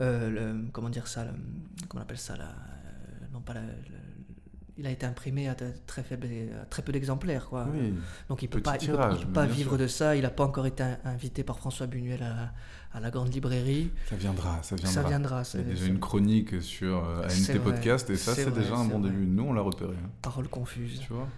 euh, 0.00 0.30
le- 0.54 0.64
comment 0.72 0.90
dire 0.90 1.06
ça, 1.08 1.24
le- 1.24 1.30
comment 1.88 2.02
on 2.02 2.04
appelle 2.04 2.18
ça, 2.18 2.36
là, 2.36 2.44
euh, 2.52 3.26
non 3.32 3.40
pas 3.40 3.54
la- 3.54 3.60
il 4.76 4.86
a 4.86 4.90
été 4.90 5.06
imprimé 5.06 5.48
à 5.48 5.54
très, 5.86 6.02
faible, 6.02 6.26
à 6.60 6.64
très 6.66 6.82
peu 6.82 6.90
d'exemplaires, 6.92 7.46
quoi. 7.48 7.66
Oui. 7.72 7.94
Donc 8.28 8.42
il 8.42 8.48
peut 8.48 8.58
Petit 8.60 8.64
pas, 8.64 8.76
il 8.80 8.90
peut- 8.90 9.16
il 9.20 9.26
peut 9.26 9.32
pas 9.32 9.46
vivre 9.46 9.70
sûr. 9.72 9.78
de 9.78 9.86
ça, 9.86 10.16
il 10.16 10.22
n'a 10.22 10.30
pas 10.30 10.44
encore 10.44 10.66
été 10.66 10.82
in- 10.82 10.98
invité 11.04 11.44
par 11.44 11.58
François 11.58 11.86
Buñuel 11.86 12.22
à, 12.22 12.52
à 12.96 13.00
la 13.00 13.10
grande 13.10 13.32
librairie. 13.32 13.90
Ça 14.10 14.16
viendra, 14.16 14.58
ça 14.62 14.74
viendra. 14.76 14.92
Ça 14.92 15.02
viendra, 15.08 15.42
Il 15.54 15.60
y 15.60 15.62
a 15.62 15.66
déjà 15.66 15.86
une 15.86 16.00
chronique 16.00 16.60
sur 16.60 17.04
euh, 17.08 17.24
ANT 17.26 17.58
Podcast 17.62 18.10
et 18.10 18.16
ça, 18.16 18.34
c'est 18.34 18.52
déjà 18.52 18.74
un 18.74 18.84
bon 18.84 18.98
vrai. 19.00 19.10
début. 19.10 19.26
Nous, 19.26 19.44
on 19.44 19.52
l'a 19.52 19.60
repéré. 19.62 19.94
hein. 19.94 20.10
parole 20.22 20.48
confuse. 20.48 21.00
Tu 21.00 21.12
vois 21.12 21.28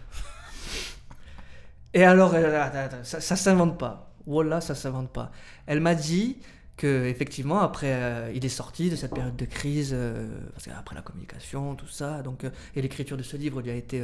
Et 1.95 2.05
alors, 2.05 2.32
euh, 2.34 3.03
ça, 3.03 3.20
ça 3.20 3.37
s'invente 3.37 3.78
pas. 3.78 4.12
Voilà, 4.26 4.61
ça 4.61 4.74
s'invente 4.74 5.11
pas. 5.12 5.30
Elle 5.66 5.80
m'a 5.80 5.95
dit 5.95 6.39
que 6.76 7.06
effectivement 7.06 7.60
après 7.60 7.92
euh, 7.92 8.30
il 8.34 8.44
est 8.44 8.50
sorti 8.50 8.90
de 8.90 8.96
cette 8.96 9.14
période 9.14 9.36
de 9.36 9.44
crise 9.46 9.92
euh, 9.94 10.28
parce 10.52 10.66
qu'après 10.66 10.94
la 10.94 11.02
communication 11.02 11.74
tout 11.74 11.88
ça 11.88 12.20
donc 12.22 12.44
euh, 12.44 12.50
et 12.74 12.82
l'écriture 12.82 13.16
de 13.16 13.22
ce 13.22 13.36
livre 13.36 13.62
lui 13.62 13.70
a 13.70 13.74
été 13.74 14.02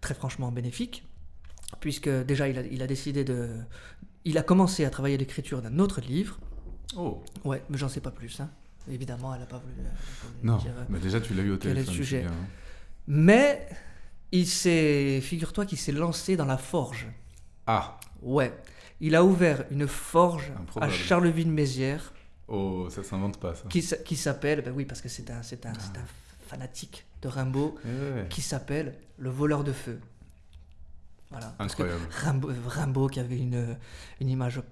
très 0.00 0.14
franchement 0.14 0.52
bénéfique 0.52 1.04
puisque 1.80 2.08
déjà 2.08 2.48
il 2.48 2.58
a, 2.58 2.62
il 2.62 2.82
a 2.82 2.86
décidé 2.86 3.24
de 3.24 3.48
il 4.24 4.38
a 4.38 4.42
commencé 4.42 4.84
à 4.84 4.90
travailler 4.90 5.16
l'écriture 5.16 5.60
d'un 5.62 5.78
autre 5.78 6.00
livre 6.00 6.38
Oh, 6.96 7.22
ouais 7.44 7.62
mais 7.68 7.76
j'en 7.76 7.88
sais 7.88 8.00
pas 8.00 8.10
plus 8.10 8.40
hein. 8.40 8.48
évidemment 8.90 9.34
elle 9.34 9.42
a 9.42 9.46
pas 9.46 9.58
voulu, 9.58 9.74
non. 10.42 10.56
dire, 10.56 10.72
Bah 10.88 10.98
déjà, 11.02 11.20
tu 11.20 11.34
l'as 11.34 11.42
eu 11.42 11.50
au 11.50 11.54
est 11.58 11.64
le 11.64 11.84
téléphone. 11.84 11.94
sujet 11.94 12.20
bien. 12.22 12.32
mais 13.06 13.68
il 14.32 14.46
s'est 14.46 15.20
figure-toi 15.20 15.66
qu'il 15.66 15.78
s'est 15.78 15.92
lancé 15.92 16.36
dans 16.36 16.44
la 16.46 16.56
forge 16.58 17.06
Ah, 17.66 17.98
ouais 18.22 18.52
il 19.00 19.14
a 19.14 19.24
ouvert 19.24 19.64
une 19.70 19.86
forge 19.86 20.52
à. 20.80 20.88
Charleville-Mézières 20.88 22.12
oh, 22.48 22.88
ça 22.90 23.02
s'invente 23.02 23.38
pas, 23.38 23.54
ça. 23.54 23.68
qui, 23.68 24.16
s'appelle, 24.16 24.62
ben 24.62 24.72
oui, 24.74 24.84
parce 24.84 25.00
que 25.00 25.08
c'est 25.08 25.30
un, 25.30 25.42
c'est 25.42 25.66
un, 25.66 25.72
c'est 25.74 25.98
un 25.98 26.04
fanatique 26.46 27.04
de 27.22 27.28
Rimbaud, 27.28 27.78
ouais, 27.84 28.26
qui 28.30 28.42
s'appelle 28.42 28.94
Le 29.18 29.30
voleur 29.30 29.64
de 29.64 29.72
feu. 29.72 30.00
Voilà. 31.30 31.54
Parce 31.58 31.74
que 31.74 31.82
Incroyable. 31.82 32.08
Rimbaud, 32.10 32.52
Rimbaud 32.66 33.08
qui 33.08 33.20
avait 33.20 33.38
une, 33.38 33.76
une 34.20 34.28
image 34.28 34.62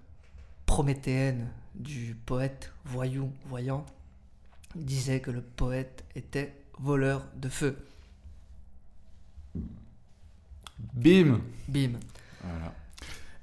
prométhéenne 0.65 1.49
du 1.75 2.17
poète 2.27 2.73
voyou, 2.85 3.31
voyant, 3.47 3.85
disait 4.75 5.21
que 5.21 5.31
le 5.31 5.43
poète 5.43 6.05
était 6.15 6.55
voleur 6.79 7.27
de 7.37 7.49
feu. 7.49 7.77
Bim 10.95 11.41
Bim. 11.69 11.99
Voilà. 12.43 12.75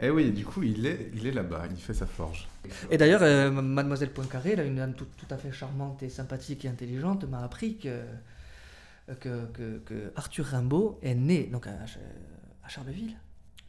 Eh 0.06 0.10
oui, 0.10 0.32
du 0.32 0.46
coup, 0.46 0.64
il 0.64 0.86
est, 0.86 1.12
il 1.14 1.26
est 1.26 1.32
là-bas, 1.32 1.66
il 1.72 1.78
fait 1.78 1.94
sa 1.94 2.06
forge. 2.06 2.48
Et 2.92 2.98
d'ailleurs, 2.98 3.24
euh, 3.24 3.50
mademoiselle 3.52 4.12
Poincaré, 4.12 4.56
là, 4.58 4.64
une 4.66 4.76
dame 4.76 4.94
tout, 4.96 5.08
tout 5.18 5.26
à 5.30 5.38
fait 5.38 5.52
charmante 5.54 6.04
et 6.04 6.10
sympathique 6.10 6.66
et 6.66 6.68
intelligente, 6.68 7.24
m'a 7.24 7.42
appris 7.42 7.78
que, 7.78 8.04
que, 9.22 9.46
que, 9.54 9.78
que 9.80 10.12
Arthur 10.18 10.46
Rimbaud 10.46 11.00
est 11.02 11.16
né 11.16 11.46
donc 11.46 11.68
à, 11.68 11.72
à 12.64 12.68
Charleville, 12.68 13.16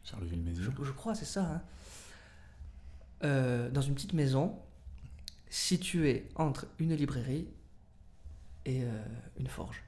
je, 0.03 0.09
Charleville-Mézières. 0.11 0.71
je 0.83 0.91
crois, 0.91 1.15
c'est 1.15 1.23
ça, 1.25 1.43
hein, 1.45 1.61
euh, 3.23 3.69
dans 3.69 3.81
une 3.81 3.93
petite 3.95 4.13
maison 4.13 4.59
située 5.49 6.27
entre 6.35 6.67
une 6.79 6.93
librairie 6.95 7.47
et 8.65 8.83
euh, 8.83 8.87
une 9.39 9.47
forge. 9.47 9.81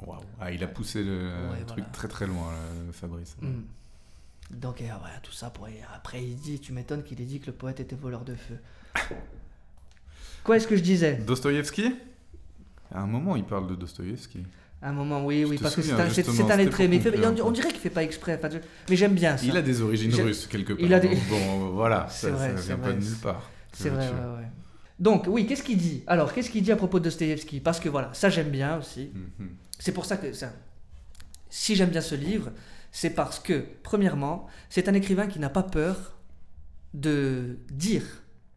Waouh. 0.00 0.20
Ah, 0.40 0.52
il 0.52 0.62
a 0.62 0.68
poussé 0.68 1.02
le 1.02 1.30
Ouais, 1.50 1.64
truc 1.66 1.78
voilà. 1.78 1.84
très 1.92 2.08
très 2.08 2.26
loin, 2.28 2.52
là, 2.52 2.92
Fabrice. 2.92 3.36
Mm. 3.40 3.62
Donc 4.54 4.80
euh, 4.80 4.84
voilà, 5.00 5.18
tout 5.22 5.32
ça 5.32 5.50
pour... 5.50 5.68
Après, 5.94 6.22
il 6.22 6.36
dit, 6.36 6.60
tu 6.60 6.72
m'étonnes 6.72 7.02
qu'il 7.02 7.20
ait 7.20 7.24
dit 7.24 7.40
que 7.40 7.46
le 7.46 7.52
poète 7.52 7.80
était 7.80 7.96
voleur 7.96 8.24
de 8.24 8.34
feu. 8.34 8.58
Quoi 10.42 10.56
est-ce 10.56 10.66
que 10.68 10.76
je 10.76 10.82
disais? 10.82 11.14
Dostoïevski? 11.16 11.94
À 12.94 13.00
un 13.00 13.06
moment, 13.06 13.34
il 13.36 13.44
parle 13.44 13.66
de 13.66 13.74
Dostoïevski. 13.74 14.44
À 14.82 14.90
un 14.90 14.92
moment, 14.92 15.24
oui, 15.24 15.40
Je 15.42 15.46
oui, 15.46 15.58
parce 15.60 15.74
que 15.74 15.80
c'est 15.82 15.88
souviens, 15.90 16.04
un, 16.04 16.10
c'est- 16.10 16.56
lettré, 16.56 16.88
mais 16.88 17.00
fait- 17.00 17.42
on, 17.42 17.50
dirait 17.50 17.68
qu'il 17.70 17.80
fait 17.80 17.88
pas 17.90 18.02
exprès. 18.02 18.36
enfin, 18.38 18.50
je- 18.52 18.58
mais 18.90 18.96
j'aime 18.96 19.14
bien 19.14 19.36
ça. 19.36 19.46
Il 19.46 19.56
a 19.56 19.62
des 19.62 19.80
origines 19.80 20.14
russes, 20.14 20.46
quelque 20.46 20.74
part. 20.74 20.84
il 20.84 20.92
a 20.92 21.00
des- 21.00 21.08
donc 21.08 21.18
Bon, 21.30 21.70
voilà, 21.70 22.06
C'est 22.10 22.28
ça, 22.28 22.32
vrai, 22.34 22.50
ça 22.50 22.56
c'est 22.58 22.66
vient 22.66 22.76
vrai. 22.76 22.92
pas 22.92 22.98
de 22.98 23.04
nulle 23.04 23.16
part. 23.16 23.50
C'est 23.72 23.88
vrai, 23.88 24.04
Là-dessus. 24.04 24.14
ouais, 24.20 24.36
ouais. 24.42 24.48
Donc, 25.00 25.24
oui, 25.26 25.46
qu'est-ce 25.46 25.62
qu'il 25.62 25.78
dit? 25.78 26.04
Alors, 26.06 26.32
qu'est-ce 26.34 26.50
qu'il 26.50 26.62
dit 26.62 26.70
à 26.70 26.76
propos 26.76 26.98
de 26.98 27.04
Dostoevsky 27.04 27.60
Parce 27.60 27.80
que 27.80 27.88
voilà, 27.88 28.10
ça 28.12 28.28
j'aime 28.28 28.50
bien 28.50 28.76
aussi. 28.76 29.10
Mhm. 29.38 29.48
C'est 29.78 29.92
pour 29.92 30.04
ça 30.04 30.18
que 30.18 30.32
ça. 30.34 30.52
Si 31.48 31.74
j'aime 31.74 31.90
bien 31.90 32.00
ce 32.02 32.14
livre, 32.14 32.50
c'est 32.94 33.10
parce 33.10 33.40
que, 33.40 33.66
premièrement, 33.82 34.46
c'est 34.70 34.88
un 34.88 34.94
écrivain 34.94 35.26
qui 35.26 35.40
n'a 35.40 35.50
pas 35.50 35.64
peur 35.64 36.16
de 36.94 37.58
dire 37.68 38.04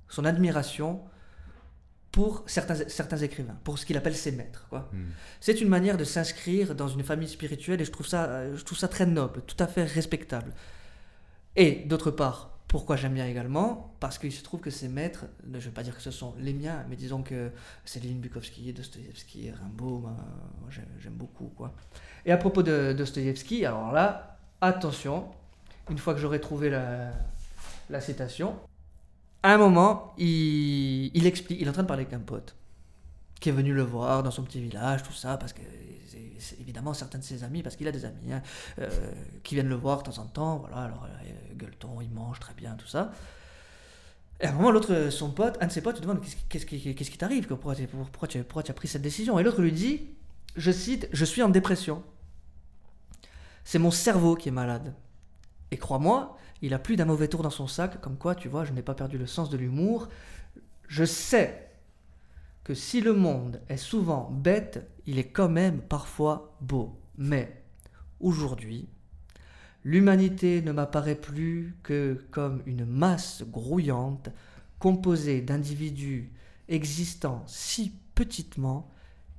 son 0.09 0.25
admiration 0.25 1.01
pour 2.11 2.43
certains, 2.45 2.87
certains 2.87 3.17
écrivains, 3.17 3.57
pour 3.63 3.79
ce 3.79 3.85
qu'il 3.87 3.97
appelle 3.97 4.15
ses 4.15 4.31
maîtres. 4.31 4.67
Quoi. 4.69 4.91
Mhm. 4.93 5.09
C'est 5.41 5.59
une 5.59 5.69
manière 5.69 5.97
de 5.97 6.03
s'inscrire 6.03 6.75
dans 6.75 6.87
une 6.87 7.01
famille 7.03 7.27
spirituelle 7.27 7.81
et 7.81 7.85
je 7.85 7.91
trouve 7.91 8.05
ça, 8.05 8.53
je 8.55 8.63
trouve 8.63 8.77
ça 8.77 8.87
très 8.87 9.07
noble, 9.07 9.41
tout 9.41 9.57
à 9.57 9.65
fait 9.65 9.83
respectable. 9.83 10.53
Et 11.55 11.83
d'autre 11.87 12.11
part, 12.11 12.56
pourquoi 12.67 12.97
j'aime 12.97 13.13
bien 13.13 13.25
également 13.25 13.93
Parce 13.99 14.17
qu'il 14.17 14.31
se 14.31 14.43
trouve 14.43 14.59
que 14.59 14.69
ces 14.69 14.89
maîtres, 14.89 15.25
je 15.45 15.55
ne 15.55 15.59
vais 15.59 15.69
pas 15.69 15.83
dire 15.83 15.95
que 15.95 16.01
ce 16.01 16.11
sont 16.11 16.35
les 16.37 16.53
miens, 16.53 16.83
mais 16.89 16.97
disons 16.97 17.23
que 17.23 17.51
Céline 17.85 18.19
Bukowski, 18.19 18.73
Dostoevsky, 18.73 19.51
Rimbaud, 19.51 19.99
moi, 19.99 20.69
j'aime 20.69 21.13
beaucoup. 21.13 21.51
Quoi. 21.55 21.73
Et 22.25 22.31
à 22.31 22.37
propos 22.37 22.63
de 22.63 22.93
Dostoevsky, 22.93 23.65
alors 23.65 23.93
là, 23.93 24.37
attention, 24.59 25.29
une 25.89 25.97
fois 25.97 26.13
que 26.13 26.19
j'aurai 26.19 26.41
trouvé 26.41 26.69
la, 26.69 28.01
citation, 28.01 28.55
à 29.43 29.53
un 29.53 29.57
moment, 29.57 30.13
il, 30.17 31.25
explique, 31.25 31.61
il 31.61 31.67
est 31.67 31.69
en 31.69 31.73
train 31.73 31.83
de 31.83 31.87
parler 31.87 32.03
avec 32.03 32.13
un 32.13 32.19
pote 32.19 32.55
qui 33.39 33.47
est 33.49 33.53
venu 33.53 33.73
le 33.73 33.83
voir 33.83 34.23
dans 34.23 34.31
son 34.31 34.43
petit 34.43 34.59
village, 34.59 35.03
tout 35.03 35.13
ça, 35.13 35.37
parce 35.37 35.53
que 35.53 35.61
évidemment 36.59 36.93
certains 36.93 37.19
de 37.19 37.23
ses 37.23 37.43
amis, 37.43 37.63
parce 37.63 37.75
qu'il 37.75 37.87
a 37.87 37.91
des 37.91 38.05
amis, 38.05 38.31
hein, 38.31 38.41
euh, 38.79 38.89
qui 39.43 39.55
viennent 39.55 39.69
le 39.69 39.75
voir 39.75 39.99
de 39.99 40.11
temps 40.11 40.21
en 40.21 40.25
temps, 40.25 40.57
voilà, 40.57 40.77
alors 40.77 41.05
euh, 41.05 41.53
gueuleton, 41.55 42.01
il 42.01 42.09
mange 42.09 42.39
très 42.39 42.53
bien, 42.53 42.75
tout 42.75 42.87
ça. 42.87 43.11
Et 44.39 44.45
à 44.45 44.51
un 44.51 44.53
moment, 44.53 44.71
l'autre, 44.71 45.09
son 45.09 45.31
pote, 45.31 45.57
un 45.61 45.67
de 45.67 45.71
ses 45.71 45.81
potes, 45.81 45.95
lui 45.95 46.01
demande 46.03 46.21
Qu'est-ce 46.49 46.65
qui 46.65 47.17
t'arrive 47.17 47.47
pourquoi, 47.47 47.75
tu, 47.75 47.87
pourquoi 47.87 48.27
tu 48.27 48.71
as 48.71 48.73
pris 48.73 48.87
cette 48.87 49.01
décision? 49.01 49.39
Et 49.39 49.43
l'autre 49.43 49.61
lui 49.61 49.71
dit 49.71 50.09
Je 50.55 50.71
cite 50.71 51.09
Je 51.11 51.25
suis 51.25 51.41
en 51.41 51.49
dépression. 51.49 52.03
C'est 53.63 53.79
mon 53.79 53.89
cerveau 53.89 54.35
qui 54.35 54.49
est 54.49 54.51
malade. 54.51 54.93
Et 55.71 55.77
crois-moi, 55.77 56.37
il 56.61 56.73
a 56.73 56.79
plus 56.79 56.95
d'un 56.95 57.05
mauvais 57.05 57.27
tour 57.27 57.41
dans 57.41 57.49
son 57.49 57.67
sac, 57.67 57.99
comme 57.99 58.17
quoi, 58.17 58.35
tu 58.35 58.47
vois, 58.47 58.63
je 58.63 58.73
n'ai 58.73 58.81
pas 58.81 58.93
perdu 58.93 59.17
le 59.17 59.27
sens 59.27 59.49
de 59.49 59.57
l'humour. 59.57 60.07
Je 60.87 61.03
sais 61.03 61.66
si 62.73 63.01
le 63.01 63.13
monde 63.13 63.61
est 63.69 63.77
souvent 63.77 64.29
bête, 64.31 64.89
il 65.05 65.19
est 65.19 65.27
quand 65.29 65.49
même 65.49 65.81
parfois 65.81 66.55
beau. 66.61 66.99
Mais 67.17 67.63
aujourd'hui, 68.19 68.87
l'humanité 69.83 70.61
ne 70.61 70.71
m'apparaît 70.71 71.15
plus 71.15 71.75
que 71.83 72.25
comme 72.31 72.61
une 72.65 72.85
masse 72.85 73.43
grouillante 73.43 74.29
composée 74.79 75.41
d'individus 75.41 76.31
existant 76.69 77.43
si 77.47 77.93
petitement 78.15 78.89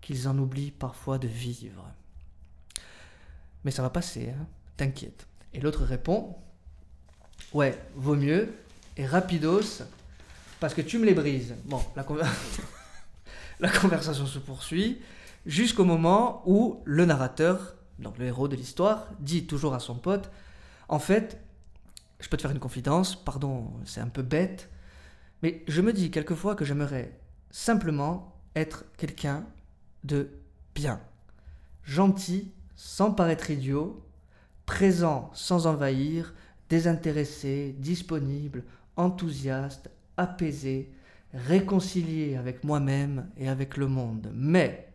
qu'ils 0.01 0.29
en 0.29 0.39
oublient 0.39 0.71
parfois 0.71 1.19
de 1.19 1.29
vivre. 1.29 1.93
Mais 3.65 3.71
ça 3.71 3.83
va 3.83 3.91
passer, 3.91 4.31
hein 4.31 4.47
t'inquiète. 4.77 5.27
Et 5.53 5.61
l'autre 5.61 5.85
répond 5.85 6.37
Ouais, 7.53 7.79
vaut 7.95 8.15
mieux, 8.17 8.53
et 8.97 9.07
rapidos, 9.07 9.83
parce 10.61 10.75
que 10.75 10.83
tu 10.83 10.99
me 10.99 11.05
les 11.07 11.15
brises. 11.15 11.55
Bon, 11.65 11.81
la, 11.97 12.03
conver- 12.05 12.27
la 13.61 13.71
conversation 13.71 14.27
se 14.27 14.39
poursuit 14.39 15.01
jusqu'au 15.47 15.85
moment 15.85 16.43
où 16.47 16.83
le 16.85 17.05
narrateur, 17.05 17.75
donc 17.99 18.19
le 18.19 18.27
héros 18.27 18.49
de 18.49 18.57
l'histoire, 18.57 19.09
dit 19.21 19.47
toujours 19.47 19.75
à 19.75 19.81
son 19.81 19.95
pote 19.95 20.31
En 20.89 20.99
fait, 20.99 21.41
je 22.21 22.29
peux 22.29 22.37
te 22.37 22.43
faire 22.43 22.51
une 22.51 22.59
confidence, 22.59 23.17
pardon, 23.17 23.73
c'est 23.85 24.01
un 24.01 24.09
peu 24.09 24.23
bête, 24.23 24.69
mais 25.43 25.63
je 25.69 25.81
me 25.81 25.93
dis 25.93 26.11
quelquefois 26.11 26.55
que 26.55 26.65
j'aimerais 26.65 27.19
simplement 27.51 28.35
être 28.55 28.85
quelqu'un 28.97 29.45
de 30.05 30.31
bien, 30.75 31.01
gentil 31.85 32.53
sans 32.77 33.11
paraître 33.11 33.51
idiot, 33.51 34.05
présent 34.67 35.31
sans 35.35 35.67
envahir, 35.67 36.35
désintéressé, 36.69 37.75
disponible, 37.79 38.65
enthousiaste, 38.97 39.91
apaisé, 40.17 40.93
réconcilié 41.35 42.37
avec 42.37 42.65
moi-même 42.65 43.29
et 43.37 43.49
avec 43.49 43.77
le 43.77 43.87
monde. 43.87 44.31
Mais 44.35 44.89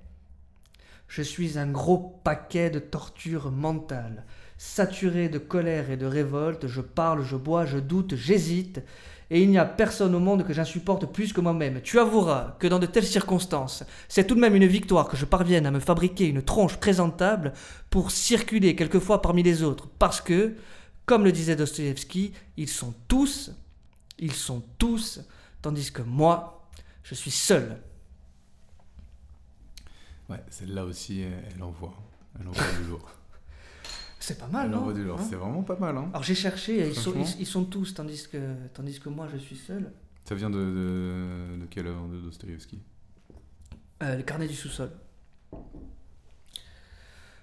je 1.08 1.22
suis 1.22 1.60
un 1.60 1.68
gros 1.68 2.20
paquet 2.24 2.70
de 2.70 2.80
torture 2.80 3.52
mentale. 3.52 4.26
Saturé 4.58 5.30
de 5.30 5.38
colère 5.38 5.92
et 5.92 5.98
de 5.98 6.06
révolte, 6.06 6.68
je 6.68 6.82
parle, 6.82 7.24
je 7.24 7.36
bois, 7.36 7.66
je 7.66 7.78
doute, 7.78 8.16
j'hésite, 8.16 8.82
et 9.30 9.42
il 9.42 9.50
n'y 9.50 9.58
a 9.58 9.66
personne 9.66 10.16
au 10.16 10.20
monde 10.20 10.44
que 10.44 10.54
j'insupporte 10.54 11.12
plus 11.12 11.34
que 11.34 11.42
moi-même. 11.42 11.82
Tu 11.82 12.00
avoueras 12.00 12.56
que 12.60 12.68
dans 12.68 12.80
de 12.80 12.86
telles 12.86 13.06
circonstances, 13.06 13.84
c'est 14.08 14.26
tout 14.26 14.36
de 14.36 14.40
même 14.40 14.56
une 14.56 14.66
victoire 14.66 15.08
que 15.08 15.18
je 15.18 15.26
parvienne 15.26 15.66
à 15.66 15.72
me 15.72 15.80
fabriquer 15.80 16.28
une 16.28 16.42
tronche 16.42 16.78
présentable 16.78 17.54
pour 17.90 18.12
circuler 18.12 18.76
quelquefois 18.76 19.22
parmi 19.22 19.44
les 19.44 19.64
autres, 19.64 19.88
parce 20.00 20.22
que, 20.22 20.56
comme 21.06 21.24
le 21.24 21.32
disait 21.32 21.56
Dostoïevski, 21.56 22.34
ils 22.58 22.70
sont 22.70 22.94
tous, 23.08 23.52
ils 24.20 24.34
sont 24.34 24.64
tous, 24.78 25.22
tandis 25.64 25.92
que 25.92 26.04
moi, 26.04 26.70
je 27.04 27.16
suis 27.16 27.32
seul. 27.32 27.82
Ouais, 30.30 30.44
celle-là 30.52 30.86
aussi, 30.86 31.22
elle, 31.22 31.64
envoie. 31.64 31.94
Elle 32.40 32.48
envoie 32.48 32.64
du 32.80 32.88
lourd. 32.90 33.10
C'est 34.20 34.38
pas 34.40 34.48
mal, 34.48 34.68
elle 34.68 34.72
non 34.72 34.92
du 34.92 35.04
lourd. 35.04 35.20
Hein 35.20 35.28
C'est 35.30 35.36
vraiment 35.36 35.64
pas 35.64 35.76
mal. 35.78 35.98
Hein. 35.98 36.10
Alors 36.14 36.24
j'ai 36.24 36.36
cherché, 36.36 36.88
ils 36.88 36.96
sont, 36.96 37.14
ils, 37.16 37.42
ils 37.42 37.46
sont 37.46 37.66
tous, 37.66 37.94
tandis 37.94 38.28
que, 38.30 38.54
tandis 38.74 39.00
que 39.00 39.10
moi, 39.10 39.28
je 39.34 39.38
suis 39.38 39.58
seul. 39.58 39.92
Ça 40.26 40.36
vient 40.36 40.50
de, 40.50 40.58
de, 40.58 41.60
de 41.62 41.66
quelle 41.70 41.88
œuvre 41.88 42.08
de 42.08 42.20
Dostoïevski? 42.22 42.80
Euh, 44.02 44.16
le 44.18 44.24
carnet 44.24 44.48
du 44.48 44.56
sous-sol. 44.56 44.92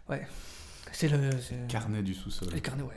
Ouais. 0.08 0.26
C'est 0.92 1.08
le. 1.08 1.30
c'est- 1.40 1.66
Carnet 1.68 2.02
du 2.02 2.14
sous-sol. 2.14 2.48
Le 2.52 2.60
carnet, 2.60 2.82
ouais. 2.82 2.94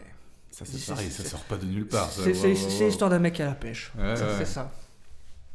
Ça, 0.50 0.64
c'est 0.66 0.78
C'est- 0.78 0.92
pareil, 0.92 1.10
c'est- 1.12 1.24
ça 1.24 1.30
sort 1.32 1.44
pas 1.44 1.58
de 1.58 1.66
nulle 1.66 1.88
part. 1.88 2.10
C'est 2.10 2.34
c'est- 2.34 2.56
c'est 2.56 2.86
l'histoire 2.86 3.10
d'un 3.10 3.20
mec 3.20 3.40
a 3.42 3.46
la 3.48 3.56
pêche. 3.56 3.92
Ouais, 3.98 4.16
Ça, 4.16 4.26
ouais. 4.28 4.34
C'est 4.40 4.46
ça. 4.46 4.72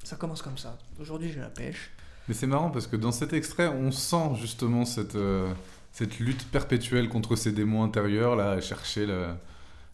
Ça 0.09 0.17
commence 0.17 0.41
comme 0.41 0.57
ça. 0.57 0.79
Aujourd'hui, 0.99 1.31
j'ai 1.31 1.41
la 1.41 1.51
pêche. 1.51 1.91
Mais 2.29 2.35
c'est 2.35 2.47
marrant 2.47 2.71
parce 2.71 2.87
que 2.87 2.97
dans 2.97 3.13
cet 3.13 3.35
extrait, 3.35 3.69
on 3.69 3.91
sent 3.93 4.37
justement 4.41 4.87
cette, 4.87 5.17
euh, 5.17 5.53
cette 5.93 6.19
lutte 6.19 6.51
perpétuelle 6.51 7.11
contre 7.11 7.37
ses 7.37 7.53
démons 7.53 7.85
intérieurs, 7.85 8.35
là, 8.35 8.53
à 8.53 8.61
chercher 8.63 9.05
la, 9.05 9.37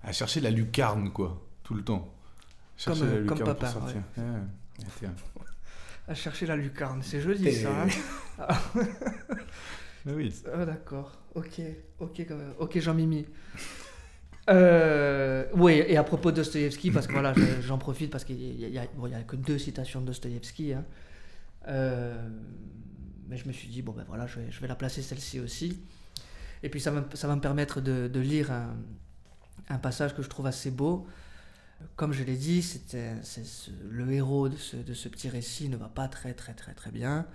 à 0.05 0.13
chercher 0.13 0.41
la 0.41 0.51
lucarne, 0.51 1.11
quoi, 1.11 1.43
tout 1.65 1.75
le 1.75 1.83
temps. 1.83 2.15
Chercher 2.77 3.01
Comme, 3.01 3.09
la 3.09 3.15
euh, 3.17 3.27
comme 3.27 3.39
papa, 3.41 3.55
pour 3.55 3.81
sortir. 3.83 4.03
Ouais, 4.17 4.23
ouais, 4.23 4.87
tiens. 5.01 5.15
À 6.07 6.15
chercher 6.15 6.47
la 6.47 6.55
lucarne. 6.55 7.03
C'est 7.03 7.21
joli, 7.21 7.53
ça. 7.53 7.71
hein 8.39 8.47
Mais 10.05 10.13
oui. 10.13 10.33
Ah, 10.55 10.65
d'accord. 10.65 11.11
Ok. 11.35 11.61
Ok. 11.99 12.25
Ok, 12.61 12.79
Jean-Mimi. 12.79 13.27
Euh, 14.51 15.47
oui, 15.55 15.73
et 15.87 15.97
à 15.97 16.05
propos 16.05 16.31
de 16.31 16.37
Dostoïevski, 16.37 16.91
parce 16.91 17.07
que 17.07 17.13
voilà, 17.13 17.33
je- 17.35 17.63
j'en 17.63 17.79
profite 17.79 18.11
parce 18.11 18.25
qu'il 18.25 18.61
y 18.61 18.79
a, 18.79 18.87
que 19.23 19.37
deux 19.37 19.59
citations 19.59 20.01
de 20.01 20.07
Dostoïevski. 20.07 20.75
hein. 20.75 20.85
Euh, 21.69 22.29
mais 23.29 23.39
je 23.39 23.49
me 23.49 23.53
suis 23.53 23.69
dit, 23.69 23.81
bon 23.81 23.93
ben 23.93 24.05
voilà, 24.07 24.27
je 24.27 24.39
vais, 24.61 24.69
la 24.69 24.75
placer 24.75 25.01
celle-ci 25.03 25.41
aussi. 25.41 25.81
Et 26.63 26.69
puis 26.69 26.81
ça 26.81 26.91
va, 26.91 27.01
me- 27.01 27.41
permettre 27.41 27.81
de, 27.81 28.21
lire 28.21 28.51
un, 29.69 29.79
passage 29.79 30.15
que 30.15 30.23
je 30.23 30.29
trouve 30.29 30.47
assez 30.47 30.71
beau. 30.71 31.07
Comme 31.97 32.13
je 32.13 32.23
l'ai 32.23 32.37
dit, 32.37 32.63
c'était, 32.63 33.13
le 33.91 34.11
héros 34.13 34.49
de 34.49 34.57
ce, 34.57 34.77
de 34.77 34.95
ce 34.95 35.09
petit 35.09 35.29
récit 35.29 35.69
ne 35.69 35.77
va 35.77 35.89
pas 35.89 36.09
très 36.09 36.35
très 36.35 36.55
très 36.55 36.75
très 36.75 36.91
bien. 36.91 37.27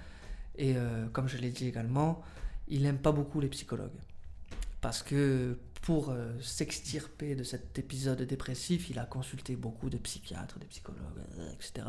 Et 0.57 0.75
euh, 0.75 1.07
comme 1.09 1.27
je 1.27 1.37
l'ai 1.37 1.49
dit 1.49 1.67
également, 1.67 2.21
il 2.67 2.83
n'aime 2.83 2.97
pas 2.97 3.11
beaucoup 3.11 3.39
les 3.39 3.47
psychologues. 3.49 3.89
Parce 4.81 5.03
que 5.03 5.57
pour 5.81 6.09
euh, 6.09 6.39
s'extirper 6.41 7.35
de 7.35 7.43
cet 7.43 7.79
épisode 7.79 8.21
dépressif, 8.21 8.89
il 8.89 8.99
a 8.99 9.05
consulté 9.05 9.55
beaucoup 9.55 9.89
de 9.89 9.97
psychiatres, 9.97 10.59
de 10.59 10.65
psychologues, 10.65 11.23
euh, 11.37 11.51
etc. 11.53 11.87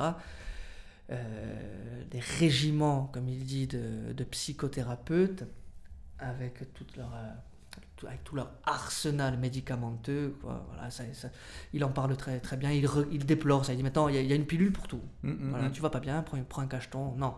Euh, 1.11 2.05
des 2.11 2.21
régiments, 2.21 3.11
comme 3.13 3.29
il 3.29 3.45
dit, 3.45 3.67
de, 3.67 4.13
de 4.13 4.25
psychothérapeutes, 4.25 5.45
avec, 6.19 6.73
toute 6.75 6.97
leur, 6.97 7.13
avec 8.07 8.25
tout 8.25 8.35
leur 8.35 8.51
arsenal 8.65 9.39
médicamenteux. 9.39 10.35
Quoi. 10.41 10.65
Voilà, 10.73 10.91
ça, 10.91 11.05
ça- 11.13 11.31
il 11.73 11.85
en 11.85 11.91
parle 11.91 12.17
très, 12.17 12.41
très 12.41 12.57
bien, 12.57 12.71
il, 12.71 12.87
re- 12.87 13.07
il 13.13 13.25
déplore 13.27 13.65
ça. 13.65 13.73
Il 13.73 13.77
dit 13.77 13.83
maintenant, 13.83 14.09
il 14.09 14.15
y, 14.15 14.19
a- 14.19 14.23
il 14.23 14.29
y 14.29 14.33
a 14.33 14.37
une 14.37 14.47
pilule 14.47 14.73
pour 14.73 14.89
tout. 14.89 15.01
Mm, 15.23 15.31
mm, 15.31 15.51
Voilà, 15.51 15.69
mm. 15.69 15.73
tu 15.73 15.81
vas 15.83 15.91
pas 15.91 16.01
bien, 16.01 16.23
prends, 16.23 16.39
prends 16.49 16.63
un 16.63 16.67
cacheton. 16.67 17.15
Non. 17.17 17.35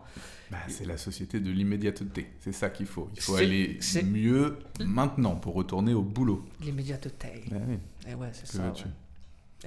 Bah, 0.51 0.57
c'est 0.67 0.85
la 0.85 0.97
société 0.97 1.39
de 1.39 1.51
l'immédiateté. 1.51 2.31
C'est 2.39 2.51
ça 2.53 2.69
qu'il 2.69 2.85
faut. 2.85 3.09
Il 3.15 3.21
faut 3.21 3.35
aller 3.35 3.79
mieux 4.05 4.59
maintenant 4.85 5.35
pour 5.35 5.53
retourner 5.55 5.93
au 5.93 6.01
boulot. 6.03 6.45
L'immédiateté. 6.61 7.43
Bah 7.51 7.57
oui, 7.67 7.77
Eh 8.07 8.13
ouais, 8.15 8.29
c'est 8.33 8.43
que 8.43 8.53
ça. 8.57 8.63
veux-tu? 8.63 8.83
ouais. 8.85 8.91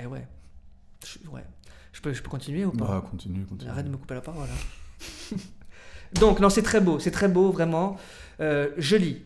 Eh 0.02 0.06
ouais. 0.06 0.26
Je, 1.04 1.28
ouais. 1.30 1.44
Je 1.92 2.00
peux, 2.00 2.12
je 2.12 2.22
peux 2.22 2.28
continuer 2.30 2.64
ou 2.64 2.72
pas? 2.72 2.84
Bah, 2.86 3.04
continue, 3.10 3.44
continue. 3.46 3.70
Arrête 3.70 3.86
de 3.86 3.90
me 3.90 3.96
couper 3.96 4.14
la 4.14 4.20
parole. 4.20 4.48
hein. 4.50 5.36
Donc, 6.20 6.40
non, 6.40 6.50
c'est 6.50 6.62
très 6.62 6.80
beau, 6.80 6.98
c'est 6.98 7.10
très 7.10 7.28
beau, 7.28 7.50
vraiment. 7.50 7.96
Euh, 8.40 8.70
je 8.78 8.96
lis. 8.96 9.22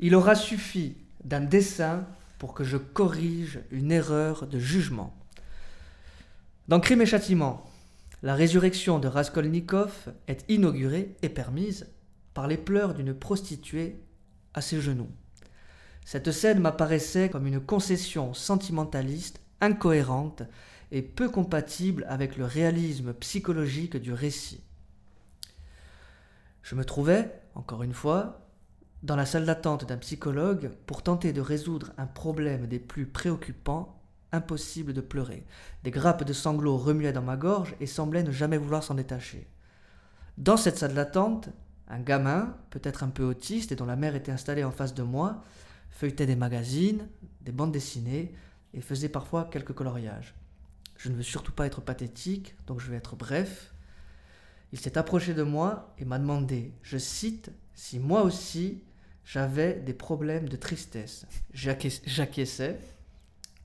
Il 0.00 0.14
aura 0.14 0.34
suffi 0.34 0.96
d'un 1.24 1.40
dessin 1.40 2.06
pour 2.38 2.54
que 2.54 2.64
je 2.64 2.76
corrige 2.76 3.60
une 3.70 3.90
erreur 3.90 4.46
de 4.46 4.58
jugement. 4.58 5.16
Dans 6.68 6.80
Crime 6.80 7.02
et 7.02 7.06
Châtiment, 7.06 7.68
la 8.22 8.34
résurrection 8.34 8.98
de 8.98 9.08
Raskolnikov 9.08 10.12
est 10.26 10.44
inaugurée 10.48 11.16
et 11.22 11.28
permise 11.28 11.88
par 12.34 12.46
les 12.46 12.56
pleurs 12.56 12.94
d'une 12.94 13.14
prostituée 13.14 14.00
à 14.54 14.60
ses 14.60 14.80
genoux. 14.80 15.10
Cette 16.04 16.32
scène 16.32 16.60
m'apparaissait 16.60 17.28
comme 17.28 17.46
une 17.46 17.60
concession 17.60 18.34
sentimentaliste 18.34 19.40
incohérente 19.60 20.42
et 20.90 21.02
peu 21.02 21.28
compatible 21.28 22.06
avec 22.08 22.36
le 22.36 22.44
réalisme 22.44 23.12
psychologique 23.14 23.96
du 23.96 24.12
récit. 24.12 24.62
Je 26.62 26.74
me 26.74 26.84
trouvais, 26.84 27.30
encore 27.54 27.82
une 27.82 27.94
fois, 27.94 28.47
dans 29.02 29.16
la 29.16 29.26
salle 29.26 29.46
d'attente 29.46 29.86
d'un 29.86 29.96
psychologue 29.96 30.70
pour 30.86 31.02
tenter 31.02 31.32
de 31.32 31.40
résoudre 31.40 31.92
un 31.98 32.06
problème 32.06 32.66
des 32.66 32.80
plus 32.80 33.06
préoccupants, 33.06 34.00
impossible 34.32 34.92
de 34.92 35.00
pleurer. 35.00 35.44
Des 35.84 35.90
grappes 35.90 36.24
de 36.24 36.32
sanglots 36.32 36.76
remuaient 36.76 37.12
dans 37.12 37.22
ma 37.22 37.36
gorge 37.36 37.76
et 37.80 37.86
semblaient 37.86 38.24
ne 38.24 38.32
jamais 38.32 38.58
vouloir 38.58 38.82
s'en 38.82 38.94
détacher. 38.94 39.48
Dans 40.36 40.56
cette 40.56 40.78
salle 40.78 40.94
d'attente, 40.94 41.48
un 41.88 42.00
gamin, 42.00 42.56
peut-être 42.70 43.02
un 43.02 43.08
peu 43.08 43.24
autiste 43.24 43.72
et 43.72 43.76
dont 43.76 43.86
la 43.86 43.96
mère 43.96 44.14
était 44.14 44.32
installée 44.32 44.64
en 44.64 44.72
face 44.72 44.94
de 44.94 45.02
moi, 45.02 45.42
feuilletait 45.90 46.26
des 46.26 46.36
magazines, 46.36 47.08
des 47.40 47.52
bandes 47.52 47.72
dessinées 47.72 48.34
et 48.74 48.80
faisait 48.80 49.08
parfois 49.08 49.48
quelques 49.50 49.72
coloriages. 49.72 50.34
Je 50.96 51.08
ne 51.08 51.14
veux 51.14 51.22
surtout 51.22 51.52
pas 51.52 51.66
être 51.66 51.80
pathétique, 51.80 52.56
donc 52.66 52.80
je 52.80 52.90
vais 52.90 52.96
être 52.96 53.16
bref. 53.16 53.72
Il 54.72 54.80
s'est 54.80 54.98
approché 54.98 55.32
de 55.32 55.44
moi 55.44 55.94
et 55.98 56.04
m'a 56.04 56.18
demandé, 56.18 56.74
je 56.82 56.98
cite, 56.98 57.50
si 57.74 57.98
moi 57.98 58.22
aussi 58.22 58.82
j'avais 59.28 59.74
des 59.74 59.92
problèmes 59.92 60.48
de 60.48 60.56
tristesse. 60.56 61.26
J'acquies- 61.52 62.00
J'acquiesçais. 62.06 62.78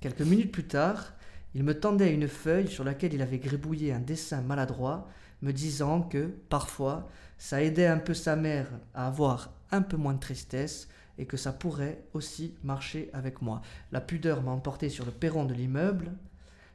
Quelques 0.01 0.20
minutes 0.22 0.51
plus 0.51 0.66
tard, 0.68 1.14
il 1.55 1.64
me 1.64 1.80
tendait 1.80 2.14
une 2.14 2.28
feuille 2.28 2.68
sur 2.68 2.84
laquelle 2.84 3.14
il 3.14 3.22
avait 3.22 3.38
gribouillé 3.39 3.93
un 3.93 4.01
dessin 4.01 4.41
maladroit, 4.41 5.07
me 5.41 5.53
disant 5.53 6.01
que, 6.01 6.26
parfois, 6.49 7.09
ça 7.38 7.64
aidait 7.64 7.88
un 7.88 7.97
peu 7.97 8.14
sa 8.14 8.36
mère 8.36 8.68
à 8.93 9.07
avoir 9.07 9.53
un 9.72 9.82
peu 9.82 9.95
moins 9.95 10.14
de 10.14 10.20
tristesse 10.20 10.89
et 11.18 11.26
que 11.26 11.38
ça 11.38 11.53
pourrait 11.53 12.03
aussi 12.14 12.55
marcher 12.64 13.09
avec 13.14 13.41
moi. 13.41 13.61
La 13.93 14.01
pudeur 14.01 14.41
m'a 14.41 14.51
emporté 14.51 14.89
sur 14.89 15.05
le 15.05 15.11
perron 15.11 15.45
de 15.45 15.53
l'immeuble. 15.53 16.11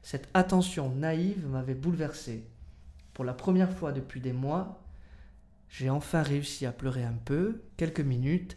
Cette 0.02 0.28
attention 0.32 0.88
naïve 0.94 1.46
m'avait 1.46 1.74
bouleversé. 1.74 2.42
Pour 3.12 3.26
la 3.26 3.34
première 3.34 3.72
fois 3.72 3.92
depuis 3.92 4.20
des 4.22 4.32
mois, 4.32 4.80
j'ai 5.68 5.90
enfin 5.90 6.22
réussi 6.22 6.64
à 6.64 6.72
pleurer 6.72 7.04
un 7.04 7.18
peu, 7.26 7.60
quelques 7.76 8.00
minutes, 8.00 8.56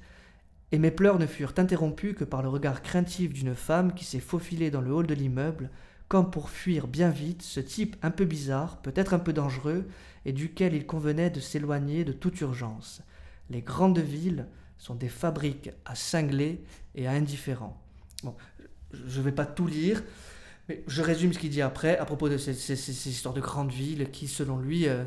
et 0.71 0.79
mes 0.79 0.91
pleurs 0.91 1.19
ne 1.19 1.25
furent 1.25 1.53
interrompus 1.57 2.15
que 2.15 2.23
par 2.23 2.41
le 2.41 2.49
regard 2.49 2.81
craintif 2.81 3.33
d'une 3.33 3.55
femme 3.55 3.93
qui 3.93 4.05
s'est 4.05 4.19
faufilée 4.19 4.71
dans 4.71 4.81
le 4.81 4.93
hall 4.93 5.07
de 5.07 5.13
l'immeuble, 5.13 5.69
comme 6.07 6.29
pour 6.29 6.49
fuir 6.49 6.87
bien 6.87 7.09
vite 7.09 7.41
ce 7.41 7.59
type 7.59 7.95
un 8.01 8.11
peu 8.11 8.25
bizarre, 8.25 8.81
peut-être 8.81 9.13
un 9.13 9.19
peu 9.19 9.33
dangereux, 9.33 9.87
et 10.25 10.33
duquel 10.33 10.73
il 10.73 10.85
convenait 10.85 11.29
de 11.29 11.39
s'éloigner 11.39 12.03
de 12.03 12.11
toute 12.11 12.39
urgence. 12.41 13.01
Les 13.49 13.61
grandes 13.61 13.99
villes 13.99 14.47
sont 14.77 14.95
des 14.95 15.09
fabriques 15.09 15.71
à 15.85 15.95
cinglés 15.95 16.63
et 16.95 17.07
à 17.07 17.11
indifférents. 17.11 17.81
Bon, 18.23 18.35
je 18.93 19.19
ne 19.19 19.25
vais 19.25 19.31
pas 19.31 19.45
tout 19.45 19.67
lire, 19.67 20.03
mais 20.69 20.83
je 20.87 21.01
résume 21.01 21.33
ce 21.33 21.39
qu'il 21.39 21.49
dit 21.49 21.61
après 21.61 21.97
à 21.97 22.05
propos 22.05 22.29
de 22.29 22.37
ces, 22.37 23.09
histoires 23.09 23.33
de 23.33 23.41
grandes 23.41 23.71
villes 23.71 24.09
qui, 24.11 24.27
selon 24.27 24.57
lui, 24.57 24.87
euh, 24.87 25.03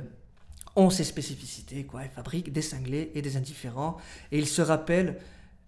ont 0.76 0.90
ces 0.90 1.04
spécificités. 1.04 1.84
Quoi. 1.84 2.04
Ils 2.04 2.10
fabriquent 2.10 2.52
des 2.52 2.62
cinglés 2.62 3.12
et 3.14 3.22
des 3.22 3.36
indifférents. 3.36 3.96
Et 4.32 4.38
il 4.38 4.46
se 4.46 4.62
rappelle 4.62 5.18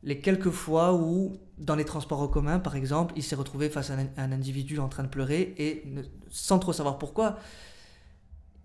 les 0.06 0.20
quelques 0.20 0.50
fois 0.50 0.94
où, 0.94 1.36
dans 1.58 1.74
les 1.76 1.84
transports 1.84 2.22
en 2.22 2.28
commun, 2.28 2.58
par 2.60 2.76
exemple, 2.76 3.12
il 3.16 3.22
s'est 3.22 3.34
retrouvé 3.36 3.68
face 3.68 3.90
à 3.90 3.94
un, 3.98 4.06
un 4.16 4.32
individu 4.32 4.78
en 4.78 4.88
train 4.88 5.02
de 5.02 5.08
pleurer 5.08 5.54
et, 5.58 5.82
ne- 5.86 6.02
sans 6.30 6.58
trop 6.58 6.72
savoir 6.72 6.96
pourquoi, 6.98 7.38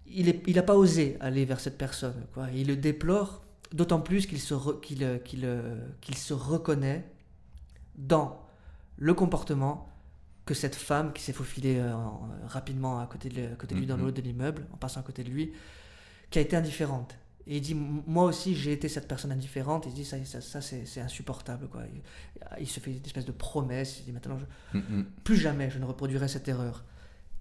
il 0.05 0.55
n'a 0.55 0.63
pas 0.63 0.75
osé 0.75 1.17
aller 1.19 1.45
vers 1.45 1.59
cette 1.59 1.77
personne. 1.77 2.25
Quoi. 2.33 2.47
Il 2.53 2.67
le 2.67 2.75
déplore, 2.75 3.43
d'autant 3.73 4.01
plus 4.01 4.27
qu'il 4.27 4.39
se, 4.39 4.53
re- 4.53 4.79
qu'il, 4.81 5.03
euh, 5.03 5.17
euh, 5.43 5.87
qu'il 6.01 6.15
se 6.17 6.33
reconnaît 6.33 7.05
dans 7.97 8.41
le 8.97 9.13
comportement 9.13 9.87
que 10.45 10.53
cette 10.53 10.75
femme 10.75 11.13
qui 11.13 11.21
s'est 11.23 11.33
faufilée 11.33 11.77
euh, 11.79 11.93
en- 11.95 12.27
rapidement 12.47 12.99
à 12.99 13.05
côté 13.07 13.29
de, 13.29 13.45
à 13.53 13.55
côté 13.55 13.75
de 13.75 13.79
lui 13.79 13.87
dans 13.87 13.95
le 13.95 14.03
Mhm. 14.03 14.07
haut 14.09 14.11
de 14.11 14.21
l'immeuble, 14.21 14.67
en 14.73 14.77
passant 14.77 14.99
à 14.99 15.03
côté 15.03 15.23
de 15.23 15.29
lui, 15.29 15.53
qui 16.29 16.39
a 16.39 16.41
été 16.41 16.55
indifférente. 16.55 17.15
Et 17.47 17.57
il 17.57 17.61
dit, 17.61 17.73
moi 17.75 18.25
aussi 18.25 18.55
j'ai 18.55 18.71
été 18.71 18.87
cette 18.87 19.07
personne 19.07 19.31
indifférente, 19.31 19.85
il 19.87 19.93
dit, 19.93 20.05
ça, 20.05 20.23
ça, 20.25 20.41
ça, 20.41 20.61
c'est 20.61 20.85
c'est 20.85 21.01
insupportable. 21.01 21.67
Quoi. 21.67 21.81
Il, 21.93 22.01
il 22.61 22.67
se 22.67 22.79
fait 22.79 22.91
une 22.91 23.03
espèce 23.05 23.25
de 23.25 23.31
promesse, 23.31 23.99
il 23.99 24.05
dit, 24.05 24.11
maintenant, 24.11 24.37
je- 24.39 24.77
Mm, 24.77 24.81
mm. 24.99 25.05
plus 25.23 25.37
jamais 25.37 25.69
je 25.69 25.79
ne 25.79 25.85
reproduirai 25.85 26.27
cette 26.27 26.47
erreur. 26.47 26.83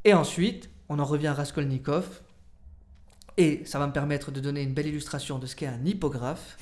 Et 0.04 0.14
ensuite, 0.14 0.70
on 0.88 0.98
en 0.98 1.04
revient 1.04 1.28
à 1.28 1.34
Raskolnikov, 1.34 2.22
et 3.36 3.62
ça 3.64 3.78
va 3.78 3.86
me 3.86 3.92
permettre 3.92 4.30
de 4.32 4.40
donner 4.40 4.62
une 4.62 4.74
belle 4.74 4.86
illustration 4.88 5.38
de 5.38 5.46
ce 5.46 5.54
qu'est 5.54 5.66
un 5.66 5.84
hippographe. 5.84 6.58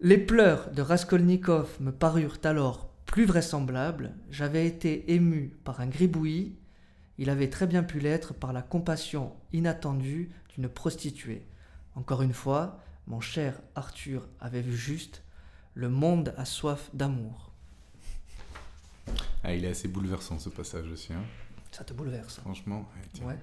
Les 0.00 0.18
pleurs 0.18 0.70
de 0.70 0.80
Raskolnikov 0.82 1.76
me 1.80 1.90
parurent 1.92 2.38
alors 2.44 2.88
plus 3.06 3.24
vraisemblables. 3.26 4.14
J'avais 4.30 4.66
été 4.66 5.12
ému 5.12 5.56
par 5.64 5.80
un 5.80 5.86
gribouillis. 5.88 6.54
Il 7.18 7.28
avait 7.28 7.50
très 7.50 7.66
bien 7.66 7.82
pu 7.82 7.98
l'être 8.00 8.32
par 8.32 8.52
la 8.52 8.62
compassion 8.62 9.32
inattendue 9.52 10.30
d'une 10.54 10.68
prostituée. 10.68 11.42
Encore 11.94 12.22
une 12.22 12.32
fois, 12.32 12.78
mon 13.06 13.20
cher 13.20 13.60
Arthur 13.74 14.26
avait 14.40 14.62
vu 14.62 14.76
juste. 14.76 15.22
Le 15.74 15.88
monde 15.88 16.34
a 16.36 16.44
soif 16.44 16.90
d'amour. 16.92 17.50
Ah, 19.44 19.54
il 19.54 19.64
est 19.64 19.68
assez 19.70 19.88
bouleversant 19.88 20.38
ce 20.38 20.48
passage 20.48 20.86
aussi. 20.88 21.12
hein. 21.12 21.22
Ça 21.70 21.84
te 21.84 21.92
bouleverse. 21.92 22.40
Franchement, 22.40 22.88
ouais. 23.22 23.38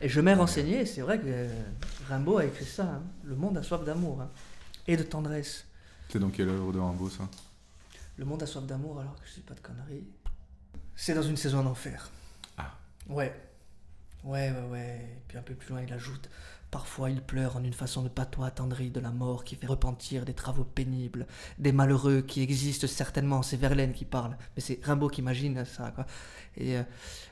Et 0.00 0.08
je 0.08 0.20
m'ai 0.20 0.34
renseigné, 0.34 0.86
c'est 0.86 1.00
vrai 1.00 1.18
que 1.18 1.24
euh, 1.26 1.62
Rimbaud 2.08 2.38
a 2.38 2.44
écrit 2.44 2.64
ça. 2.64 2.84
hein. 2.84 3.02
Le 3.24 3.34
monde 3.34 3.56
a 3.58 3.62
soif 3.62 3.84
d'amour 3.84 4.20
hein, 4.20 4.30
et 4.86 4.96
de 4.96 5.02
tendresse. 5.02 5.66
C'est 6.08 6.20
dans 6.20 6.30
quelle 6.30 6.48
œuvre 6.48 6.72
de 6.72 6.78
Rimbaud 6.78 7.10
ça? 7.10 7.28
Le 8.16 8.24
monde 8.24 8.42
a 8.42 8.46
soif 8.46 8.64
d'amour 8.64 9.00
alors 9.00 9.14
que 9.20 9.26
je 9.28 9.34
dis 9.34 9.40
pas 9.40 9.54
de 9.54 9.60
conneries. 9.60 10.06
C'est 10.94 11.14
dans 11.14 11.22
une 11.22 11.36
saison 11.36 11.60
en 11.60 11.66
enfer. 11.66 12.10
Ah. 12.56 12.74
Ouais. 13.08 13.34
Ouais, 14.24 14.50
ouais, 14.50 14.68
ouais. 14.70 15.00
Et 15.16 15.22
puis 15.28 15.38
un 15.38 15.42
peu 15.42 15.54
plus 15.54 15.70
loin, 15.70 15.82
il 15.82 15.92
ajoute 15.92 16.28
Parfois, 16.70 17.08
il 17.08 17.22
pleure 17.22 17.56
en 17.56 17.64
une 17.64 17.72
façon 17.72 18.02
de 18.02 18.08
patois 18.08 18.48
attendri 18.48 18.90
de 18.90 19.00
la 19.00 19.10
mort 19.10 19.42
qui 19.42 19.56
fait 19.56 19.66
repentir 19.66 20.26
des 20.26 20.34
travaux 20.34 20.64
pénibles, 20.64 21.26
des 21.58 21.72
malheureux 21.72 22.20
qui 22.20 22.42
existent 22.42 22.86
certainement. 22.86 23.42
C'est 23.42 23.56
Verlaine 23.56 23.94
qui 23.94 24.04
parle, 24.04 24.36
mais 24.54 24.60
c'est 24.60 24.78
Rimbaud 24.84 25.08
qui 25.08 25.22
imagine 25.22 25.64
ça. 25.64 25.94
Et 26.58 26.76
euh, 26.76 26.82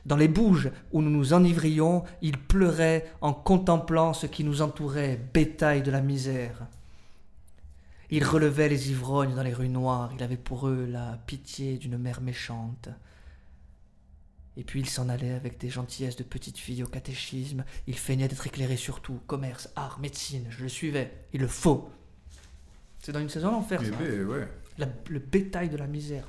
dans 0.07 0.15
les 0.15 0.27
bouges 0.27 0.71
où 0.91 1.03
nous 1.03 1.11
nous 1.11 1.33
enivrions, 1.33 2.03
il 2.23 2.39
pleurait 2.39 3.11
en 3.21 3.31
contemplant 3.31 4.13
ce 4.13 4.25
qui 4.25 4.43
nous 4.43 4.63
entourait, 4.63 5.19
bétail 5.33 5.83
de 5.83 5.91
la 5.91 6.01
misère. 6.01 6.65
Il 8.09 8.23
relevait 8.23 8.69
les 8.69 8.89
ivrognes 8.89 9.35
dans 9.35 9.43
les 9.43 9.53
rues 9.53 9.69
noires, 9.69 10.09
il 10.15 10.23
avait 10.23 10.37
pour 10.37 10.67
eux 10.67 10.87
la 10.89 11.19
pitié 11.27 11.77
d'une 11.77 11.99
mère 11.99 12.21
méchante. 12.21 12.89
Et 14.57 14.63
puis 14.63 14.79
il 14.79 14.89
s'en 14.89 15.07
allait 15.07 15.33
avec 15.33 15.59
des 15.59 15.69
gentillesses 15.69 16.15
de 16.15 16.23
petite 16.23 16.57
fille 16.57 16.83
au 16.83 16.87
catéchisme. 16.87 17.63
Il 17.85 17.97
feignait 17.97 18.27
d'être 18.27 18.47
éclairé 18.47 18.75
sur 18.75 19.01
tout 19.01 19.19
commerce, 19.27 19.69
art, 19.75 19.99
médecine. 19.99 20.47
Je 20.49 20.63
le 20.63 20.69
suivais. 20.69 21.13
Il 21.31 21.41
le 21.41 21.47
faut. 21.47 21.89
C'est 23.03 23.11
dans 23.11 23.19
une 23.19 23.29
saison 23.29 23.51
d'enfer, 23.51 23.79
ça. 23.81 23.87
Eh 23.87 23.93
hein. 23.93 23.97
ben, 23.99 24.25
ouais. 24.25 24.47
La- 24.79 24.87
le 25.09 25.19
bétail 25.19 25.69
de 25.69 25.77
la 25.77 25.85
misère. 25.87 26.27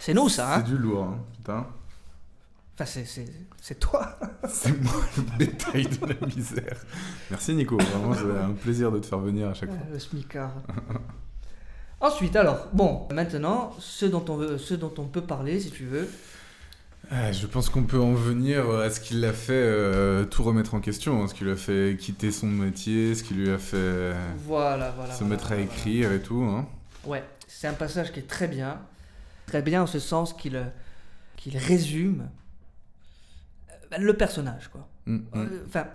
C'est 0.00 0.14
nous, 0.14 0.28
ça, 0.28 0.54
hein 0.56 0.62
C'est 0.64 0.70
du 0.72 0.78
lourd, 0.78 1.04
hein, 1.04 1.24
putain. 1.36 1.66
Enfin, 2.74 2.84
c'est- 2.86 3.78
toi. 3.78 4.18
C'est 4.48 4.78
moi 4.82 4.92
le 5.16 5.22
bétail 5.38 5.86
de 5.86 6.06
la 6.06 6.26
misère. 6.26 6.84
Merci 7.30 7.54
Nico, 7.54 7.76
vraiment 7.78 8.12
c'est 8.14 8.38
un 8.38 8.52
plaisir 8.52 8.90
de 8.92 8.98
te 8.98 9.06
faire 9.06 9.20
venir 9.20 9.48
à 9.48 9.54
chaque 9.54 9.70
fois. 9.70 9.78
Euh, 9.88 9.92
Le 9.92 9.98
smicard. 9.98 10.54
Ensuite, 12.04 12.36
alors, 12.36 12.68
bon, 12.74 13.08
maintenant, 13.12 13.72
ce 13.78 14.04
dont 14.04 14.24
on, 14.28 14.36
veut, 14.36 14.58
ce 14.58 14.74
dont 14.74 14.92
on 14.98 15.04
peut 15.04 15.22
parler, 15.22 15.58
si 15.58 15.70
tu 15.70 15.86
veux. 15.86 16.06
Ah, 17.10 17.32
je 17.32 17.46
pense 17.46 17.70
qu'on 17.70 17.84
peut 17.84 18.00
en 18.00 18.12
venir 18.12 18.68
à 18.70 18.90
ce 18.90 19.00
qui 19.00 19.14
l'a 19.14 19.32
fait 19.32 19.52
euh, 19.54 20.26
tout 20.26 20.42
remettre 20.42 20.74
en 20.74 20.80
question, 20.80 21.22
hein, 21.22 21.28
ce 21.28 21.34
qui 21.34 21.44
lui 21.44 21.52
a 21.52 21.56
fait 21.56 21.96
quitter 21.98 22.30
son 22.30 22.46
métier, 22.46 23.14
ce 23.14 23.22
qui 23.22 23.32
lui 23.32 23.50
a 23.50 23.56
fait 23.56 23.76
euh, 23.78 24.12
Voilà, 24.46 24.90
voilà. 24.90 25.14
se 25.14 25.20
voilà, 25.20 25.34
mettre 25.34 25.52
à 25.52 25.56
écrire 25.56 26.12
et 26.12 26.20
tout. 26.20 26.42
Hein. 26.42 26.66
Ouais, 27.06 27.24
c'est 27.46 27.68
un 27.68 27.72
passage 27.72 28.12
qui 28.12 28.20
est 28.20 28.28
très 28.28 28.48
bien. 28.48 28.80
Très 29.46 29.62
bien 29.62 29.82
en 29.82 29.86
ce 29.86 29.98
sens 29.98 30.34
qu'il 30.34 30.56
euh, 30.56 30.64
qu'il 31.36 31.56
résume 31.56 32.28
euh, 33.70 33.96
le 33.98 34.14
personnage, 34.14 34.68
quoi. 34.68 34.86
Mm, 35.06 35.16
mm. 35.16 35.28
Euh, 35.36 35.64
Enfin, 35.66 35.86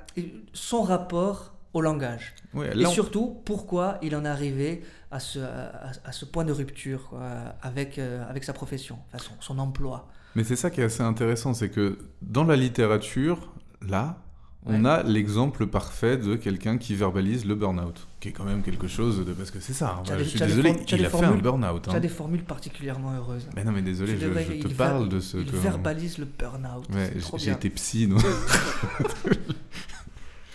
son 0.54 0.82
rapport 0.82 1.54
au 1.74 1.82
langage. 1.82 2.34
Et 2.76 2.86
surtout, 2.86 3.42
pourquoi 3.46 3.98
il 4.02 4.16
en 4.16 4.26
est 4.26 4.30
arrivé 4.30 4.82
à 5.12 5.20
ce, 5.20 5.40
à, 5.40 5.92
à 6.06 6.12
ce 6.12 6.26
point 6.26 6.44
de 6.46 6.52
rupture 6.52 7.08
quoi, 7.10 7.22
avec, 7.62 7.98
euh, 8.00 8.24
avec 8.30 8.44
sa 8.44 8.54
profession, 8.54 8.98
enfin, 9.14 9.24
son, 9.24 9.34
son 9.40 9.60
emploi. 9.60 10.08
Mais 10.36 10.44
c'est 10.44 10.56
ça 10.56 10.70
qui 10.70 10.82
est 10.82 10.86
assez 10.86 11.02
intéressant, 11.04 11.54
c'est 11.54 11.70
que 11.70 11.98
dans 12.22 12.44
la 12.44 12.56
littérature, 12.56 13.52
là, 13.88 14.18
on 14.66 14.84
Ouais. 14.84 14.90
a 14.90 15.04
l'exemple 15.04 15.68
parfait 15.68 16.18
de 16.18 16.36
quelqu'un 16.36 16.78
qui 16.78 16.94
verbalise 16.94 17.46
le 17.46 17.56
burn-out, 17.56 18.08
qui 18.20 18.28
est 18.28 18.32
quand 18.34 18.44
même 18.44 18.62
quelque 18.62 18.88
chose 18.88 19.26
de... 19.26 19.32
Parce 19.34 19.52
que 19.52 19.60
c'est 19.62 19.74
ça, 19.74 19.98
hein, 20.00 20.04
des- 20.18 20.24
je 20.24 20.30
suis 20.30 20.40
désolé, 20.40 20.72
il 20.92 21.06
a 21.06 21.10
fait 21.10 21.18
un 21.18 21.22
formules- 21.22 21.42
burn-out. 21.42 21.84
Tu 21.84 21.90
hein. 21.90 21.94
as 21.96 22.00
des 22.02 22.10
formules 22.10 22.44
particulièrement 22.44 23.14
heureuses. 23.14 23.48
Mais 23.56 23.64
non 23.64 23.72
mais 23.72 23.82
désolé, 23.82 24.18
je, 24.20 24.28
je 24.28 24.62
te 24.68 24.74
parle 24.74 25.08
de 25.08 25.20
ce... 25.22 25.38
Il 25.38 25.46
que- 25.50 25.56
verbalise 25.56 26.18
le 26.18 26.26
burn-out. 26.26 26.86
Ouais, 26.94 27.14
j'ai 27.38 27.52
été 27.52 27.70
psy, 27.70 28.08
non 28.08 28.18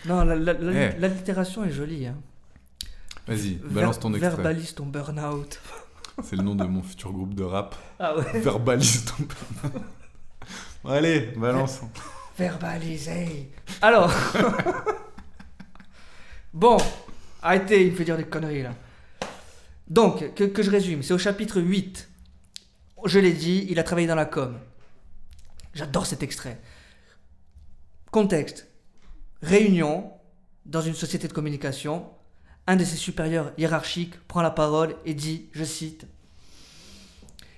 Non, 0.06 0.24
la, 0.24 0.36
la- 0.36 0.52
la- 0.52 0.72
Eh. 0.94 0.98
l'allitération 0.98 1.64
est 1.64 1.70
jolie. 1.70 2.06
Hein. 2.06 2.16
Vas-y, 3.26 3.54
balance 3.54 3.98
ton 3.98 4.12
extrait. 4.12 4.30
Verbalise 4.30 4.74
ton 4.74 4.86
burn-out. 4.86 5.60
C'est 6.22 6.36
le 6.36 6.42
nom 6.42 6.54
de 6.54 6.64
mon 6.64 6.82
futur 6.82 7.12
groupe 7.12 7.34
de 7.34 7.42
rap. 7.42 7.74
Ah 7.98 8.16
ouais 8.16 8.40
Verbalise 8.40 9.04
ton 9.06 9.24
burn-out. 9.24 9.82
Bon, 10.84 10.90
allez, 10.90 11.32
balance. 11.36 11.80
Verbaliser. 12.38 13.50
Alors. 13.80 14.12
bon. 16.52 16.76
Arrêtez, 17.42 17.86
il 17.86 17.92
me 17.92 17.96
fait 17.96 18.04
dire 18.04 18.16
des 18.16 18.24
conneries 18.24 18.62
là. 18.62 18.72
Donc, 19.88 20.34
que, 20.34 20.44
que 20.44 20.62
je 20.62 20.70
résume, 20.70 21.02
c'est 21.02 21.12
au 21.12 21.18
chapitre 21.18 21.60
8. 21.60 22.08
Je 23.04 23.18
l'ai 23.18 23.32
dit, 23.32 23.66
il 23.68 23.78
a 23.78 23.82
travaillé 23.82 24.06
dans 24.06 24.14
la 24.14 24.24
com. 24.24 24.58
J'adore 25.74 26.06
cet 26.06 26.22
extrait. 26.22 26.58
Contexte. 28.10 28.68
Réunion 29.44 30.10
dans 30.64 30.80
une 30.80 30.94
société 30.94 31.28
de 31.28 31.34
communication. 31.34 32.06
Un 32.66 32.76
de 32.76 32.84
ses 32.84 32.96
supérieurs 32.96 33.52
hiérarchiques 33.58 34.18
prend 34.26 34.40
la 34.40 34.50
parole 34.50 34.96
et 35.04 35.12
dit, 35.12 35.50
je 35.52 35.64
cite, 35.64 36.06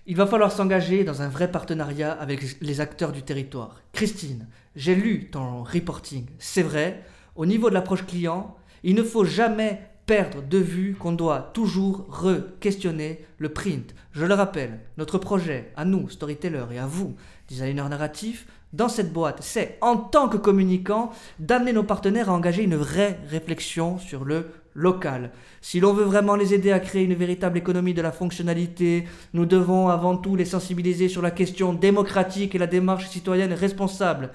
Il 0.08 0.16
va 0.16 0.26
falloir 0.26 0.50
s'engager 0.50 1.04
dans 1.04 1.22
un 1.22 1.28
vrai 1.28 1.48
partenariat 1.48 2.10
avec 2.10 2.60
les 2.60 2.80
acteurs 2.80 3.12
du 3.12 3.22
territoire. 3.22 3.80
Christine, 3.92 4.48
j'ai 4.74 4.96
lu 4.96 5.30
ton 5.30 5.62
reporting. 5.62 6.26
C'est 6.40 6.64
vrai, 6.64 7.04
au 7.36 7.46
niveau 7.46 7.68
de 7.68 7.74
l'approche 7.74 8.04
client, 8.04 8.56
il 8.82 8.96
ne 8.96 9.04
faut 9.04 9.24
jamais 9.24 9.80
perdre 10.06 10.42
de 10.42 10.58
vue 10.58 10.96
qu'on 10.96 11.12
doit 11.12 11.52
toujours 11.54 12.06
re-questionner 12.08 13.24
le 13.38 13.50
print. 13.50 13.94
Je 14.10 14.24
le 14.24 14.34
rappelle, 14.34 14.80
notre 14.98 15.18
projet, 15.18 15.72
à 15.76 15.84
nous, 15.84 16.08
storytellers, 16.08 16.66
et 16.72 16.80
à 16.80 16.86
vous, 16.86 17.14
designers 17.48 17.88
narratifs, 17.88 18.46
dans 18.72 18.88
cette 18.88 19.12
boîte, 19.12 19.38
c'est, 19.40 19.78
en 19.80 19.96
tant 19.96 20.28
que 20.28 20.36
communicant, 20.36 21.10
d'amener 21.38 21.72
nos 21.72 21.84
partenaires 21.84 22.28
à 22.28 22.34
engager 22.34 22.62
une 22.62 22.76
vraie 22.76 23.18
réflexion 23.30 23.98
sur 23.98 24.24
le 24.24 24.50
local. 24.74 25.30
Si 25.62 25.80
l'on 25.80 25.94
veut 25.94 26.04
vraiment 26.04 26.36
les 26.36 26.52
aider 26.52 26.70
à 26.70 26.80
créer 26.80 27.04
une 27.04 27.14
véritable 27.14 27.58
économie 27.58 27.94
de 27.94 28.02
la 28.02 28.12
fonctionnalité, 28.12 29.04
nous 29.32 29.46
devons 29.46 29.88
avant 29.88 30.16
tout 30.16 30.36
les 30.36 30.44
sensibiliser 30.44 31.08
sur 31.08 31.22
la 31.22 31.30
question 31.30 31.72
démocratique 31.72 32.54
et 32.54 32.58
la 32.58 32.66
démarche 32.66 33.08
citoyenne 33.08 33.54
responsable. 33.54 34.30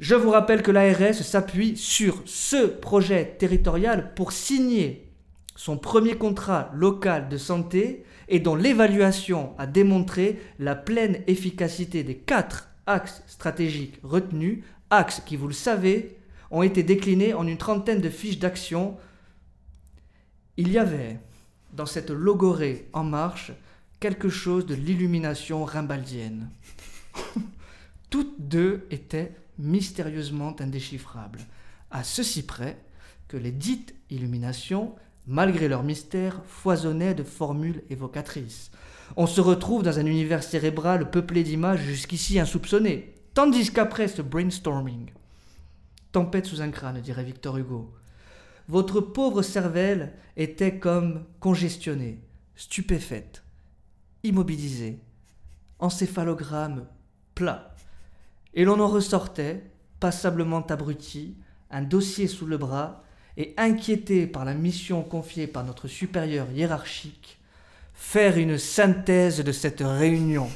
Je 0.00 0.14
vous 0.14 0.30
rappelle 0.30 0.62
que 0.62 0.72
l'ARS 0.72 1.14
s'appuie 1.14 1.76
sur 1.76 2.22
ce 2.24 2.66
projet 2.66 3.36
territorial 3.38 4.14
pour 4.14 4.32
signer 4.32 5.12
son 5.54 5.76
premier 5.76 6.16
contrat 6.16 6.70
local 6.74 7.28
de 7.28 7.36
santé 7.36 8.04
et 8.28 8.40
dont 8.40 8.56
l'évaluation 8.56 9.52
a 9.58 9.66
démontré 9.66 10.40
la 10.58 10.74
pleine 10.74 11.18
efficacité 11.26 12.02
des 12.02 12.16
quatre 12.16 12.70
axes 12.86 13.22
stratégiques 13.26 13.98
retenus, 14.02 14.64
axes 14.90 15.22
qui, 15.24 15.36
vous 15.36 15.48
le 15.48 15.54
savez, 15.54 16.18
ont 16.50 16.62
été 16.62 16.82
déclinés 16.82 17.34
en 17.34 17.46
une 17.46 17.58
trentaine 17.58 18.00
de 18.00 18.10
fiches 18.10 18.38
d'action. 18.38 18.96
Il 20.56 20.70
y 20.70 20.78
avait, 20.78 21.18
dans 21.72 21.86
cette 21.86 22.10
logorée 22.10 22.88
en 22.92 23.04
marche, 23.04 23.52
quelque 24.00 24.28
chose 24.28 24.66
de 24.66 24.74
l'illumination 24.74 25.64
rimbaldienne. 25.64 26.50
Toutes 28.10 28.34
deux 28.38 28.86
étaient 28.90 29.34
mystérieusement 29.58 30.54
indéchiffrables, 30.60 31.40
à 31.90 32.04
ceci 32.04 32.44
près 32.44 32.78
que 33.28 33.36
les 33.36 33.52
dites 33.52 33.94
illuminations, 34.10 34.94
malgré 35.26 35.68
leur 35.68 35.82
mystère, 35.82 36.42
foisonnaient 36.46 37.14
de 37.14 37.22
formules 37.22 37.82
évocatrices. 37.90 38.70
On 39.16 39.26
se 39.28 39.40
retrouve 39.40 39.84
dans 39.84 39.98
un 40.00 40.06
univers 40.06 40.42
cérébral 40.42 41.10
peuplé 41.10 41.44
d'images 41.44 41.82
jusqu'ici 41.82 42.40
insoupçonnées, 42.40 43.14
tandis 43.32 43.72
qu'après 43.72 44.08
ce 44.08 44.22
brainstorming, 44.22 45.10
tempête 46.10 46.46
sous 46.46 46.60
un 46.60 46.70
crâne, 46.70 47.00
dirait 47.00 47.22
Victor 47.22 47.56
Hugo, 47.56 47.94
votre 48.68 49.00
pauvre 49.00 49.42
cervelle 49.42 50.14
était 50.36 50.78
comme 50.78 51.24
congestionnée, 51.38 52.18
stupéfaite, 52.56 53.44
immobilisée, 54.24 54.98
encéphalogramme 55.78 56.86
plat, 57.36 57.72
et 58.54 58.64
l'on 58.64 58.80
en 58.80 58.88
ressortait, 58.88 59.62
passablement 60.00 60.66
abruti, 60.66 61.36
un 61.70 61.82
dossier 61.82 62.26
sous 62.26 62.46
le 62.46 62.58
bras, 62.58 63.04
et 63.36 63.54
inquiété 63.56 64.26
par 64.26 64.44
la 64.44 64.54
mission 64.54 65.02
confiée 65.02 65.46
par 65.46 65.64
notre 65.64 65.88
supérieur 65.88 66.50
hiérarchique, 66.50 67.38
faire 67.94 68.36
une 68.36 68.58
synthèse 68.58 69.42
de 69.42 69.52
cette 69.52 69.80
réunion. 69.80 70.48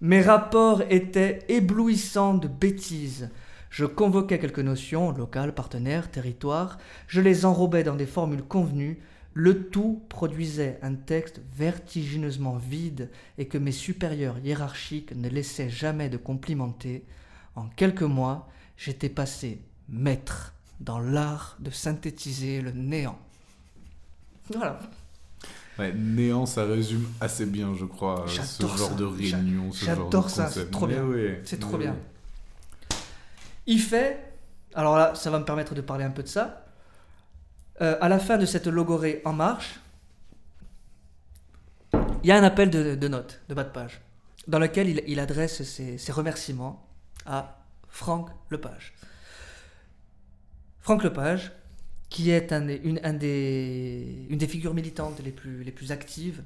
Mes 0.00 0.22
rapports 0.22 0.82
étaient 0.90 1.44
éblouissants 1.48 2.34
de 2.34 2.48
bêtises. 2.48 3.30
Je 3.70 3.84
convoquais 3.84 4.38
quelques 4.38 4.58
notions, 4.58 5.12
local, 5.12 5.54
partenaire, 5.54 6.10
territoire, 6.10 6.78
je 7.06 7.20
les 7.20 7.44
enrobais 7.44 7.84
dans 7.84 7.96
des 7.96 8.06
formules 8.06 8.42
convenues, 8.42 9.00
le 9.32 9.68
tout 9.68 10.02
produisait 10.08 10.78
un 10.82 10.94
texte 10.94 11.40
vertigineusement 11.56 12.56
vide 12.56 13.10
et 13.36 13.48
que 13.48 13.58
mes 13.58 13.72
supérieurs 13.72 14.38
hiérarchiques 14.38 15.14
ne 15.16 15.28
laissaient 15.28 15.70
jamais 15.70 16.08
de 16.08 16.16
complimenter. 16.16 17.04
En 17.56 17.66
quelques 17.66 18.02
mois, 18.02 18.48
j'étais 18.76 19.08
passé 19.08 19.60
maître 19.88 20.54
dans 20.80 21.00
l'art 21.00 21.56
de 21.60 21.70
synthétiser 21.70 22.60
le 22.60 22.70
néant. 22.70 23.18
Voilà. 24.52 24.78
Ouais, 25.78 25.92
néant, 25.92 26.46
ça 26.46 26.64
résume 26.64 27.04
assez 27.20 27.46
bien, 27.46 27.74
je 27.74 27.84
crois, 27.84 28.24
euh, 28.24 28.28
ce 28.28 28.62
genre 28.66 28.78
ça. 28.90 28.94
de 28.94 29.04
réunion, 29.04 29.72
ce 29.72 29.84
genre 29.86 29.96
de 29.96 30.02
j'adore 30.04 30.30
ça, 30.30 30.48
c'est 30.48 30.70
trop 30.70 30.86
bien. 30.86 31.02
ouais, 31.04 31.40
C'est 31.44 31.56
mais 31.56 31.60
trop 31.60 31.78
bien. 31.78 31.90
ouais. 31.92 31.98
Il 33.66 33.80
fait, 33.80 34.34
alors 34.74 34.96
là, 34.96 35.14
ça 35.14 35.30
va 35.30 35.38
me 35.40 35.44
permettre 35.44 35.74
de 35.74 35.80
parler 35.80 36.04
un 36.04 36.10
peu 36.10 36.22
de 36.22 36.28
ça. 36.28 36.66
Euh, 37.80 37.96
à 38.00 38.08
la 38.08 38.20
fin 38.20 38.36
de 38.38 38.46
cette 38.46 38.68
logorée 38.68 39.20
en 39.24 39.32
marche, 39.32 39.80
il 42.22 42.28
y 42.28 42.30
a 42.32 42.36
un 42.38 42.44
appel 42.44 42.70
de, 42.70 42.94
de 42.94 43.08
notes, 43.08 43.40
de 43.48 43.54
bas 43.54 43.64
de 43.64 43.70
page, 43.70 44.00
dans 44.46 44.58
lequel 44.60 44.88
il, 44.88 45.02
il 45.08 45.18
adresse 45.18 45.62
ses, 45.64 45.98
ses 45.98 46.12
remerciements 46.12 46.86
à 47.26 47.58
Franck 47.88 48.30
Lepage. 48.50 48.94
Franck 50.80 51.02
Lepage, 51.02 51.50
qui 52.14 52.30
est 52.30 52.52
un 52.52 52.68
une, 52.68 53.00
un 53.02 53.12
des, 53.12 54.26
une 54.28 54.38
des 54.38 54.46
figures 54.46 54.72
militantes 54.72 55.18
les 55.18 55.32
plus, 55.32 55.64
les 55.64 55.72
plus 55.72 55.90
actives 55.90 56.44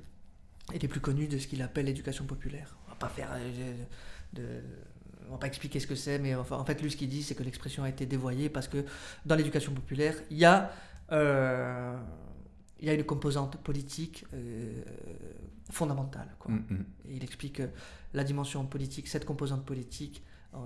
et 0.72 0.78
les 0.78 0.88
plus 0.88 1.00
connues 1.00 1.28
de 1.28 1.36
ce 1.36 1.46
qu'il 1.46 1.60
appelle 1.60 1.84
l'éducation 1.84 2.24
populaire. 2.24 2.78
On 2.86 2.90
va 2.92 2.96
pas 2.96 3.10
faire 3.10 3.28
euh, 3.34 3.74
de, 4.32 4.62
on 5.28 5.32
va 5.32 5.36
pas 5.36 5.46
expliquer 5.46 5.78
ce 5.78 5.86
que 5.86 5.94
c'est, 5.94 6.18
mais 6.18 6.34
enfin, 6.34 6.56
en 6.56 6.64
fait, 6.64 6.80
lui, 6.80 6.90
ce 6.90 6.96
qu'il 6.96 7.10
dit, 7.10 7.22
c'est 7.22 7.34
que 7.34 7.42
l'expression 7.42 7.84
a 7.84 7.90
été 7.90 8.06
dévoyée 8.06 8.48
parce 8.48 8.66
que 8.66 8.82
dans 9.26 9.34
l'éducation 9.34 9.74
populaire, 9.74 10.14
il 10.30 10.38
y 10.38 10.46
a, 10.46 10.72
euh, 11.12 11.94
il 12.80 12.86
y 12.86 12.90
a 12.90 12.94
une 12.94 13.04
composante 13.04 13.58
politique 13.58 14.24
euh, 14.32 14.82
fondamentale. 15.70 16.34
Quoi. 16.38 16.52
Mm, 16.52 16.64
mm. 16.70 16.84
Et 17.10 17.16
il 17.16 17.24
explique 17.24 17.56
que 17.56 17.68
la 18.14 18.24
dimension 18.24 18.64
politique, 18.64 19.06
cette 19.06 19.26
composante 19.26 19.66
politique, 19.66 20.24
euh, 20.54 20.58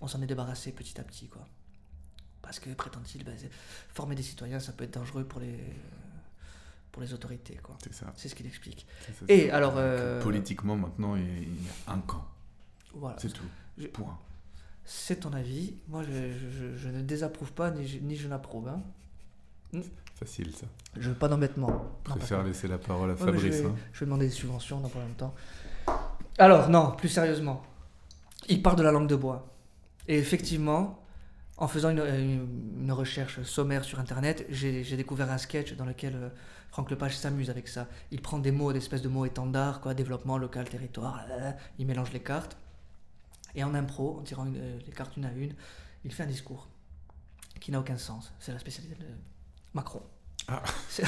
on 0.00 0.08
s'en 0.08 0.22
est 0.22 0.26
débarrassé 0.26 0.72
petit 0.72 0.98
à 0.98 1.04
petit. 1.04 1.28
Quoi. 1.28 1.46
Parce 2.42 2.58
que, 2.58 2.70
prétend-il, 2.70 3.24
c'est- 3.38 3.50
former 3.94 4.14
des 4.14 4.22
citoyens, 4.22 4.58
ça 4.60 4.72
peut 4.72 4.84
être 4.84 4.94
dangereux 4.94 5.24
pour 5.24 5.40
les, 5.40 5.58
pour 6.90 7.00
les 7.02 7.14
autorités. 7.14 7.56
Quoi. 7.62 7.76
C'est 7.82 7.94
ça. 7.94 8.12
C'est 8.16 8.28
ce 8.28 8.34
qu'il 8.34 8.46
explique. 8.46 8.86
ça, 9.06 9.24
Et 9.28 9.50
alors, 9.50 9.74
euh, 9.76 10.20
Politiquement, 10.20 10.76
maintenant, 10.76 11.16
il 11.16 11.22
y 11.54 11.68
a- 11.88 11.92
un 11.92 12.00
camp. 12.00 12.26
Voilà. 12.94 13.16
C'est 13.18 13.32
tout. 13.32 13.44
Je- 13.78 13.86
Point. 13.86 14.18
C'est 14.84 15.20
ton 15.20 15.32
avis. 15.32 15.74
Moi, 15.88 16.02
je, 16.02 16.10
je- 16.32 16.50
je- 16.50 16.76
je 16.76 16.88
ne 16.88 17.00
désapprouve 17.02 17.52
pas 17.52 17.70
ni 17.70 17.86
je, 17.86 17.98
ni 17.98 18.16
je 18.16 18.26
n'approuve. 18.28 18.68
hein. 18.68 18.82
Facile, 20.18 20.54
ça. 20.54 20.66
Je 20.98 21.08
veux 21.08 21.14
pas 21.16 21.28
d'embêtement. 21.28 21.84
Je 22.06 22.10
préfère 22.10 22.42
laisser 22.42 22.68
la 22.68 22.78
parole 22.78 23.10
à 23.10 23.14
Ouais, 23.14 23.18
Fabrice. 23.18 23.42
vais, 23.60 23.64
hein. 23.66 23.74
je 23.92 24.00
vais 24.00 24.06
demander 24.06 24.26
des 24.26 24.32
subventions 24.32 24.80
dans 24.80 24.88
pas 24.88 24.98
longtemps. 25.00 25.34
Alors, 26.38 26.68
non, 26.68 26.92
plus 26.92 27.08
sérieusement. 27.08 27.62
Il 28.48 28.62
part 28.62 28.76
de 28.76 28.82
la 28.82 28.92
langue 28.92 29.08
de 29.08 29.16
bois. 29.16 29.48
Et 30.08 30.18
effectivement, 30.18 31.01
en 31.62 31.68
faisant 31.68 31.90
une, 31.90 32.00
une- 32.00 32.82
une 32.82 32.92
recherche 32.92 33.40
sommaire 33.42 33.84
sur 33.84 34.00
Internet, 34.00 34.44
j'ai 34.50 34.82
découvert 34.96 35.30
un 35.30 35.38
sketch 35.38 35.74
dans 35.74 35.84
lequel 35.84 36.14
euh, 36.16 36.28
Franck 36.70 36.90
Lepage 36.90 37.16
s'amuse 37.16 37.50
avec 37.50 37.68
ça. 37.68 37.86
Il 38.10 38.20
prend 38.20 38.38
des 38.40 38.50
mots, 38.50 38.72
des 38.72 38.78
espèces 38.78 39.02
de 39.02 39.08
mots 39.08 39.24
étendards, 39.26 39.80
quoi, 39.80 39.94
développement 39.94 40.38
local, 40.38 40.68
territoire, 40.68 41.20
euh, 41.30 41.52
il 41.78 41.86
mélange 41.86 42.12
les 42.12 42.20
cartes. 42.20 42.56
Et 43.54 43.62
en 43.62 43.74
impro, 43.74 44.18
en 44.18 44.22
tirant 44.22 44.44
une- 44.46 44.56
euh, 44.56 44.78
les 44.86 44.92
cartes 44.92 45.16
une 45.16 45.24
à 45.24 45.30
une, 45.32 45.54
il 46.04 46.12
fait 46.12 46.24
un 46.24 46.26
discours 46.26 46.66
qui 47.60 47.70
n'a 47.70 47.78
aucun 47.78 47.96
sens. 47.98 48.32
C'est 48.40 48.52
la 48.52 48.58
spécialité 48.58 48.96
de 48.96 49.06
Macron. 49.72 50.02
Ah. 50.48 50.62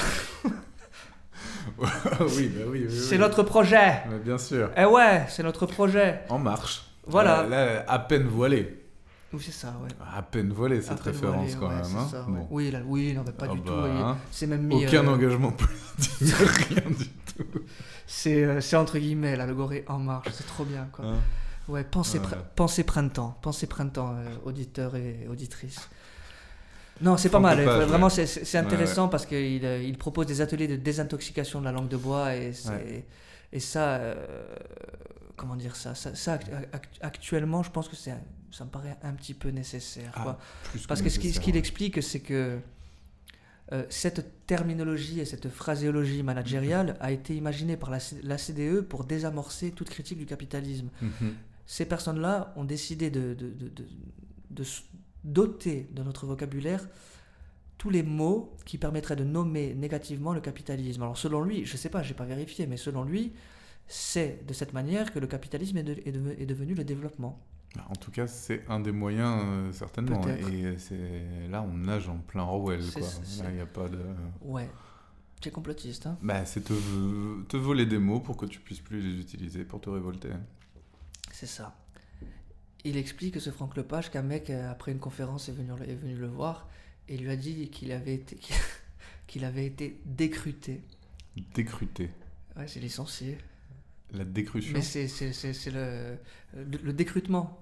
Oui, 2.19 2.47
bah 2.47 2.63
oui, 2.67 2.83
oui, 2.83 2.85
oui. 2.89 2.97
c'est 3.09 3.17
notre 3.17 3.43
projet. 3.43 4.01
Bien 4.23 4.37
sûr. 4.37 4.71
Eh 4.77 4.85
ouais, 4.85 5.25
c'est 5.27 5.43
notre 5.43 5.65
projet. 5.65 6.21
En 6.29 6.39
marche. 6.39 6.85
Voilà. 7.05 7.43
Là, 7.43 7.65
là, 7.65 7.85
à 7.87 7.99
peine 7.99 8.23
voilé. 8.23 8.84
Oui, 9.33 9.41
c'est 9.43 9.51
ça, 9.51 9.75
ouais. 9.83 9.89
À 10.15 10.21
peine 10.21 10.51
voilé 10.53 10.81
cette 10.81 10.99
référence, 11.01 11.55
quand 11.55 11.67
ouais, 11.67 11.75
même. 11.75 11.95
hein. 11.97 12.07
ça, 12.09 12.21
ouais. 12.25 12.31
Bon. 12.39 12.47
Oui, 12.51 12.71
là, 12.71 12.79
oui, 12.85 13.13
non, 13.13 13.23
mais 13.25 13.33
pas 13.33 13.47
Ah 13.49 13.53
du 13.53 13.59
bah, 13.59 13.65
tout. 13.67 13.73
hein. 13.73 14.17
C'est 14.31 14.47
même 14.47 14.63
mis. 14.63 14.85
Aucun 14.85 15.05
euh, 15.05 15.11
engagement 15.13 15.51
politique, 15.51 16.35
rien 16.69 16.89
du 16.91 17.07
tout. 17.35 17.61
C'est 18.07 18.43
euh, 18.43 18.59
entre 18.79 18.97
guillemets, 18.97 19.35
là, 19.35 19.45
le 19.45 19.53
Gorée 19.55 19.83
en 19.87 19.99
marche. 19.99 20.29
C'est 20.31 20.47
trop 20.47 20.63
bien, 20.63 20.87
quoi. 20.91 21.05
Hein. 21.05 21.15
Ouais, 21.67 21.83
pensez, 21.83 22.19
Ouais. 22.19 22.25
pr- 22.25 22.37
pensez 22.55 22.83
printemps. 22.83 23.37
Pensez 23.41 23.67
printemps, 23.67 24.13
euh, 24.15 24.35
auditeurs 24.45 24.95
et 24.95 25.27
auditrices. 25.29 25.89
Non, 27.01 27.17
c'est 27.17 27.29
pas 27.29 27.39
mal. 27.39 27.59
Euh, 27.59 27.85
Vraiment, 27.85 28.07
c'est- 28.09 28.55
intéressant 28.55 29.09
parce 29.09 29.25
qu'il 29.25 29.65
euh, 29.65 29.83
il 29.83 29.97
propose 29.97 30.27
des 30.27 30.39
ateliers 30.39 30.67
de 30.69 30.77
désintoxication 30.77 31.59
de 31.59 31.65
la 31.65 31.73
langue 31.73 31.89
de 31.89 31.97
bois 31.97 32.35
et, 32.35 32.53
et 33.51 33.59
ça, 33.59 33.95
euh, 33.95 34.15
comment 35.35 35.55
dire 35.57 35.75
ça, 35.75 35.93
ça, 35.95 36.15
ça, 36.15 36.33
act- 36.35 36.49
act- 36.71 36.99
actuellement, 37.01 37.63
je 37.63 37.71
pense 37.71 37.89
que 37.89 37.95
c'est 37.97 38.11
ça 38.55 38.63
me 38.65 38.69
paraît 38.69 38.97
un 39.03 39.13
petit 39.13 39.33
peu 39.33 39.49
nécessaire. 39.49 40.11
Ah, 40.15 40.21
quoi. 40.23 40.39
Plus 40.71 40.87
Parce 40.87 41.01
que 41.01 41.09
ce 41.09 41.19
qu'il 41.19 41.33
ce 41.33 41.49
explique, 41.57 42.01
c'est 42.01 42.21
que 42.21 42.59
euh, 43.71 43.85
cette 43.89 44.45
terminologie 44.45 45.19
et 45.19 45.25
cette 45.25 45.49
phraséologie 45.49 46.23
managériale 46.23 46.95
a 46.99 47.11
été 47.11 47.35
imaginée 47.35 47.77
par 47.77 47.89
la, 47.89 48.37
CDE 48.37 48.81
pour 48.81 49.03
désamorcer 49.03 49.71
toute 49.71 49.89
critique 49.89 50.17
du 50.19 50.25
capitalisme. 50.25 50.89
Mhm. 51.01 51.33
Ces 51.65 51.85
personnes-là 51.85 52.53
ont 52.55 52.63
décidé 52.63 53.09
de, 53.09 53.33
de, 53.33 53.49
de- 53.49 53.69
de- 53.69 53.87
de 54.51 54.61
s- 54.63 54.83
doter 55.23 55.89
de 55.91 56.03
notre 56.03 56.25
vocabulaire 56.27 56.87
tous 57.77 57.89
les 57.89 58.03
mots 58.03 58.55
qui 58.65 58.77
permettraient 58.77 59.15
de 59.17 59.23
nommer 59.25 59.73
négativement 59.73 60.33
le 60.33 60.39
capitalisme. 60.41 61.01
Alors 61.01 61.17
selon 61.17 61.41
lui, 61.43 61.65
je 61.65 61.73
ne 61.73 61.77
sais 61.77 61.89
pas, 61.89 62.03
j'ai 62.03 62.13
pas 62.13 62.23
vérifié, 62.25 62.67
mais 62.67 62.77
selon 62.77 63.03
lui, 63.03 63.33
c'est 63.87 64.45
de 64.47 64.53
cette 64.53 64.71
manière 64.73 65.11
que 65.11 65.19
le 65.19 65.27
capitalisme 65.27 65.77
est 65.77 66.45
devenu 66.45 66.73
le 66.75 66.83
développement. 66.83 67.41
Bah, 67.75 67.85
En 67.89 67.95
tout 67.95 68.11
cas, 68.11 68.27
c'est 68.27 68.63
un 68.69 68.79
des 68.79 68.91
moyens, 68.91 69.41
euh, 69.45 69.71
certainement. 69.73 70.25
Et 70.27 70.77
c'est 70.77 71.47
là, 71.49 71.61
on 71.61 71.73
nage 71.73 72.07
en 72.09 72.17
plein 72.17 72.43
Orwell. 72.43 72.81
Quoi. 72.91 73.01
Là, 73.01 73.49
il 73.49 73.55
n'y 73.55 73.61
a 73.61 73.65
pas 73.65 73.87
de. 73.89 73.99
Ouais. 74.41 74.69
C'est 75.43 75.51
complotiste, 75.51 76.07
hein 76.07 76.17
Bah, 76.23 76.43
c'est 76.45 76.61
te, 76.63 76.73
te 77.43 77.57
voler 77.57 77.85
des 77.85 77.99
mots 77.99 78.19
pour 78.19 78.35
que 78.37 78.45
tu 78.47 78.59
puisses 78.59 78.79
plus 78.79 78.99
les 79.01 79.19
utiliser 79.19 79.63
pour 79.63 79.79
te 79.79 79.89
révolter. 79.91 80.29
C'est 81.31 81.45
ça. 81.45 81.75
Il 82.83 82.97
explique, 82.97 83.39
ce 83.41 83.51
Franck 83.51 83.75
Lepage, 83.75 84.09
qu'un 84.11 84.21
mec, 84.23 84.49
euh, 84.49 84.71
après 84.71 84.91
une 84.91 84.99
conférence, 84.99 85.49
est 85.49 85.51
venu, 85.51 85.69
le- 85.77 85.89
est 85.89 85.95
venu 85.95 86.15
le 86.15 86.27
voir 86.27 86.67
et 87.07 87.17
lui 87.17 87.29
a 87.29 87.35
dit 87.35 87.69
qu'il 87.69 87.91
avait 87.91 88.15
été, 88.15 88.39
qu'il 89.27 89.43
avait 89.45 89.65
été 89.65 89.99
décruté. 90.05 90.81
Décruter. 91.53 92.09
Ouais, 92.55 92.67
c'est 92.67 92.79
licencié. 92.79 93.37
La 94.13 94.23
décrution. 94.23 94.73
Mais 94.73 94.81
c'est 94.81 95.07
le, 95.71 96.17
le, 96.55 96.77
le 96.77 96.93
décrutement. 96.93 97.59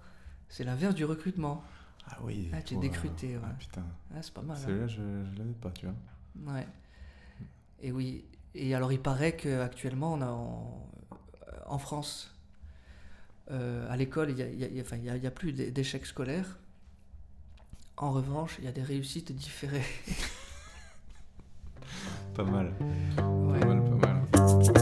C'est 0.54 0.64
l'inverse 0.64 0.94
du 0.94 1.04
recrutement. 1.04 1.64
Ah 2.08 2.20
oui. 2.22 2.52
Ah, 2.54 2.62
tu 2.62 2.76
es 2.76 2.78
Ouais. 2.78 2.84
décruté, 2.84 3.38
ouais. 3.38 3.42
Ah, 3.44 3.56
putain. 3.58 3.84
Ah, 4.14 4.20
c'est 4.22 4.32
pas 4.36 4.44
mal. 4.44 4.56
hein. 4.56 4.62
Celui-là, 4.64 4.86
je 4.88 5.02
ne 5.02 5.36
l'avais 5.40 5.54
pas, 5.54 5.72
tu 5.72 5.88
vois. 5.88 6.54
Ouais. 6.54 6.68
Et 7.82 7.92
oui. 7.92 8.24
Et 8.54 8.76
alors, 8.76 8.92
il 8.92 9.00
paraît 9.00 9.36
qu'actuellement, 9.36 10.14
on 10.14 10.22
a 10.22 10.28
en, 10.28 10.88
en 11.66 11.78
France, 11.80 12.36
euh, 13.50 13.90
à 13.92 13.98
l'école, 13.98 14.30
il 14.30 14.36
n'y 14.36 14.44
a, 14.44 14.48
y 14.48 14.64
a- 14.64 14.68
y 14.68 14.80
a- 14.80 14.84
enfin, 14.84 15.30
plus 15.32 15.54
d'é- 15.54 15.72
d'échecs 15.72 16.06
scolaires. 16.06 16.60
En 17.98 18.12
revanche, 18.12 18.58
il 18.60 18.66
y 18.66 18.68
a 18.68 18.72
des 18.72 18.84
réussites 18.84 19.32
différées. 19.32 19.82
Pas 22.36 22.44
mal. 22.44 22.74
Ouais. 22.80 23.60
Pas 23.60 23.66
mal, 23.66 23.84
pas 23.84 24.08
mal. 24.08 24.74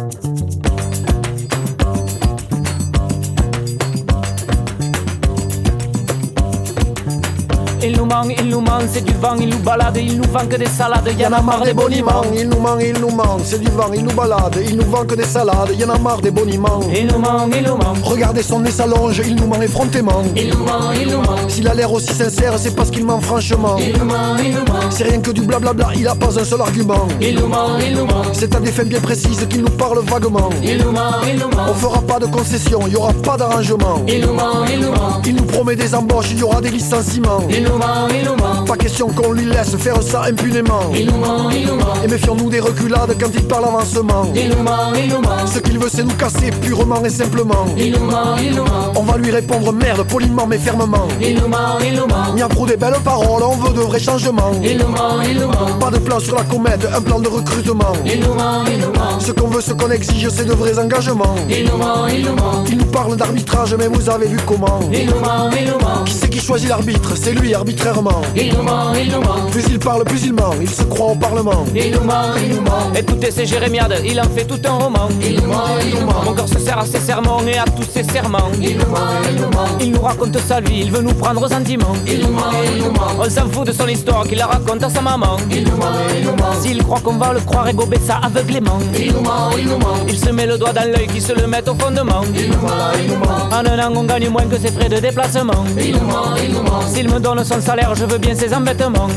Il 7.83 7.97
nous 7.97 8.05
manque, 8.05 8.35
il 8.39 8.47
nous 8.49 8.61
manque, 8.61 8.83
c'est 8.91 9.03
du 9.03 9.13
vent, 9.13 9.35
il 9.39 9.49
nous 9.49 9.57
balade, 9.59 9.97
il 9.97 10.17
nous 10.17 10.27
vend 10.31 10.45
que 10.47 10.55
des 10.55 10.67
salades, 10.67 11.09
Y 11.17 11.25
en 11.25 11.33
a 11.33 11.41
marre 11.41 11.61
des 11.63 11.73
boniments, 11.73 12.21
il 12.37 12.47
nous 12.47 12.59
manque, 12.59 12.81
il 12.83 12.99
nous 13.01 13.09
manque, 13.09 13.41
c'est 13.43 13.59
du 13.59 13.69
vent, 13.71 13.89
il 13.93 14.03
nous 14.03 14.13
balade, 14.13 14.57
il 14.67 14.77
nous 14.77 14.85
vend 14.85 15.03
que 15.05 15.15
des 15.15 15.23
salades, 15.23 15.69
y 15.77 15.83
en 15.83 15.89
a 15.89 15.97
marre 15.97 16.21
des 16.21 16.31
boniments. 16.31 16.79
Il 16.93 17.07
nous 17.07 17.17
manque, 17.17 17.53
il 17.57 17.63
nous 17.63 17.75
manque, 17.77 17.97
Regardez 18.03 18.43
son 18.43 18.59
nez 18.59 18.71
s'allonge, 18.71 19.21
il 19.25 19.35
nous 19.35 19.47
ment 19.47 19.61
effrontément. 19.61 20.23
il 20.35 20.49
nous 20.49 20.63
manque, 20.63 20.95
il 21.01 21.07
nous 21.09 21.17
manque, 21.21 21.49
S'il 21.49 21.67
a 21.67 21.73
l'air 21.73 21.91
aussi 21.91 22.13
sincère, 22.13 22.53
c'est 22.57 22.75
parce 22.75 22.91
qu'il 22.91 23.05
ment 23.05 23.19
franchement. 23.19 23.75
il 23.79 23.97
nous 23.97 24.05
manque, 24.05 24.39
il 24.43 24.51
nous 24.51 24.59
manque, 24.59 24.91
C'est 24.91 25.03
rien 25.05 25.19
que 25.19 25.31
du 25.31 25.41
blablabla, 25.41 25.89
il 25.95 26.07
a 26.07 26.15
pas 26.15 26.39
un 26.39 26.43
seul 26.45 26.61
argument. 26.61 27.07
il 27.19 27.35
nous 27.35 27.47
manque, 27.47 27.81
il 27.85 27.95
nous 27.95 28.05
manque, 28.05 28.27
C'est 28.33 28.53
à 28.55 28.59
des 28.59 28.71
fins 28.71 28.83
bien 28.83 28.99
précises 28.99 29.45
qu'il 29.49 29.61
nous 29.61 29.69
parle 29.71 29.99
vaguement. 30.05 30.49
il 30.63 30.77
nous 30.77 30.91
manque, 30.91 31.25
il 31.27 31.37
nous 31.39 31.47
On 31.51 31.55
manque, 31.55 31.75
fera 31.77 32.01
pas 32.01 32.19
de 32.19 32.27
concessions, 32.27 32.87
y 32.87 32.95
aura 32.95 33.13
pas 33.13 33.37
d'arrangement. 33.37 34.01
il 34.07 34.21
nous 34.21 34.33
manque, 34.33 34.69
il 34.71 34.79
nous 34.81 34.91
manque, 34.91 35.25
Il 35.25 35.35
nous 35.35 35.43
promet 35.45 35.75
des 35.75 35.95
embauches, 35.95 36.31
y 36.33 36.43
aura 36.43 36.61
des 36.61 36.69
licenciements. 36.69 37.41
il 37.49 37.63
nous 37.63 37.70
il 38.13 38.25
nous 38.25 38.65
Pas 38.65 38.75
question 38.77 39.07
qu'on 39.07 39.31
lui 39.31 39.45
laisse 39.45 39.75
faire 39.77 40.01
ça 40.01 40.23
impunément. 40.23 40.81
il 40.93 41.05
nous 41.07 41.17
manque, 41.17 41.53
il 41.53 41.65
nous 41.67 41.75
manque, 41.75 42.03
Et 42.03 42.07
méfions-nous 42.07 42.49
des 42.49 42.59
reculades 42.59 43.15
quand 43.19 43.29
il 43.33 43.43
parle 43.47 43.65
avancement. 43.65 44.25
il 44.35 44.49
nous 44.49 44.63
manque, 44.63 44.97
il 45.03 45.09
nous 45.09 45.21
manque, 45.21 45.47
Ce 45.47 45.59
qu'il 45.59 45.79
veut, 45.79 45.89
c'est 45.91 46.03
nous 46.03 46.13
casser 46.15 46.51
purement 46.61 47.03
et 47.03 47.09
simplement. 47.09 47.65
il 47.77 47.91
nous 47.93 48.05
manque, 48.05 48.39
il 48.41 48.51
nous 48.55 48.63
manque, 48.63 48.97
On 48.97 49.03
va 49.03 49.17
lui 49.17 49.31
répondre 49.31 49.71
merde 49.73 50.03
poliment 50.03 50.45
mais 50.47 50.57
fermement. 50.57 51.07
il 51.21 51.35
nous 51.35 51.47
manque, 51.47 51.83
il 51.85 51.93
nous 51.95 52.07
Ni 52.35 52.41
pro 52.49 52.65
des 52.65 52.77
belles 52.77 52.99
paroles, 53.03 53.43
on 53.43 53.55
veut 53.57 53.73
de 53.73 53.81
vrais 53.81 53.99
changements. 53.99 54.51
il 54.63 54.77
nous 54.77 54.87
manque, 54.87 55.25
il 55.29 55.39
nous 55.39 55.47
manque, 55.47 55.79
Pas 55.79 55.91
de 55.91 55.97
plan 55.99 56.19
sur 56.19 56.35
la 56.35 56.43
comète, 56.43 56.87
un 56.95 57.01
plan 57.01 57.19
de 57.19 57.27
recrutement. 57.27 57.93
il 58.05 58.19
nous 58.19 58.33
manque, 58.33 58.67
il 58.71 58.79
nous 58.79 58.87
manque, 58.87 59.21
Ce 59.21 59.31
qu'on 59.31 59.47
veut, 59.47 59.61
ce 59.61 59.73
qu'on 59.73 59.91
exige, 59.91 60.29
c'est 60.29 60.45
de 60.45 60.53
vrais 60.53 60.77
engagements. 60.79 61.35
il 61.49 61.65
nous 61.65 61.77
manque, 61.77 62.11
il 62.13 62.25
nous 62.25 62.35
manque, 62.35 62.69
Il 62.69 62.77
nous 62.77 62.85
parle 62.85 63.15
d'arbitrage, 63.15 63.75
mais 63.77 63.87
vous 63.87 64.09
avez 64.09 64.27
vu 64.27 64.37
comment. 64.45 64.79
il 64.91 65.07
nous 65.07 65.19
manque, 65.19 65.53
il 65.59 65.67
nous 65.67 65.79
manque, 65.79 66.05
Qui 66.05 66.13
c'est 66.13 66.29
qui 66.29 66.39
choisi 66.39 66.67
l'arbitre, 66.67 67.11
c'est 67.15 67.31
lui 67.33 67.53
arbitrairement. 67.61 68.21
Il 68.35 68.53
nous 68.55 68.63
ment, 68.63 68.91
il 68.95 69.11
nous 69.11 69.21
ment. 69.21 69.45
Plus 69.51 69.63
il 69.69 69.77
parle, 69.77 70.03
plus 70.03 70.25
il 70.25 70.33
ment, 70.33 70.53
il 70.59 70.69
se 70.69 70.81
croit 70.83 71.11
au 71.11 71.15
Parlement. 71.15 71.63
Il 71.75 71.91
nous 71.91 72.01
ment, 72.01 72.33
il 72.43 72.55
nous 72.55 72.61
ment. 72.61 72.91
Écoutez 72.95 73.29
ces 73.29 73.45
jérémiades, 73.45 74.01
il 74.03 74.19
en 74.19 74.29
fait 74.35 74.45
tout 74.45 74.59
un 74.65 74.71
roman. 74.71 75.07
Il 75.21 75.35
nous 75.39 75.47
ment, 75.47 75.77
il 75.83 75.99
nous 75.99 76.07
ment. 76.07 76.23
Mon 76.25 76.33
corps 76.33 76.49
se 76.49 76.57
sert 76.57 76.79
à 76.79 76.85
ses 76.85 76.99
sermons 76.99 77.39
et 77.47 77.59
à 77.59 77.65
tous 77.65 77.83
ses 77.83 78.03
serments. 78.03 78.49
Il 78.59 78.77
nous 78.77 78.87
ment, 78.87 78.97
il 79.29 79.35
nous 79.35 79.49
ment. 79.49 79.77
Il 79.79 79.91
nous 79.91 80.01
raconte 80.01 80.37
sa 80.39 80.59
vie, 80.59 80.81
il 80.85 80.91
veut 80.91 81.03
nous 81.03 81.13
prendre 81.13 81.43
aux 81.43 81.47
sentiments. 81.47 81.95
Il 82.07 82.21
nous 82.21 82.33
ment, 82.33 82.41
il 82.65 82.83
nous 82.83 82.91
ment. 82.91 83.11
On 83.19 83.29
s'en 83.29 83.47
fout 83.51 83.67
de 83.67 83.71
son 83.71 83.87
histoire 83.87 84.23
qu'il 84.23 84.39
la 84.39 84.47
raconte 84.47 84.83
à 84.83 84.89
sa 84.89 85.01
maman. 85.01 85.37
Il 85.51 85.63
nous 85.65 85.77
ment, 85.77 85.85
il 86.17 86.25
nous 86.25 86.35
ment. 86.35 86.53
S'il 86.59 86.83
croit 86.83 86.99
qu'on 87.01 87.17
va 87.17 87.33
le 87.33 87.41
croire 87.41 87.67
et 87.67 87.73
gober 87.73 87.99
ça 88.03 88.21
aveuglément. 88.23 88.79
Il 88.97 89.13
nous 89.13 89.21
ment, 89.21 89.51
il 89.55 89.67
nous 89.67 89.77
ment. 89.77 89.97
Il 90.07 90.17
se 90.17 90.31
met 90.31 90.47
le 90.47 90.57
doigt 90.57 90.73
dans 90.73 90.85
l'œil 90.91 91.07
qui 91.07 91.21
se 91.21 91.33
le 91.33 91.45
met 91.45 91.61
au 91.69 91.75
fondement. 91.75 92.23
Il 92.33 92.49
nous 92.49 92.57
ment, 92.57 92.91
il 92.99 93.07
nous 93.11 93.19
ment. 93.19 93.49
En 93.51 93.65
un 93.65 93.87
an, 93.87 93.93
on 93.95 94.03
gagne 94.03 94.29
moins 94.29 94.45
que 94.45 94.57
ses 94.57 94.71
frais 94.71 94.89
de 94.89 94.97
déplacement. 94.97 95.63
Il 95.77 95.91
nous 95.93 95.99
ment, 96.07 96.33
il 96.43 96.53
nous 96.53 96.63
ment. 96.63 96.81
S'il 96.91 97.07
me 97.07 97.19
donne 97.19 97.43
son 97.51 97.61
salaire, 97.61 97.93
je 97.95 98.05
veux 98.05 98.17
bien 98.17 98.35
ses 98.35 98.53
embêtements. 98.53 99.07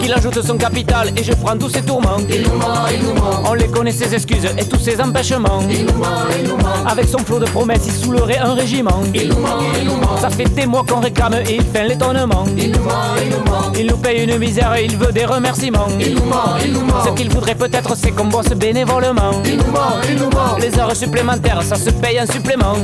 Qu'il 0.00 0.12
ajoute 0.12 0.42
son 0.42 0.56
capital 0.56 1.10
et 1.16 1.24
je 1.24 1.32
prends 1.32 1.56
tous 1.56 1.70
ses 1.70 1.82
tourments. 1.82 2.18
On 3.44 3.54
les 3.54 3.68
connaît 3.68 3.92
ses 3.92 4.14
excuses 4.14 4.46
et 4.58 4.64
tous 4.64 4.78
ses 4.78 5.00
empêchements. 5.00 5.60
Avec 6.86 7.08
son 7.08 7.18
flot 7.18 7.38
de 7.38 7.46
promesses, 7.46 7.86
il 7.86 7.92
saoulerait 7.92 8.38
un 8.38 8.54
régiment. 8.54 9.02
Ça 10.20 10.30
fait 10.30 10.44
des 10.44 10.66
mois 10.66 10.84
qu'on 10.86 11.00
réclame 11.00 11.34
et 11.34 11.56
il 11.56 11.64
fait 11.64 11.88
l'étonnement. 11.88 12.44
Il 12.56 12.72
nous 12.72 12.80
il 13.78 13.86
nous 13.86 13.96
paye 13.98 14.24
une 14.24 14.38
misère 14.38 14.74
et 14.74 14.84
il 14.84 14.96
veut 14.96 15.12
des 15.12 15.24
remerciements. 15.24 15.88
Ce 17.04 17.10
qu'il 17.10 17.30
voudrait 17.30 17.54
peut-être, 17.54 17.96
c'est 17.96 18.10
qu'on 18.10 18.26
bosse 18.26 18.48
bénévolement. 18.48 19.30
Les 20.58 20.78
heures 20.78 20.94
supplémentaires, 20.96 21.62
ça 21.62 21.76
se 21.76 21.90
paye 21.90 22.20
en 22.20 22.26
supplément. 22.26 22.74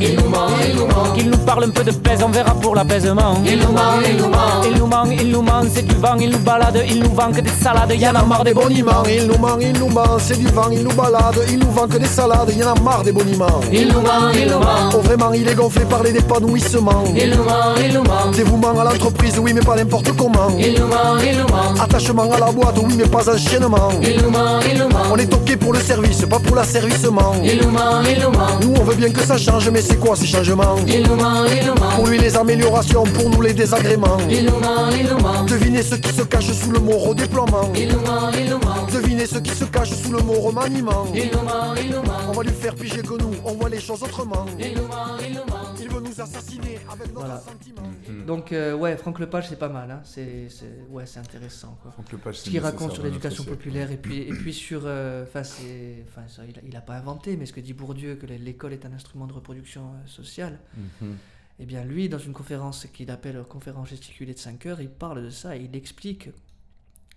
Qu'il 1.14 1.30
nous 1.30 1.38
parle 1.38 1.64
un 1.64 1.70
peu 1.70 1.82
de 1.82 1.92
pèse, 1.92 2.22
on 2.22 2.28
verra 2.28 2.54
pour 2.54 2.74
l'apaisement. 2.74 3.36
Il 3.44 3.58
nous 3.58 3.72
ment, 3.72 4.21
ment. 4.28 4.62
Il 4.64 4.78
nous 4.78 4.86
ment, 4.86 5.04
il 5.10 5.30
nous 5.30 5.42
ment, 5.42 5.62
c'est 5.72 5.86
du 5.86 5.94
vent, 5.96 6.16
il 6.20 6.30
nous 6.30 6.38
balade, 6.38 6.82
il 6.88 7.02
nous 7.02 7.14
vend 7.14 7.30
que 7.32 7.40
des 7.40 7.50
salades, 7.50 7.92
y 7.92 8.06
en 8.06 8.14
a 8.14 8.22
marre 8.22 8.44
des 8.44 8.54
boniments. 8.54 9.02
Il 9.08 9.26
nous 9.26 9.38
ment, 9.38 9.58
il 9.60 9.72
nous 9.78 9.88
ment, 9.88 10.18
c'est 10.18 10.38
du 10.38 10.46
vent, 10.46 10.70
il 10.70 10.82
nous 10.82 10.92
balade, 10.92 11.38
il 11.48 11.58
nous 11.58 11.70
vend 11.70 11.86
que 11.86 11.98
des 11.98 12.06
salades, 12.06 12.50
il 12.52 12.58
y 12.58 12.64
en 12.64 12.72
a 12.72 12.80
marre 12.80 13.02
des 13.02 13.12
boniments. 13.12 13.60
Il 13.72 13.88
nous 13.88 14.00
ment, 14.00 14.30
il 14.34 14.46
nous 14.46 14.58
ment. 14.58 14.90
Oh 14.94 14.98
vraiment, 15.00 15.32
il 15.32 15.48
est 15.48 15.54
gonflé 15.54 15.84
par 15.84 16.02
les 16.02 16.16
épanouissements. 16.16 17.04
Il 17.16 17.30
nous 17.30 17.44
ment, 17.44 17.74
il 17.84 17.94
nous 17.94 18.02
ment. 18.02 18.30
Dévouement 18.34 18.78
à 18.80 18.84
l'entreprise, 18.84 19.38
oui, 19.38 19.52
mais 19.54 19.60
pas 19.60 19.76
n'importe 19.76 20.12
comment. 20.16 20.50
Il 20.58 20.74
nous 20.78 20.86
ment, 20.86 21.18
il 21.22 21.38
nous 21.38 21.48
ment. 21.48 21.82
Attachement 21.82 22.30
à 22.32 22.38
la 22.38 22.52
boîte, 22.52 22.76
oui, 22.82 22.94
mais 22.96 23.06
pas 23.06 23.28
enchaînement. 23.28 23.90
Il 24.02 24.22
nous 24.22 24.30
ment, 24.30 24.60
il 24.70 24.78
nous 24.78 24.88
ment. 24.88 25.12
On 25.12 25.16
est 25.16 25.32
ok 25.32 25.56
pour 25.56 25.72
le 25.72 25.80
service, 25.80 26.24
pas 26.26 26.38
pour 26.38 26.56
l'asservissement. 26.56 27.34
Il 27.44 27.60
nous 27.62 27.70
ment, 27.70 28.02
il 28.08 28.22
nous 28.22 28.30
ment. 28.30 28.58
Nous, 28.60 28.74
on 28.80 28.84
veut 28.84 28.94
bien 28.94 29.10
que 29.10 29.20
ça 29.20 29.36
change, 29.36 29.68
mais 29.70 29.82
c'est 29.82 29.98
quoi 29.98 30.16
ces 30.16 30.26
changements? 30.26 30.76
Il 30.86 31.02
nous 31.02 31.16
ment, 31.16 31.44
il 31.46 31.66
nous 31.66 31.74
ment. 31.74 31.90
Pour 31.96 32.06
lui, 32.06 32.18
les 32.18 32.36
améliorations, 32.36 33.04
pour 33.04 33.28
nous, 33.30 33.40
les 33.40 33.52
désagréments. 33.52 34.11
Il 34.30 34.44
nous 34.46 34.58
ment, 34.58 34.88
il 34.90 35.06
nous 35.08 35.18
ment. 35.20 35.44
Devinez 35.44 35.82
ce 35.82 35.94
qui 35.96 36.12
se 36.12 36.22
cache 36.22 36.50
sous 36.52 36.70
le 36.70 36.78
mot 36.80 36.98
redéploiement. 36.98 37.72
Il 37.74 37.88
nous 37.92 38.00
ment, 38.00 38.30
il 38.32 38.50
nous 38.50 38.58
ment. 38.58 38.86
Devinez 38.92 39.26
ce 39.26 39.38
qui 39.38 39.50
se 39.50 39.64
cache 39.64 39.92
sous 39.92 40.12
le 40.12 40.20
mot 40.22 40.34
remaniement. 40.34 41.06
Il 41.14 41.30
nous 41.32 41.42
ment, 41.42 41.74
il 41.82 41.90
nous 41.90 42.02
ment. 42.02 42.18
On 42.28 42.32
va 42.32 42.42
lui 42.42 42.50
faire 42.52 42.74
piger 42.74 43.02
que 43.02 43.18
nous, 43.20 43.34
on 43.44 43.52
voit 43.54 43.68
les 43.68 43.80
choses 43.80 44.02
autrement. 44.02 44.46
Il 44.58 44.74
nous 44.76 44.86
ment, 44.86 45.16
il 45.26 45.30
nous 45.34 45.44
ment. 45.44 45.74
Il 45.80 45.88
veut 45.88 46.00
nous 46.00 46.20
assassiner 46.20 46.78
avec 46.90 47.08
notre 47.08 47.26
Voilà. 47.26 47.40
sentiment. 47.40 47.82
Donc, 48.26 48.52
euh, 48.52 48.74
ouais, 48.74 48.96
Franck 48.96 49.18
Lepage, 49.18 49.48
c'est 49.48 49.58
pas 49.58 49.68
mal. 49.68 49.90
Hein. 49.90 50.00
C'est, 50.04 50.46
ouais, 50.90 51.04
c'est 51.06 51.18
intéressant. 51.18 51.76
Quoi. 51.82 51.90
Franck 51.92 52.12
Lepage, 52.12 52.36
Ce 52.38 52.44
c'est 52.44 52.50
qu'il 52.50 52.60
raconte 52.60 52.92
sur 52.92 53.02
l'éducation 53.02 53.44
populaire 53.44 53.90
et 53.90 53.96
puis, 53.96 54.18
et 54.22 54.32
puis 54.32 54.52
sur. 54.66 54.82
euh, 54.84 55.24
Enfin, 55.26 55.42
c'est, 55.42 56.04
enfin, 56.08 56.22
ça, 56.28 56.42
il, 56.48 56.56
a, 56.58 56.62
il 56.68 56.76
a 56.76 56.80
pas 56.80 56.94
inventé, 56.94 57.36
mais 57.36 57.46
ce 57.46 57.52
que 57.52 57.60
dit 57.60 57.72
Bourdieu, 57.72 58.14
que 58.16 58.26
l'école 58.26 58.72
est 58.72 58.84
un 58.86 58.92
instrument 58.92 59.26
de 59.26 59.32
reproduction 59.32 59.82
euh, 59.82 60.06
sociale. 60.06 60.58
Mhm. 61.00 61.16
Eh 61.58 61.66
bien, 61.66 61.84
lui, 61.84 62.08
dans 62.08 62.18
une 62.18 62.32
conférence 62.32 62.86
qu'il 62.92 63.10
appelle 63.10 63.42
conférence 63.44 63.88
gesticulée 63.90 64.34
de 64.34 64.38
5 64.38 64.66
heures, 64.66 64.80
il 64.80 64.90
parle 64.90 65.22
de 65.22 65.30
ça 65.30 65.56
et 65.56 65.60
il 65.62 65.76
explique 65.76 66.30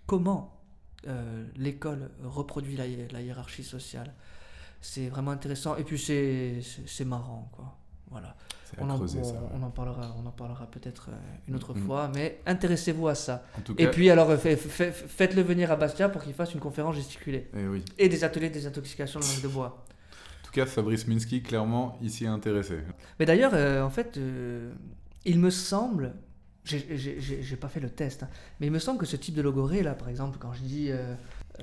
comment 0.06 0.52
euh, 1.08 1.46
l'école 1.56 2.10
reproduit 2.24 2.76
la, 2.76 2.86
hi- 2.88 3.08
la 3.12 3.22
hiérarchie 3.22 3.64
sociale. 3.64 4.14
C'est 4.82 5.08
vraiment 5.08 5.32
intéressant 5.32 5.76
et 5.78 5.84
puis 5.84 5.98
c'est, 5.98 6.62
marrant, 7.06 7.50
quoi. 7.54 7.76
Voilà. 8.12 8.36
On 8.78 8.90
en, 8.90 8.98
creuser, 8.98 9.20
on- 9.20 9.24
ça. 9.24 9.34
ouais. 9.34 9.50
on 9.54 9.64
en 9.64 9.70
parlera, 9.72 10.16
on 10.22 10.26
en 10.28 10.32
parlera 10.32 10.70
peut-être 10.70 11.10
euh, 11.10 11.14
une 11.48 11.56
autre 11.56 11.74
Mhm. 11.74 11.86
fois, 11.86 12.12
mais 12.14 12.40
intéressez-vous 12.46 13.08
à 13.08 13.16
ça. 13.16 13.44
En 13.58 13.62
tout 13.62 13.74
Et 13.78 13.88
puis 13.90 14.10
alors, 14.10 14.36
fait- 14.38 14.58
fait- 14.58 14.92
faites-le 14.92 15.42
venir 15.42 15.72
à 15.72 15.76
Bastia 15.76 16.10
pour 16.10 16.22
qu'il 16.24 16.34
fasse 16.34 16.54
une 16.54 16.60
conférence 16.60 16.96
gesticulée 16.96 17.50
eh 17.56 17.68
oui. 17.68 17.84
et 17.98 18.10
des 18.10 18.24
ateliers 18.24 18.50
de 18.50 18.54
désintoxication 18.56 19.20
de 19.20 19.26
langue 19.26 19.42
de 19.42 19.48
bois. 19.48 19.86
En 20.46 20.48
tout 20.48 20.54
cas, 20.54 20.68
Fabrice 20.68 21.08
Minsky, 21.08 21.42
clairement, 21.42 21.98
ici 22.04 22.26
est 22.26 22.28
intéressé. 22.28 22.78
Mais 23.20 23.26
d'ailleurs, 23.26 23.54
euh, 23.56 23.82
en 23.82 23.90
fait, 23.90 24.16
euh, 24.18 24.72
il 25.26 25.40
me 25.40 25.50
semble, 25.50 26.14
j'ai- 26.64 27.56
pas 27.60 27.68
fait 27.68 27.80
le 27.80 27.90
test, 27.90 28.22
hein, 28.24 28.30
mais 28.60 28.68
il 28.68 28.72
me 28.72 28.78
semble 28.78 29.00
que 29.00 29.08
ce 29.08 29.16
type 29.16 29.34
de 29.34 29.42
logorée, 29.42 29.82
là, 29.82 29.96
par 29.96 30.08
exemple, 30.08 30.38
quand 30.40 30.54
je 30.54 30.62
dis 30.62 30.92
euh, 30.92 31.16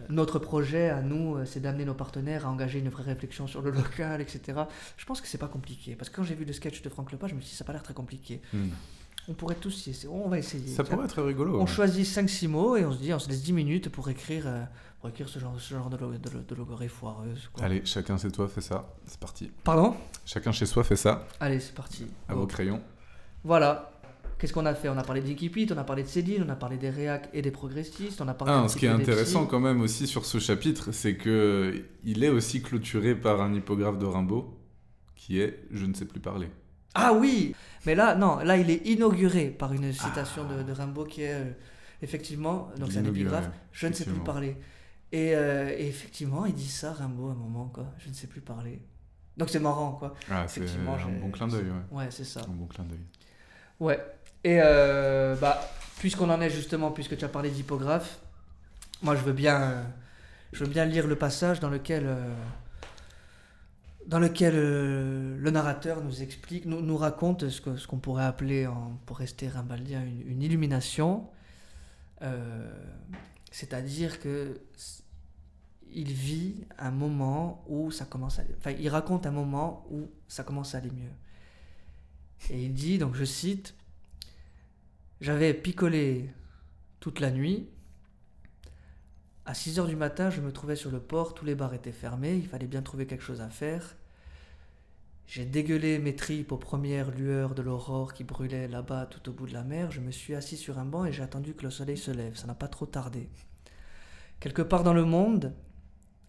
notre 0.09 0.41
projet 0.41 0.91
à 0.91 1.01
nous, 1.01 1.37
c'est 1.47 1.61
d'amener 1.61 1.85
nos 1.85 1.95
partenaires 1.95 2.45
à 2.45 2.51
engager 2.51 2.81
une 2.81 2.89
vraie 2.89 3.05
réflexion 3.05 3.47
sur 3.47 3.63
le 3.63 3.71
local, 3.71 4.21
etc., 4.21 4.63
je 4.97 5.05
pense 5.05 5.21
que 5.21 5.29
c'est 5.29 5.39
pas 5.39 5.47
compliqué. 5.49 5.95
Parce 5.95 6.11
que 6.11 6.17
quand 6.17 6.25
j'ai 6.25 6.35
vu 6.35 6.45
le 6.45 6.53
sketch 6.53 6.83
de 6.83 6.89
Franck 6.89 7.13
Lepage, 7.13 7.31
je 7.31 7.35
me 7.37 7.41
suis 7.41 7.51
dit, 7.51 7.57
ça 7.57 7.63
a 7.63 7.67
pas 7.67 7.73
l'air 7.73 7.85
très 7.85 7.95
compliqué. 7.95 8.43
Hmm. 8.53 8.69
On 9.29 9.35
pourrait 9.35 9.55
tous 9.55 9.87
y 9.87 9.91
essayer. 9.91 10.09
On 10.09 10.29
va 10.29 10.39
essayer. 10.41 10.67
Ça 10.67 10.83
Tiens. 10.83 10.95
pourrait 10.97 11.07
être 11.07 11.23
rigolo. 11.23 11.57
On 11.57 11.61
ouais. 11.61 11.67
choisit 11.69 12.05
5-6 12.05 12.49
mots 12.49 12.77
et 12.77 12.85
on 12.85 12.91
se 12.91 12.99
dit, 12.99 13.15
on 13.15 13.21
se 13.21 13.29
laisse 13.29 13.45
10 13.45 13.53
minutes 13.53 13.89
pour 13.89 14.09
écrire, 14.11 14.49
écrire 15.11 15.29
ce 15.29 15.39
genre, 15.39 15.55
ce 15.61 15.75
genre 15.75 15.91
de, 15.91 15.97
lo- 15.97 16.13
de, 16.13 16.55
de 16.55 16.89
foireuse. 16.89 17.49
quoi. 17.53 17.65
Allez, 17.65 17.83
chacun 17.85 18.17
chez 18.19 18.31
toi 18.31 18.49
fait 18.49 18.61
ça. 18.61 18.95
C'est 19.07 19.19
parti. 19.19 19.51
Pardon? 19.65 19.95
Chacun 20.25 20.53
chez 20.53 20.67
soi 20.67 20.85
fait 20.85 20.97
ça. 20.97 21.27
Allez, 21.41 21.61
c'est 21.61 21.75
parti. 21.75 22.07
À 22.29 22.35
vos 22.35 22.47
crayons. 22.47 22.81
Voilà. 23.45 23.89
Qu'est-ce 24.39 24.53
qu'on 24.53 24.67
a 24.67 24.75
fait? 24.75 24.89
On 24.89 24.99
a 24.99 25.05
parlé 25.05 25.21
d'Ikipit, 25.21 25.69
on 25.73 25.79
a 25.79 25.85
parlé 25.85 26.03
de 26.03 26.09
Céline, 26.09 26.45
on 26.47 26.49
a 26.51 26.57
parlé 26.57 26.77
des 26.77 26.91
réacs 26.91 27.29
et 27.33 27.43
des 27.43 27.53
progressistes, 27.53 28.21
on 28.21 28.27
a 28.29 28.35
parlé 28.35 28.53
un 28.55 28.59
Ah, 28.61 28.63
petit 28.65 28.73
ce 28.75 28.79
qui 28.79 28.87
est 28.87 28.91
peu 28.91 28.97
des 28.97 29.03
intéressant 29.03 29.41
psys. 29.43 29.49
quand 29.51 29.61
même 29.61 29.81
aussi 29.81 30.07
sur 30.09 30.25
ce 30.25 30.39
chapitre, 30.41 30.91
c'est 30.91 31.17
que 31.17 31.85
il 32.03 32.25
est 32.25 32.29
aussi 32.29 32.61
clôturé 32.61 33.15
par 33.15 33.41
un 33.41 33.55
hippographe 33.55 33.99
de 33.99 34.07
Rimbaud 34.07 34.59
qui 35.15 35.41
est 35.41 35.61
Je 35.71 35.87
ne 35.87 35.95
sais 35.95 36.07
plus 36.07 36.19
parler. 36.21 36.49
Ah 36.95 37.13
oui 37.13 37.55
Mais 37.87 37.95
là, 37.95 38.17
non, 38.17 38.39
là, 38.39 38.57
il 38.57 38.69
est 38.69 38.85
inauguré 38.87 39.47
par 39.47 39.73
une 39.73 39.93
citation 39.93 40.45
de, 40.49 40.63
de 40.65 40.73
Rimbaud 40.73 41.05
qui 41.05 41.23
est 41.23 41.35
euh, 41.35 41.45
effectivement, 42.03 42.71
donc 42.79 42.91
c'est 42.91 42.99
un 42.99 43.05
épigraphe, 43.05 43.49
je 43.71 43.87
ne 43.87 43.93
sais 43.93 44.05
plus 44.05 44.11
effectivement. 44.11 44.25
parler. 44.25 44.57
Et, 45.13 45.35
euh, 45.37 45.69
et 45.77 45.87
effectivement, 45.89 46.47
il 46.47 46.55
dit 46.55 46.69
ça, 46.69 46.93
Rimbaud, 46.95 47.29
à 47.29 47.33
un 47.33 47.37
moment, 47.37 47.67
quoi, 47.67 47.87
je 47.99 48.09
ne 48.09 48.15
sais 48.15 48.27
plus 48.27 48.41
parler. 48.41 48.81
Donc 49.37 49.51
c'est 49.51 49.59
marrant, 49.61 49.93
quoi. 49.93 50.15
Ah, 50.31 50.45
c'est 50.49 50.61
un 51.07 51.11
bon 51.21 51.31
clin 51.31 51.47
d'œil, 51.49 51.71
ouais. 51.71 51.99
Ouais, 51.99 52.07
c'est 52.11 52.25
ça. 52.25 52.41
Un 52.49 52.53
bon 52.53 52.67
clin 52.67 52.85
d'œil. 52.85 52.99
Ouais. 53.81 54.01
Et 54.45 54.59
euh, 54.63 55.37
bah, 55.37 55.61
puisqu'on 55.99 56.31
en 56.31 56.41
est 56.41 56.51
justement, 56.51 56.91
puisque 56.91 57.17
tu 57.17 57.25
as 57.25 57.29
parlé 57.29 57.51
d'hippographe, 57.51 58.21
moi 59.03 59.15
je 59.15 59.23
veux 59.23 59.33
bien, 59.33 59.61
euh, 59.63 59.83
je 60.53 60.65
veux 60.65 60.71
bien 60.71 60.85
lire 60.85 61.07
le 61.07 61.17
passage 61.17 61.61
dans 61.61 61.71
lequel, 61.71 62.09
dans 64.07 64.19
lequel 64.19 64.55
le 64.57 65.51
narrateur 65.51 66.03
nous 66.03 66.23
explique, 66.23 66.65
nous, 66.67 66.81
nous 66.81 66.97
raconte 66.97 67.49
ce 67.49 67.61
que- 67.61 67.77
ce 67.77 67.87
qu'on 67.87 67.99
pourrait 67.99 68.25
appeler, 68.25 68.67
en- 68.67 68.99
pour 69.07 69.19
rester 69.19 69.49
rimbaldien, 69.49 70.03
une, 70.03 70.23
une 70.29 70.43
illumination. 70.43 71.27
C'est-à-dire 73.53 74.19
que 74.19 74.61
il 75.95 76.11
vit 76.11 76.65
un 76.79 76.91
moment 76.91 77.63
où 77.69 77.91
ça 77.91 78.07
commence 78.07 78.39
à, 78.39 78.45
raconte 78.91 79.27
un 79.27 79.31
moment 79.31 79.87
où 79.91 80.11
ça 80.27 80.43
commence 80.43 80.75
à 80.75 80.79
aller 80.79 80.91
mieux. 80.91 81.13
Et 82.51 82.65
il 82.65 82.73
dit, 82.73 82.99
donc 82.99 83.15
je 83.15 83.25
cite, 83.25 83.75
J'avais 85.21 85.55
picolé 85.55 86.31
toute 86.99 87.21
la 87.21 87.31
nuit. 87.31 87.69
À 89.45 89.55
6 89.55 89.79
heures 89.79 89.87
du 89.87 89.97
matin, 89.97 90.31
je 90.31 90.41
me 90.41 90.51
trouvais 90.51 90.75
sur 90.75 90.91
le 90.91 90.99
port, 90.99 91.35
tous 91.35 91.45
les 91.45 91.55
bars 91.55 91.75
étaient 91.75 91.93
fermés, 91.93 92.37
il 92.37 92.47
fallait 92.49 92.67
bien 92.67 92.81
trouver 92.81 93.07
quelque 93.07 93.23
chose 93.23 93.41
à 93.41 93.51
faire. 93.51 93.97
J'ai 95.27 95.45
dégueulé 95.45 95.99
mes 95.99 96.15
tripes 96.15 96.53
aux 96.53 96.59
premières 96.59 97.11
lueurs 97.11 97.55
de 97.55 97.63
l'aurore 97.63 98.13
qui 98.13 98.25
brûlait 98.25 98.69
là-bas 98.69 99.07
tout 99.07 99.31
au 99.31 99.33
bout 99.33 99.47
de 99.47 99.55
la 99.55 99.63
mer. 99.63 99.91
Je 99.91 100.01
me 100.01 100.11
suis 100.11 100.35
assis 100.35 100.57
sur 100.57 100.79
un 100.79 100.85
banc 100.85 101.05
et 101.05 101.13
j'ai 101.13 101.23
attendu 101.23 101.55
que 101.55 101.63
le 101.63 101.71
soleil 101.71 101.97
se 101.97 102.11
lève. 102.11 102.37
Ça 102.37 102.47
n'a 102.47 102.55
pas 102.55 102.69
trop 102.69 102.87
tardé. 102.87 103.29
Quelque 104.41 104.63
part 104.63 104.83
dans 104.83 104.95
le 104.95 105.05
monde, 105.05 105.55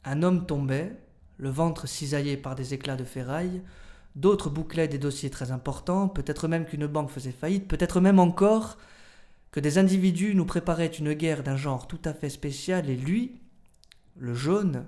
un 0.06 0.24
homme 0.24 0.46
tombait, 0.46 0.96
le 1.38 1.50
ventre 1.50 1.88
cisaillé 1.88 2.38
par 2.38 2.56
des 2.56 2.74
éclats 2.74 2.96
de 2.96 3.04
ferraille, 3.04 3.62
D'autres 4.16 4.52
bouclaient 4.52 4.88
des 4.88 5.00
dossiers 5.00 5.32
très 5.32 5.52
importants, 5.52 6.08
peut-être 6.08 6.48
même 6.48 6.66
qu'une 6.66 6.86
banque 6.86 7.10
faisait 7.10 7.32
faillite, 7.32 7.68
peut-être 7.68 8.00
même 8.00 8.20
encore 8.20 8.78
que 9.52 9.60
des 9.60 9.78
individus 9.78 10.36
nous 10.36 10.46
préparaient 10.46 10.88
une 10.88 11.14
guerre 11.14 11.44
d'un 11.44 11.58
genre 11.58 11.88
tout 11.88 12.02
à 12.06 12.14
fait 12.14 12.30
spécial, 12.30 12.90
et 12.90 12.96
lui, 12.96 13.42
le 14.18 14.36
jaune, 14.36 14.86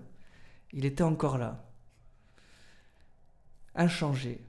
il 0.73 0.85
était 0.85 1.03
encore 1.03 1.37
là. 1.39 1.64
Inchangé, 3.75 4.41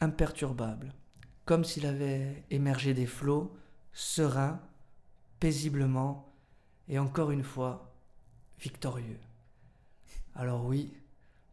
imperturbable, 0.00 0.94
comme 1.44 1.64
s'il 1.64 1.84
avait 1.84 2.44
émergé 2.50 2.94
des 2.94 3.06
flots, 3.06 3.54
serein, 3.92 4.60
paisiblement, 5.40 6.32
et 6.88 6.98
encore 6.98 7.30
une 7.30 7.44
fois, 7.44 7.92
victorieux. 8.58 9.20
Alors 10.34 10.64
oui, 10.64 10.92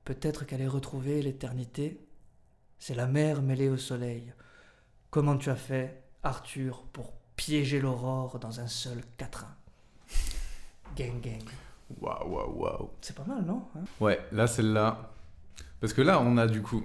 peut-être 0.06 0.46
qu'elle 0.46 0.62
ait 0.62 0.68
retrouvé 0.68 1.22
l'éternité, 1.22 2.00
c'est 2.80 2.96
la 2.96 3.08
mer 3.08 3.42
mêlée 3.42 3.70
au 3.70 3.78
soleil. 3.78 4.34
Comment 5.10 5.38
tu 5.38 5.50
as 5.50 5.56
fait 5.56 6.04
Arthur 6.24 6.84
pour 6.94 7.12
piéger 7.36 7.82
l'aurore 7.82 8.40
dans 8.40 8.60
un 8.60 8.68
seul 8.68 9.04
quatrain? 9.18 9.56
Gang 10.96 11.20
gang. 11.20 11.44
Waouh, 12.00 12.30
waouh, 12.30 12.62
waouh. 12.62 12.90
C'est 13.02 13.16
pas 13.16 13.26
mal, 13.26 13.44
non 13.44 13.68
hein? 13.76 13.84
Ouais, 14.00 14.20
là, 14.32 14.48
celle-là. 14.48 15.12
Parce 15.80 15.94
que 15.94 16.02
là, 16.02 16.20
on 16.22 16.38
a 16.38 16.48
du 16.48 16.62
coup. 16.62 16.84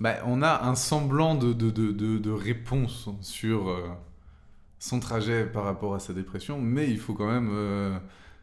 Bah, 0.00 0.16
on 0.26 0.42
a 0.42 0.64
un 0.64 0.74
semblant 0.74 1.34
de, 1.34 1.52
de, 1.52 1.70
de, 1.70 1.92
de, 1.92 2.18
de 2.18 2.30
réponse 2.30 3.08
sur 3.20 3.68
euh, 3.68 3.88
son 4.78 4.98
trajet 5.00 5.44
par 5.46 5.64
rapport 5.64 5.94
à 5.94 6.00
sa 6.00 6.12
dépression, 6.12 6.60
mais 6.60 6.90
il 6.90 6.98
faut 6.98 7.14
quand 7.14 7.30
même. 7.30 7.50
euh, 7.52 7.98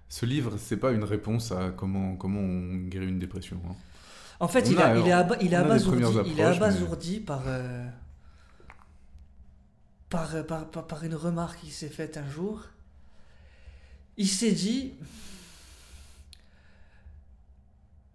ce 0.10 0.26
livre, 0.26 0.56
c'est 0.58 0.78
pas 0.78 0.92
une 0.92 1.06
réponse 1.06 1.52
à 1.54 1.70
comment, 1.70 2.16
comment 2.18 2.40
on 2.42 2.76
guérit 2.90 3.08
une 3.08 3.20
dépression. 3.20 3.62
hein. 3.70 3.76
En 4.42 4.48
fait, 4.48 4.66
On 4.68 4.72
il, 4.72 4.78
a- 4.82 4.88
a, 4.88 4.98
il 4.98 5.08
est, 5.08 5.12
aba- 5.12 5.38
il 5.42 5.54
est 5.54 5.56
abasourdi, 5.56 6.00
il 6.02 6.04
est 6.40 6.44
approches, 6.44 6.60
mais- 6.60 6.66
abasourdi 6.66 7.20
par, 7.22 7.44
euh, 7.48 7.88
par, 10.10 10.46
par, 10.46 10.70
par, 10.70 10.88
par 10.88 11.04
une 11.04 11.16
remarque 11.16 11.60
qu'il 11.62 11.72
s'est 11.72 11.90
faite 11.90 12.18
un 12.18 12.30
jour. 12.30 12.62
Il 14.18 14.28
s'est 14.28 14.52
dit 14.52 14.94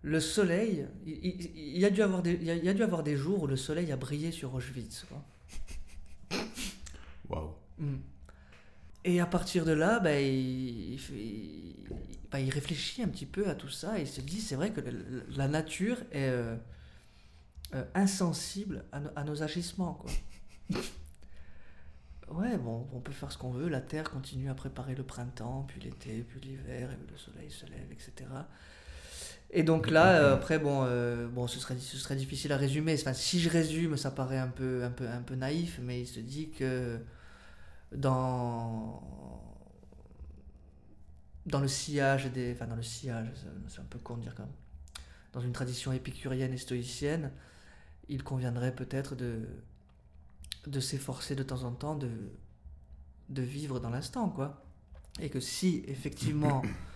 le 0.06 0.20
soleil, 0.20 0.86
il, 1.04 1.14
il- 1.24 1.50
il 1.74 1.78
y 1.78 1.84
a 1.84 1.90
dû 1.90 2.00
avoir 2.00 2.22
des, 2.22 2.34
il 2.34 2.44
y 2.44 2.50
a, 2.50 2.54
il 2.54 2.64
y 2.64 2.68
a 2.68 2.74
dû 2.74 2.82
avoir 2.84 3.02
des 3.02 3.16
jours 3.16 3.42
où 3.42 3.46
le 3.48 3.56
soleil 3.56 3.90
a 3.90 3.96
brillé 3.96 4.30
sur 4.30 4.54
Auschwitz. 4.54 5.04
Waouh. 7.28 7.50
Mm. 7.78 7.96
Et 9.04 9.20
à 9.20 9.26
partir 9.26 9.64
de 9.64 9.72
là, 9.72 10.00
bah, 10.00 10.20
il, 10.20 10.98
bah, 12.30 12.38
réfléchit 12.38 13.02
un 13.02 13.08
petit 13.08 13.26
peu 13.26 13.48
à 13.48 13.54
tout 13.54 13.68
ça 13.68 13.98
et 13.98 14.02
il 14.02 14.08
se 14.08 14.20
dit 14.20 14.40
c'est 14.40 14.56
vrai 14.56 14.70
que 14.72 14.80
la 15.36 15.48
nature 15.48 15.98
est 16.12 16.28
euh, 16.28 16.56
euh, 17.74 17.84
insensible 17.94 18.84
à, 18.92 19.00
no- 19.00 19.10
à 19.16 19.24
nos 19.24 19.42
agissements. 19.42 19.94
Quoi. 19.94 20.10
ouais, 22.30 22.56
bon, 22.58 22.86
on 22.92 23.00
peut 23.00 23.12
faire 23.12 23.30
ce 23.32 23.38
qu'on 23.38 23.50
veut, 23.50 23.68
la 23.68 23.80
Terre 23.80 24.10
continue 24.10 24.50
à 24.50 24.54
préparer 24.54 24.94
le 24.94 25.02
printemps, 25.04 25.64
puis 25.68 25.80
l'été, 25.80 26.22
puis 26.22 26.40
l'hiver, 26.40 26.90
et 26.92 27.10
le 27.12 27.16
soleil 27.18 27.50
se 27.50 27.66
lève, 27.66 27.90
etc. 27.92 28.12
Et 29.50 29.62
donc 29.62 29.90
là, 29.90 30.20
euh, 30.20 30.34
après, 30.34 30.58
bon, 30.58 30.82
euh, 30.84 31.28
bon 31.28 31.46
ce, 31.46 31.58
serait, 31.60 31.78
ce 31.78 31.96
serait 31.96 32.16
difficile 32.16 32.52
à 32.52 32.56
résumer. 32.56 32.94
Enfin, 33.00 33.12
si 33.14 33.40
je 33.40 33.48
résume, 33.48 33.96
ça 33.96 34.10
paraît 34.10 34.38
un 34.38 34.48
peu, 34.48 34.84
un 34.84 34.90
peu, 34.90 35.08
un 35.08 35.22
peu 35.22 35.34
naïf, 35.34 35.78
mais 35.82 36.00
il 36.02 36.06
se 36.06 36.20
dit 36.20 36.50
que 36.50 36.98
dans 37.92 39.02
dans 41.46 41.60
le 41.60 41.68
sillage 41.68 42.26
des 42.32 42.52
enfin 42.52 42.66
dans 42.66 42.74
le 42.76 42.82
sillage 42.82 43.28
c'est- 43.36 43.72
c'est 43.74 43.80
un 43.80 43.84
peu 43.84 43.98
con 44.00 44.16
de 44.16 44.22
dire 44.22 44.34
quand 44.34 44.42
même 44.42 44.52
dans 45.32 45.40
une 45.40 45.52
tradition 45.52 45.92
épicurienne 45.92 46.52
et 46.52 46.58
stoïcienne 46.58 47.30
il 48.08 48.24
conviendrait 48.24 48.74
peut-être 48.74 49.14
de 49.14 49.46
de 50.66 50.80
s'efforcer 50.80 51.36
de 51.36 51.44
temps 51.44 51.62
en 51.62 51.70
temps 51.70 51.94
de 51.94 52.10
de 53.28 53.42
vivre 53.42 53.78
dans 53.78 53.90
l'instant 53.90 54.28
quoi 54.28 54.64
et 55.20 55.30
que 55.30 55.38
si 55.38 55.84
effectivement 55.86 56.62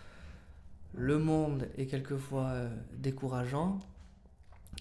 le 0.95 1.19
monde 1.19 1.69
est 1.77 1.87
quelquefois 1.87 2.47
euh, 2.49 2.77
décourageant 2.97 3.81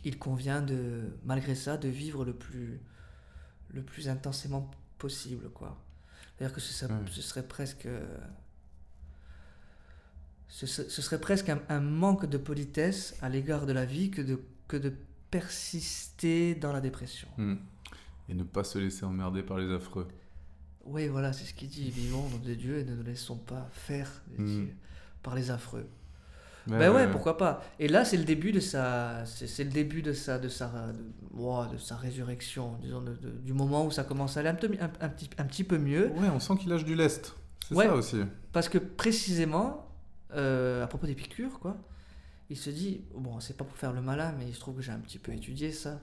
il 0.05 0.18
convient 0.18 0.62
de 0.62 1.12
malgré 1.26 1.55
ça 1.55 1.78
de 1.78 1.88
vivre 1.89 2.26
le 2.26 2.34
plus 2.34 2.80
le 3.70 3.82
plus 3.84 4.10
intensément 4.10 4.70
possible 4.97 5.49
quoi 5.49 5.78
c'est-à-dire 6.38 6.55
que 6.55 6.62
ce 6.62 6.74
serait, 6.74 6.93
Ouais. 6.93 6.99
ce 7.12 7.22
serait 7.22 7.47
presque 7.47 7.86
euh, 7.86 8.18
ce, 10.47 10.66
se- 10.66 10.89
ce 10.89 11.01
serait 11.01 11.20
presque 11.22 11.49
un, 11.49 11.62
un 11.70 11.80
manque 11.82 12.26
de 12.26 12.38
politesse 12.38 13.16
à 13.22 13.30
l'égard 13.30 13.66
de 13.66 13.74
la 13.74 13.86
vie 13.86 14.10
que 14.10 14.22
de, 14.22 14.41
que 14.68 14.78
de 14.78 14.93
persister 15.32 16.55
dans 16.55 16.72
la 16.74 16.82
dépression. 16.82 17.28
Hmm. 17.38 17.55
Et 18.30 18.34
ne 18.34 18.43
pas 18.43 18.64
se 18.64 18.80
laisser 18.80 19.05
emmerder 19.05 19.43
par 19.43 19.57
les 19.57 19.72
affreux. 19.72 20.07
Oui, 20.86 21.07
voilà, 21.07 21.34
c'est 21.34 21.45
ce 21.45 21.53
qu'il 21.53 21.68
dit. 21.70 21.91
Vivons 21.91 22.28
dans 22.30 22.38
des 22.38 22.55
dieux 22.55 22.80
et 22.80 22.84
ne 22.84 22.95
nous 22.95 23.03
laissons 23.03 23.38
pas 23.38 23.70
faire 23.74 24.10
dit-il, 24.30 24.64
Mm. 24.64 24.70
par 25.22 25.36
les 25.36 25.51
affreux. 25.51 25.88
Ouais, 26.68 26.78
ben 26.78 26.89
ouais, 26.91 27.05
ouais. 27.05 27.12
pourquoi 27.12 27.38
pas. 27.38 27.64
Et 27.80 27.88
là, 27.88 28.05
c'est 28.05 28.18
le 28.18 28.24
début 28.26 28.51
de 28.51 28.60
sa, 28.60 29.26
c'est 29.26 29.64
le 29.64 29.70
début 29.72 30.01
de 30.01 30.14
sa, 30.14 30.38
de 30.39 30.49
sa, 30.49 30.68
de, 30.68 31.72
de 31.74 31.78
sa 31.78 31.95
résurrection, 31.95 32.76
disons, 32.82 33.01
de- 33.01 33.16
de- 33.16 33.30
du 33.32 33.53
moment 33.53 33.86
où 33.86 33.91
ça 33.91 34.03
commence 34.03 34.38
à 34.38 34.41
aller 34.41 34.49
un, 34.49 34.55
peu- 34.55 34.70
un, 34.80 34.91
un 35.05 35.10
petit, 35.10 35.30
un 35.38 35.45
petit 35.45 35.64
peu 35.64 35.78
mieux. 35.78 36.10
Ouais, 36.18 36.30
on 36.34 36.39
sent 36.39 36.57
qu'il 36.57 36.70
lâche 36.70 36.86
du 36.86 36.95
lest. 36.95 37.34
C'est 37.68 37.76
Ouais. 37.76 37.86
ça 37.86 37.93
aussi. 37.95 38.18
Parce 38.51 38.68
que 38.70 38.78
précisément, 38.78 39.88
euh, 40.36 40.84
à 40.84 40.88
propos 40.88 41.07
des 41.07 41.16
piqûres, 41.16 41.60
quoi, 41.60 41.78
il 42.49 42.57
se 42.57 42.70
dit, 42.70 43.01
bon, 43.16 43.39
c'est 43.39 43.55
pas 43.57 43.64
pour 43.64 43.78
faire 43.78 43.93
le 43.93 44.01
malin, 44.01 44.34
mais 44.38 44.45
il 44.47 44.53
se 44.53 44.60
trouve 44.60 44.76
que 44.76 44.82
j'ai 44.82 44.91
un 44.91 44.99
petit 44.99 45.20
peu 45.20 45.32
étudié 45.34 45.72
ça. 45.72 45.99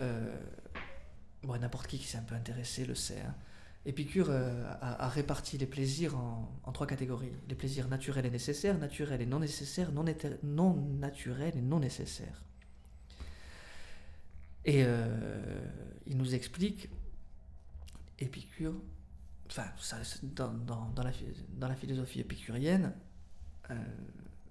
Euh, 0.00 0.34
bon, 1.42 1.58
n'importe 1.60 1.86
qui 1.86 1.98
qui 1.98 2.06
s'est 2.06 2.18
un 2.18 2.22
peu 2.22 2.34
intéressé 2.34 2.84
le 2.84 2.94
sait. 2.94 3.22
hein. 3.26 3.34
Épicure 3.84 4.28
euh, 4.30 4.72
a, 4.80 5.08
réparti 5.08 5.58
les 5.58 5.66
plaisirs 5.66 6.16
en, 6.16 6.72
trois 6.72 6.86
catégories. 6.86 7.32
Les 7.48 7.56
plaisirs 7.56 7.88
naturels 7.88 8.26
et 8.26 8.30
nécessaires, 8.30 8.78
naturels 8.78 9.20
et 9.20 9.26
non 9.26 9.40
nécessaires, 9.40 9.90
non, 9.90 10.04
naturels 11.00 11.56
et 11.56 11.60
non 11.60 11.80
nécessaires. 11.80 12.44
Et 14.64 14.84
euh, 14.84 15.66
il 16.06 16.16
nous 16.16 16.32
explique, 16.32 16.90
Épicure, 18.20 18.74
enfin, 19.46 19.66
ça, 19.78 19.96
dans, 20.22 20.52
dans, 20.52 21.02
la, 21.02 21.74
philosophie 21.74 22.20
épicurienne, 22.20 22.92
euh, 23.70 23.74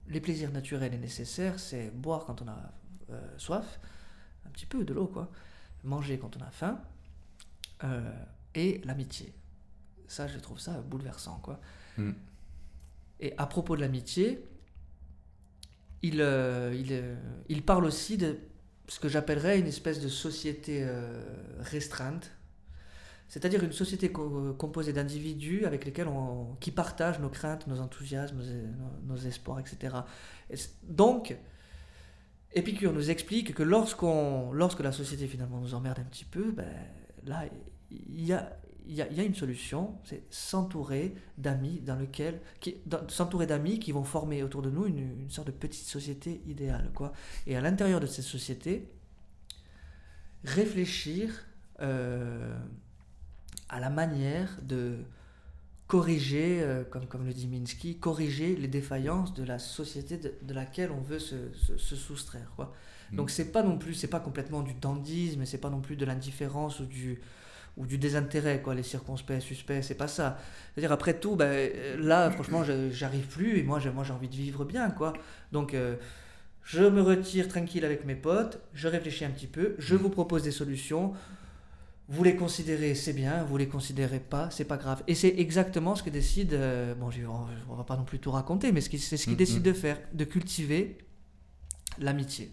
les 0.10 0.20
plaisirs 0.20 0.52
naturels 0.52 0.94
et 0.94 0.98
nécessaires, 0.98 1.58
c'est 1.58 1.90
boire 1.90 2.26
quand 2.26 2.42
on 2.42 2.50
a 2.50 2.74
soif, 3.38 3.80
un 4.46 4.50
petit 4.50 4.66
peu 4.66 4.84
de 4.84 4.94
l'eau, 4.94 5.08
quoi, 5.08 5.32
manger 5.86 6.18
quand 6.18 6.36
on 6.36 6.42
a 6.42 6.52
faim, 6.52 6.82
et 8.56 8.82
l'amitié. 8.84 9.34
Ça, 10.08 10.28
je 10.28 10.38
trouve 10.40 10.60
ça 10.60 10.82
bouleversant, 10.82 11.40
quoi. 11.42 11.60
Mm. 11.98 12.12
Et 13.20 13.34
à 13.38 13.46
propos 13.46 13.76
de 13.76 13.82
l'amitié, 13.82 14.44
il, 16.02 16.22
euh, 16.22 16.74
il, 16.76 16.88
euh, 16.92 17.16
il 17.50 17.64
parle 17.64 17.86
aussi 17.86 18.18
de 18.18 18.38
ce 18.88 19.00
que 19.00 19.08
j'appellerais 19.08 19.60
une 19.60 19.68
espèce 19.68 20.02
de 20.02 20.10
société 20.10 20.84
euh, 20.84 21.22
restreinte, 21.60 22.32
c'est-à-dire 23.30 23.64
une 23.64 23.72
société 23.72 24.12
co- 24.12 24.54
composée 24.56 24.92
d'individus 24.92 25.66
avec 25.66 25.86
lesquels 25.86 26.08
on, 26.08 26.56
qui 26.60 26.72
partagent 26.72 27.20
nos 27.20 27.30
craintes, 27.30 27.68
nos 27.68 27.80
enthousiasmes, 27.80 28.42
nos, 29.06 29.16
espoirs, 29.18 29.60
etc. 29.60 29.96
Et 30.50 30.56
donc, 30.84 31.38
Épicure 32.54 32.92
nous 32.92 33.10
explique 33.10 33.54
que 33.54 33.64
lorsqu'on, 33.64 34.52
lorsque 34.52 34.82
la 34.82 34.92
société 34.92 35.28
finalement 35.28 35.62
nous 35.62 35.74
emmerde 35.74 36.00
un 36.00 36.04
petit 36.04 36.26
peu, 36.26 36.52
ben, 36.52 36.68
là, 37.24 37.46
il 37.92 38.26
y 38.26 38.34
a, 38.34 38.58
il 38.88 38.96
y, 38.96 39.02
a, 39.02 39.08
il 39.10 39.18
y 39.18 39.22
a 39.22 39.24
une 39.24 39.36
solution, 39.36 39.96
c'est 40.04 40.24
s'entourer 40.32 41.14
d'amis 41.38 41.82
dans 41.82 41.96
lequel, 41.96 42.42
qui, 42.60 42.78
s'entourer 43.10 43.46
d'amis 43.48 43.80
qui 43.80 43.92
vont 43.92 44.04
former 44.04 44.44
autour 44.44 44.62
de 44.64 44.70
nous 44.70 44.86
une, 44.88 44.98
une 45.22 45.30
sorte 45.30 45.48
de 45.48 45.52
petite 45.54 45.86
société 45.88 46.42
idéale, 46.48 46.90
quoi. 46.96 47.14
Et 47.48 47.56
à 47.56 47.62
l'intérieur 47.62 48.00
de 48.00 48.08
cette 48.08 48.26
société, 48.26 48.90
réfléchir 50.44 51.46
euh, 51.82 52.58
à 53.70 53.80
la 53.80 53.90
manière 53.90 54.58
de 54.64 54.98
corriger, 55.88 56.62
euh, 56.62 56.84
comme, 56.84 57.06
comme 57.06 57.26
le 57.26 57.34
dit 57.34 57.48
Minsky, 57.48 57.98
corriger 58.00 58.56
les 58.56 58.68
défaillances 58.68 59.34
de 59.34 59.44
la 59.44 59.60
société 59.60 60.18
de, 60.18 60.34
de 60.42 60.54
laquelle 60.54 60.92
on 60.92 61.02
veut 61.02 61.20
se, 61.20 61.54
se- 61.54 61.78
se 61.78 61.96
soustraire. 61.96 62.52
Quoi. 62.56 62.74
Mm. 63.12 63.18
Donc 63.18 63.30
c'est 63.30 63.52
pas 63.52 63.62
non 63.64 63.78
plus, 63.78 63.94
c'est 63.94 64.08
pas 64.08 64.20
complètement 64.22 64.62
du 64.62 64.74
dandisme, 64.74 65.46
c'est 65.46 65.58
pas 65.60 65.70
non 65.70 65.82
plus 65.82 65.96
de 65.98 66.06
l'indifférence 66.06 66.80
ou 66.80 66.86
du, 66.86 67.22
ou 67.78 67.86
du 67.86 67.98
désintérêt, 67.98 68.62
quoi, 68.62 68.76
les 68.76 68.84
circonspects, 68.84 69.40
suspects, 69.40 69.82
c'est 69.82 69.96
pas 69.96 70.08
ça. 70.08 70.38
C'est-à-dire 70.74 70.92
après 70.92 71.20
tout, 71.20 71.36
ben, 71.36 71.46
euh, 71.52 71.98
là 72.00 72.30
franchement 72.32 72.64
j'arrive 72.92 73.28
plus 73.28 73.58
et 73.58 73.64
moi 73.64 73.80
j'ai 73.80 73.90
envie 74.12 74.28
de 74.30 74.36
vivre 74.36 74.66
bien, 74.66 74.90
quoi. 74.92 75.14
Donc 75.52 75.74
euh, 75.74 75.96
je 76.64 76.84
me 76.84 77.02
retire 77.02 77.48
tranquille 77.48 77.86
avec 77.86 78.06
mes 78.06 78.16
potes, 78.16 78.60
je 78.74 78.88
réfléchis 78.88 79.26
un 79.26 79.30
petit 79.32 79.48
peu, 79.48 79.76
je 79.80 79.96
vous 79.96 80.10
propose 80.10 80.44
des 80.44 80.52
solutions. 80.52 81.14
Vous 82.10 82.26
les 82.26 82.36
considérez, 82.36 82.94
c'est 82.94 83.14
bien. 83.14 83.44
Vous 83.46 83.56
les 83.56 83.70
considérez 83.70 84.20
pas, 84.20 84.50
c'est 84.52 84.66
pas 84.66 84.76
grave. 84.76 85.02
Et 85.08 85.16
c'est 85.16 85.30
exactement 85.38 85.96
ce 85.96 86.04
que 86.04 86.10
décide. 86.10 86.52
euh, 86.54 86.94
bon, 86.94 87.10
je- 87.10 87.26
on, 87.26 87.46
on 87.70 87.76
va 87.76 87.86
pas 87.86 87.96
non 87.96 88.04
plus 88.04 88.20
tout 88.20 88.32
raconter, 88.32 88.74
mais 88.74 88.82
ce 88.82 88.90
qui- 88.90 89.00
c'est 89.00 89.16
ce 89.16 89.24
qu'il 89.24 89.34
Mhm. 89.34 89.38
décide 89.38 89.64
de 89.64 89.72
faire, 89.72 89.98
de 90.12 90.26
cultiver 90.26 90.98
l'amitié. 92.00 92.52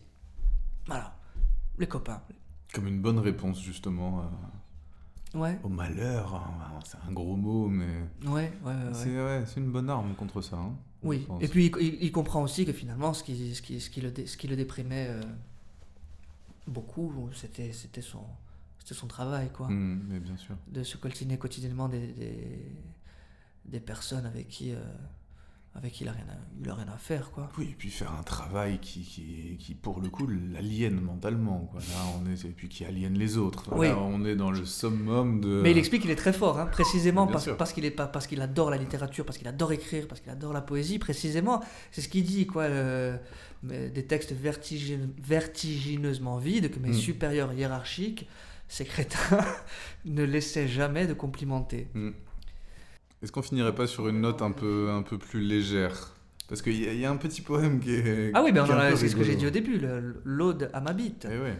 Voilà, 0.87 1.17
les 1.79 1.87
copains. 1.89 2.23
Comme 2.73 2.87
une 2.87 3.01
bonne 3.01 3.19
réponse, 3.19 3.61
justement, 3.61 4.21
euh, 4.21 4.23
Ouais, 5.35 5.59
au 5.63 5.69
malheur. 5.69 6.35
hein. 6.35 6.81
C'est 6.85 6.97
un 7.09 7.13
gros 7.13 7.37
mot, 7.37 7.69
mais 7.69 7.87
ouais, 8.25 8.31
ouais, 8.31 8.51
ouais. 8.65 8.75
c'est 8.93 9.11
ouais, 9.11 9.45
une 9.57 9.71
bonne 9.71 9.91
arme 9.91 10.15
contre 10.15 10.41
ça. 10.41 10.57
hein, 10.57 10.73
Oui. 11.03 11.27
Et 11.41 11.49
puis 11.49 11.71
il, 11.81 12.13
comprend 12.13 12.43
aussi 12.43 12.65
que 12.65 12.73
finalement, 12.73 13.13
ce 13.13 13.23
qui, 13.23 13.55
ce 13.55 13.61
qui, 13.63 13.81
ce 13.81 13.91
qui, 13.91 14.01
le, 14.01 14.11
dé- 14.11 14.27
ce 14.27 14.37
qui 14.37 14.49
le 14.49 14.57
déprimait 14.57 15.09
euh, 15.11 15.21
beaucoup, 16.67 17.13
c'était, 17.35 17.73
son, 18.01 19.07
travail, 19.07 19.51
quoi. 19.53 19.69
Hmm, 19.69 20.03
mais 20.09 20.19
bien 20.21 20.37
sûr. 20.37 20.57
de 20.69 20.83
se 20.83 20.97
coltiner 20.97 21.37
quotidiennement 21.37 21.89
des, 21.89 22.07
des, 22.09 22.73
des 23.67 23.81
personnes 23.81 24.25
avec 24.27 24.49
qui, 24.49 24.73
euh, 24.73 24.81
avec 25.79 25.93
qui 25.93 26.05
il 26.05 26.09
a 26.09 26.13
rien 26.13 26.25
à, 26.29 26.37
il 26.63 26.69
a 26.69 26.75
rien 26.75 26.89
à 26.93 26.99
faire, 26.99 27.31
quoi. 27.31 27.49
Oui, 27.57 27.69
et 27.71 27.75
puis 27.79 27.89
faire 27.91 28.13
un 28.19 28.23
travail 28.23 28.79
qui, 28.81 29.01
qui, 29.01 29.57
qui 29.59 29.75
pour 29.75 30.01
le 30.01 30.09
coup, 30.11 30.27
l'aliène 30.27 31.01
mentalement. 31.01 31.69
Quoi. 31.71 31.81
Là, 31.81 32.05
on 32.21 32.31
est, 32.31 32.45
et 32.45 32.49
puis 32.51 32.69
qui 32.69 32.85
aliène 32.85 33.15
les 33.17 33.37
autres. 33.39 33.71
Là, 33.71 33.77
Oui. 33.79 33.87
on 33.97 34.25
est 34.25 34.37
dans 34.37 34.51
le 34.51 34.65
summum 34.67 35.41
de. 35.41 35.61
Mais 35.63 35.71
il 35.71 35.79
explique 35.79 36.03
qu'il 36.03 36.11
est 36.11 36.17
très 36.17 36.33
fort, 36.33 36.59
hein, 36.59 36.67
précisément 36.67 37.25
Bien 37.27 37.33
parce, 37.33 37.49
parce 37.57 37.73
qu'il 37.73 37.85
est 37.85 37.91
pas 37.91 38.07
parce 38.09 38.27
qu'il 38.27 38.41
adore 38.43 38.71
la 38.71 38.77
littérature, 38.77 39.25
parce 39.25 39.39
qu'il 39.39 39.49
adore 39.49 39.73
écrire, 39.73 40.07
parce 40.09 40.21
qu'il 40.21 40.31
adore 40.33 40.53
la 40.53 40.61
poésie. 40.63 40.99
Précisément, 40.99 41.63
c'est 41.93 42.01
ce 42.03 42.09
qu'il 42.09 42.25
dit, 42.25 42.47
quoi. 42.47 42.65
euh, 42.65 43.17
des 43.63 44.05
textes 44.07 44.33
vertigine- 44.33 45.11
vertigineusement 45.21 46.39
vides 46.39 46.71
que 46.71 46.79
mes 46.79 46.91
Mm. 46.91 46.95
supérieurs 46.95 47.53
hiérarchiques, 47.53 48.29
ces 48.69 48.85
crétins, 48.85 49.17
ne 50.05 50.23
laissaient 50.23 50.69
jamais 50.69 51.07
de 51.07 51.15
complimenter. 51.15 51.89
Hmm. 51.95 52.11
Est-ce 53.23 53.33
qu'on 53.33 53.43
finirait 53.43 53.75
pas 53.75 53.87
sur 53.87 54.09
une 54.09 54.21
note 54.21 54.43
un 54.43 54.53
peu, 54.53 54.91
un 54.91 55.03
peu 55.03 55.19
plus 55.19 55.41
légère? 55.41 56.15
Parce 56.49 56.63
qu'il 56.63 56.75
y, 56.75 56.99
y 56.99 57.05
a 57.05 57.11
un 57.11 57.17
petit 57.17 57.43
poème 57.43 57.81
qui 57.81 57.93
est. 57.95 58.31
Ah 58.35 58.43
oui, 58.43 58.53
ben 58.53 58.65
c'est 58.97 59.09
ce 59.09 59.17
que 59.17 59.23
j'ai 59.25 59.37
dit 59.37 59.47
au 59.47 59.51
début, 59.51 59.81
l'ode 60.25 60.71
à 60.73 60.81
ma 60.81 60.93
bite. 60.93 61.27
Eh 61.31 61.39
ouais. 61.39 61.57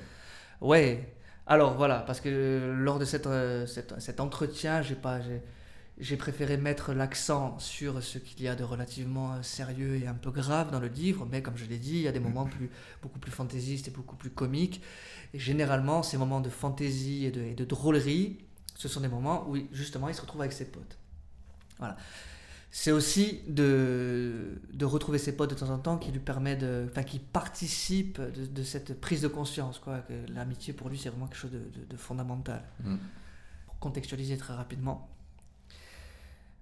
Ouais. 0.61 1.15
Alors 1.47 1.75
voilà, 1.77 2.01
parce 2.01 2.21
que 2.21 2.29
euh, 2.29 2.75
lors 2.75 2.99
de 2.99 3.05
cette, 3.07 3.27
euh, 3.27 3.67
cette- 3.67 3.99
cet 4.01 4.21
entretien, 4.21 4.83
j'ai 4.83 4.95
pas, 4.95 5.19
j'ai, 5.99 6.17
préféré 6.17 6.59
mettre 6.59 6.93
l'accent 6.93 7.59
sur 7.59 8.03
ce 8.03 8.19
qu'il 8.19 8.43
y 8.43 8.49
a 8.49 8.55
de 8.55 8.65
relativement 8.65 9.33
euh, 9.33 9.43
sérieux 9.43 9.97
et 9.97 10.07
un 10.07 10.13
peu 10.15 10.31
grave 10.31 10.71
dans 10.71 10.79
le 10.79 10.89
livre, 10.89 11.27
mais 11.31 11.41
comme 11.41 11.57
je 11.57 11.65
l'ai 11.65 11.79
dit, 11.79 11.95
il 11.97 12.03
y 12.03 12.09
a 12.09 12.13
des 12.13 12.21
moments 12.21 12.45
plus, 12.45 12.69
beaucoup 13.03 13.19
plus 13.19 13.33
fantaisistes 13.33 13.89
et 13.89 13.91
beaucoup 13.91 14.15
plus 14.17 14.29
comiques. 14.29 14.83
Et 15.33 15.39
généralement, 15.39 16.03
ces 16.03 16.19
moments 16.19 16.41
de 16.43 16.51
fantaisie 16.51 17.25
et 17.25 17.31
de, 17.31 17.41
et 17.41 17.55
de 17.55 17.65
drôlerie, 17.65 18.37
ce 18.75 18.87
sont 18.89 19.01
des 19.01 19.09
moments 19.09 19.49
où 19.49 19.57
justement 19.73 20.09
il 20.11 20.15
se 20.15 20.21
retrouve 20.21 20.43
avec 20.43 20.53
ses 20.53 20.67
potes. 20.67 20.98
Voilà. 21.79 21.97
C'est 22.71 22.93
aussi 22.93 23.41
de, 23.49 24.61
de 24.73 24.85
retrouver 24.85 25.19
ses 25.19 25.35
potes 25.35 25.51
de 25.51 25.55
temps 25.55 25.71
en 25.71 25.79
temps 25.79 25.97
qui 25.97 26.13
lui 26.13 26.21
permet 26.21 26.55
de. 26.55 26.87
Enfin, 26.91 27.03
qui 27.03 27.19
participe 27.19 28.21
de, 28.21 28.45
de 28.47 28.63
cette 28.63 29.01
prise 29.01 29.23
de 29.23 29.29
conscience, 29.29 29.79
quoi. 29.79 30.01
Que 30.01 30.13
l'amitié 30.33 30.75
pour 30.75 30.89
lui, 30.91 30.99
c'est 30.99 31.09
vraiment 31.09 31.27
quelque 31.27 31.39
chose 31.39 31.51
de, 31.53 31.97
fondamental. 31.97 32.63
Mm. 32.85 32.97
Pour 33.67 33.79
contextualiser 33.79 34.37
très 34.37 34.55
rapidement, 34.55 35.09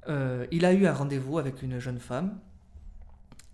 euh, 0.08 0.46
il 0.52 0.64
a 0.64 0.72
eu 0.72 0.86
un 0.86 0.92
rendez-vous 0.92 1.38
avec 1.38 1.62
une 1.62 1.78
jeune 1.78 1.98
femme 1.98 2.38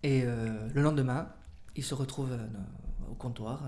et 0.02 0.22
euh, 0.24 0.68
le 0.74 0.82
lendemain, 0.82 1.28
il 1.76 1.84
se 1.84 1.94
retrouve 1.94 2.32
euh, 2.32 2.46
au 3.10 3.14
comptoir 3.14 3.62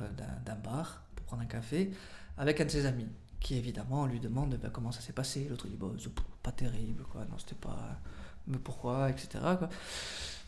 d'un 0.45 0.57
bar 0.57 1.05
pour 1.17 1.25
prendre 1.25 1.43
un 1.43 1.47
café 1.47 1.91
avec 2.37 2.61
un 2.61 2.67
de 2.67 2.71
ses 2.71 2.87
amis 2.87 3.09
qui 3.45 3.57
évidemment 3.59 4.07
lui 4.07 4.21
demande 4.21 4.57
ben, 4.57 4.71
comment 4.71 4.91
ça 4.91 5.03
s'est 5.03 5.13
passé. 5.13 5.47
L'autre 5.51 5.69
dit 5.69 5.79
c'est 6.03 6.11
pas 6.43 6.51
terrible, 6.53 7.05
quoi. 7.05 7.27
Non, 7.31 7.39
c'était 7.39 7.55
pas. 7.55 8.01
Mais 8.49 8.59
pourquoi, 8.59 9.11
etc. 9.11 9.29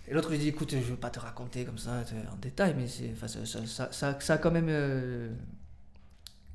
Et 0.09 0.15
l'autre 0.15 0.31
lui 0.31 0.39
dit 0.39 0.49
écoute, 0.49 0.71
je 0.73 0.77
veux 0.79 0.97
pas 0.97 1.11
te 1.11 1.19
raconter 1.21 1.65
comme 1.67 1.79
ça 1.79 2.03
en 2.33 2.37
détail, 2.37 2.75
mais 2.77 2.89
ça, 2.89 3.29
ça, 3.29 3.93
ça- 3.93 4.33
a 4.35 4.39
quand 4.39 4.51
même 4.51 4.69
euh, 4.71 5.31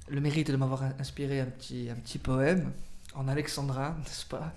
le 0.09 0.21
mérite 0.21 0.49
de 0.51 0.55
m'avoir 0.57 0.83
in- 0.83 0.95
inspiré 0.99 1.39
un 1.41 1.45
petit, 1.45 1.89
un 1.89 1.95
petit 1.95 2.17
poème 2.17 2.71
en 3.13 3.27
alexandrin, 3.27 3.95
n'est-ce 4.03 4.25
pas? 4.25 4.53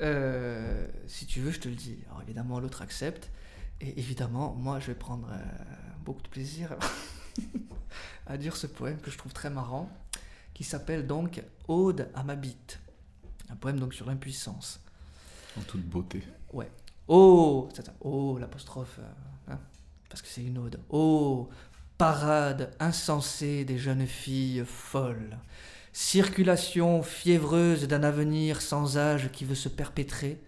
Euh, 0.00 0.86
Si 1.06 1.24
tu 1.26 1.40
veux, 1.40 1.50
je 1.50 1.60
te 1.60 1.68
le 1.68 1.74
dis. 1.76 1.98
Alors 2.08 2.22
évidemment, 2.22 2.60
l'autre 2.60 2.82
accepte. 2.82 3.30
Et 3.80 3.98
évidemment, 3.98 4.54
moi, 4.54 4.80
je 4.80 4.86
vais 4.88 4.94
prendre 4.94 5.28
euh, 5.30 5.36
beaucoup 6.04 6.22
de 6.22 6.28
plaisir 6.28 6.74
à 8.26 8.36
dire 8.38 8.56
ce 8.56 8.66
poème 8.66 8.98
que 9.00 9.10
je 9.10 9.18
trouve 9.18 9.32
très 9.32 9.50
marrant, 9.50 9.88
qui 10.56 10.64
s'appelle 10.64 11.06
donc 11.06 11.42
Ode 11.68 12.08
à 12.14 12.22
ma 12.22 12.34
bite. 12.34 12.80
Un 13.50 13.56
poème 13.56 13.78
donc 13.78 13.92
sur 13.92 14.06
l'impuissance. 14.06 14.80
En 15.58 15.60
toute 15.60 15.84
beauté. 15.84 16.22
Oh, 17.08 17.68
c'est 17.74 17.84
ça. 17.84 17.92
Oh, 18.00 18.38
l'apostrophe, 18.40 18.98
euh, 18.98 19.52
hein, 19.52 19.60
parce 20.08 20.22
que 20.22 20.28
c'est 20.28 20.42
une 20.42 20.56
ode. 20.56 20.80
Oh, 20.88 21.50
parade 21.98 22.74
insensée 22.80 23.66
des 23.66 23.76
jeunes 23.76 24.06
filles 24.06 24.64
folles. 24.64 25.36
Circulation 25.92 27.02
fiévreuse 27.02 27.86
d'un 27.86 28.02
avenir 28.02 28.62
sans 28.62 28.96
âge 28.96 29.30
qui 29.32 29.44
veut 29.44 29.54
se 29.54 29.68
perpétrer, 29.68 30.42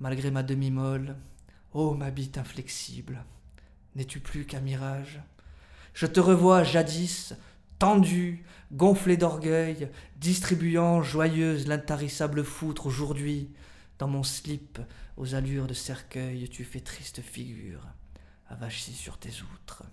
malgré 0.00 0.30
ma 0.30 0.42
demi-molle. 0.42 1.16
Oh, 1.72 1.94
ma 1.94 2.10
bite 2.10 2.36
inflexible, 2.36 3.24
n'es-tu 3.94 4.20
plus 4.20 4.44
qu'un 4.44 4.60
mirage? 4.60 5.22
Je 5.94 6.04
te 6.04 6.20
revois 6.20 6.62
jadis, 6.62 7.32
tendue, 7.78 8.44
gonflée 8.72 9.16
d'orgueil, 9.16 9.88
distribuant 10.16 11.02
joyeuse 11.02 11.66
l'intarissable 11.66 12.44
foutre 12.44 12.86
aujourd'hui. 12.86 13.50
Dans 13.98 14.08
mon 14.08 14.22
slip, 14.22 14.78
aux 15.16 15.34
allures 15.34 15.66
de 15.66 15.74
cercueil, 15.74 16.48
tu 16.48 16.64
fais 16.64 16.80
triste 16.80 17.22
figure, 17.22 17.80
avachie 18.48 18.92
sur 18.92 19.18
tes 19.18 19.32
outres. 19.54 19.84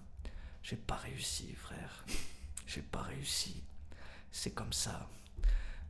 J'ai 0.62 0.76
pas 0.76 0.96
réussi, 0.96 1.54
frère. 1.56 2.06
J'ai 2.68 2.82
pas 2.82 3.02
réussi. 3.02 3.64
C'est 4.32 4.52
comme 4.52 4.74
ça. 4.74 5.08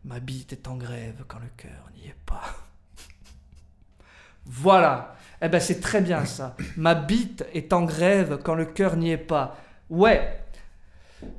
Ma 0.04 0.20
bite 0.20 0.54
est 0.54 0.68
en 0.68 0.76
grève 0.76 1.24
quand 1.28 1.40
le 1.40 1.50
cœur 1.56 1.90
n'y 1.96 2.08
est 2.08 2.16
pas. 2.26 2.44
Voilà. 4.46 5.16
Eh 5.42 5.48
ben 5.48 5.62
c'est 5.62 5.80
très 5.80 6.02
bien 6.02 6.26
ça. 6.26 6.58
Ma 6.76 6.96
bite 6.96 7.46
est 7.54 7.72
en 7.72 7.84
grève 7.84 8.42
quand 8.44 8.56
le 8.56 8.66
cœur 8.66 8.98
n'y 8.98 9.12
est 9.12 9.18
pas. 9.18 9.58
Ouais. 9.90 10.43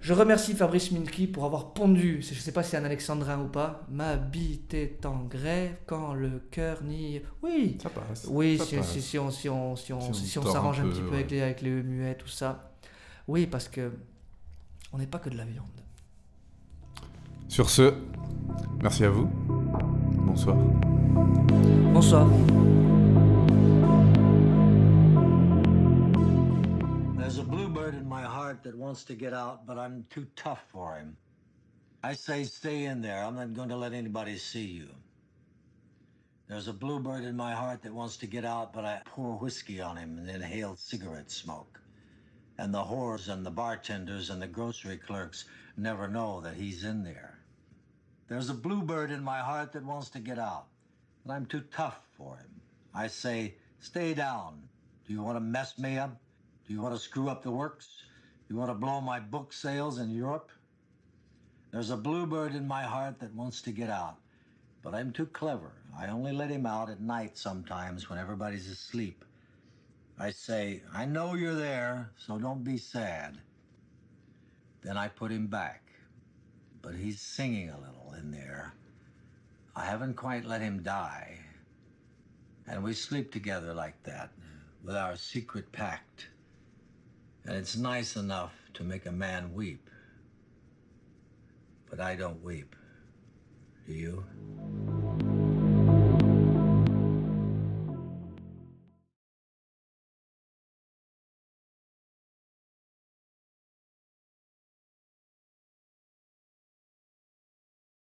Je 0.01 0.12
remercie 0.12 0.53
Fabrice 0.55 0.91
Milky 0.91 1.26
pour 1.26 1.45
avoir 1.45 1.72
pondu, 1.72 2.20
je 2.22 2.35
sais 2.35 2.53
pas 2.53 2.62
si 2.62 2.70
c'est 2.70 2.76
un 2.76 2.85
alexandrin 2.85 3.41
ou 3.41 3.49
pas, 3.49 3.87
ma 3.91 4.16
bite 4.16 4.74
est 4.74 5.07
en 5.07 5.24
grève 5.24 5.76
quand 5.87 6.12
le 6.14 6.41
cœur 6.51 6.82
n'y... 6.82 7.22
Oui, 7.43 7.78
Ça 7.82 7.91
passe. 7.91 8.26
oui, 8.30 8.59
Ça 8.59 8.64
si, 8.64 8.76
passe. 8.76 8.93
si- 8.93 9.03
si 9.03 9.18
on, 9.18 9.30
si 9.30 9.49
on, 9.49 9.76
si 9.76 9.93
on, 9.93 10.12
Si 10.12 10.39
on 10.39 10.47
un 10.47 10.53
s'arrange 10.53 10.80
un, 10.80 10.89
petit 10.89 11.01
peu 11.03 11.14
avec 11.14 11.30
les, 11.30 11.41
avec 11.43 11.62
les 11.62 11.70
muets, 11.82 12.14
tout 12.16 12.28
ça. 12.28 12.72
Oui, 13.28 13.47
parce 13.47 13.68
que 13.68 13.93
on 14.93 14.99
n'est 14.99 15.07
pas 15.07 15.18
que 15.18 15.30
de 15.30 15.37
la 15.37 15.45
viande. 15.45 15.66
Sur 17.49 17.70
ce, 17.70 17.95
merci 18.82 19.05
à 19.05 19.11
vous. 19.11 19.28
Bonsoir. 20.26 20.57
Bonsoir. 21.93 22.26
Wants 28.95 29.03
to 29.03 29.15
get 29.17 29.35
out, 29.35 29.67
but 29.67 29.77
I'm 29.77 30.07
too 30.09 30.25
tough 30.37 30.63
for 30.71 30.95
him. 30.95 31.17
I 32.05 32.15
say 32.15 32.45
stay 32.45 32.85
in 32.85 33.03
there. 33.03 33.25
I'm 33.25 33.35
not 33.35 33.53
going 33.53 33.71
to 33.71 33.77
let 33.77 33.93
anybody 33.93 34.39
see 34.39 34.67
you. 34.67 34.87
There's 36.47 36.69
a 36.69 36.73
bluebird 36.73 37.25
in 37.25 37.37
my 37.37 37.55
heart 37.55 37.83
that 37.83 37.93
wants 37.93 38.17
to 38.19 38.29
get 38.29 38.45
out, 38.45 38.73
but 38.73 38.85
I 38.85 39.03
pour 39.05 39.37
whiskey 39.37 39.81
on 39.81 39.97
him 39.97 40.17
and 40.17 40.31
inhale 40.31 40.77
cigarette 40.77 41.33
smoke. 41.33 41.81
And 42.57 42.73
the 42.73 42.85
whores 42.85 43.29
and 43.29 43.45
the 43.45 43.51
bartenders 43.51 44.31
and 44.31 44.41
the 44.41 44.47
grocery 44.47 44.97
clerks 44.97 45.47
never 45.77 46.07
know 46.07 46.41
that 46.43 46.55
he's 46.55 46.85
in 46.85 47.03
there. 47.03 47.41
There's 48.29 48.49
a 48.49 48.55
bluebird 48.55 49.11
in 49.11 49.25
my 49.25 49.41
heart 49.41 49.73
that 49.73 49.85
wants 49.85 50.09
to 50.11 50.21
get 50.21 50.39
out, 50.39 50.67
but 51.27 51.33
I'm 51.35 51.47
too 51.47 51.65
tough 51.73 51.99
for 52.17 52.37
him. 52.37 52.61
I 52.95 53.09
say, 53.09 53.57
stay 53.81 54.15
down. 54.15 54.63
Do 55.05 55.13
you 55.13 55.21
want 55.21 55.35
to 55.35 55.41
mess 55.41 55.81
me 55.81 55.99
up? 55.99 56.17
Do 56.69 56.73
you 56.73 56.81
want 56.81 56.95
to 56.95 57.01
screw 57.01 57.29
up 57.29 57.43
the 57.43 57.51
works? 57.51 57.89
You 58.55 58.61
want 58.61 58.71
to 58.71 58.75
blow 58.75 59.01
my 59.01 59.19
book 59.19 59.53
sales 59.53 59.99
in 59.99 60.13
Europe? 60.13 60.49
There's 61.73 61.91
a 61.91 61.97
bluebird 61.97 62.55
in 62.55 62.69
my 62.69 62.85
heart 62.85 63.19
that 63.19 63.35
wants 63.35 63.61
to 63.63 63.73
get 63.73 63.91
out, 63.91 64.19
but 64.81 64.95
I'm 64.95 65.11
too 65.11 65.27
clever. 65.27 65.73
I 65.99 66.07
only 66.07 66.31
let 66.31 66.51
him 66.51 66.65
out 66.65 66.89
at 66.89 67.01
night 67.01 67.37
sometimes 67.37 68.09
when 68.09 68.17
everybody's 68.17 68.71
asleep. 68.71 69.25
I 70.21 70.31
say, 70.31 70.83
I 70.95 71.05
know 71.05 71.35
you're 71.35 71.57
there, 71.57 72.13
so 72.17 72.39
don't 72.39 72.63
be 72.63 72.79
sad. 72.79 73.39
Then 74.83 74.97
I 74.97 75.09
put 75.09 75.33
him 75.33 75.49
back, 75.49 75.83
but 76.81 76.95
he's 76.95 77.21
singing 77.21 77.71
a 77.71 77.81
little 77.81 78.15
in 78.17 78.31
there. 78.31 78.73
I 79.75 79.85
haven't 79.85 80.15
quite 80.15 80.45
let 80.45 80.61
him 80.61 80.81
die. 80.85 81.41
And 82.69 82.85
we 82.85 82.95
sleep 82.95 83.33
together 83.33 83.74
like 83.74 84.01
that, 84.05 84.31
with 84.85 84.95
our 84.95 85.16
secret 85.16 85.73
pact. 85.73 86.28
And 87.47 87.57
it's 87.57 87.77
nice 87.77 88.16
enough 88.16 88.53
to 88.75 88.85
make 88.85 89.07
a 89.07 89.12
man 89.12 89.53
weep. 89.53 89.91
But 91.91 92.01
I 92.01 92.16
don't 92.16 92.43
weep. 92.43 92.75
Do 93.87 93.93
you? 93.93 94.25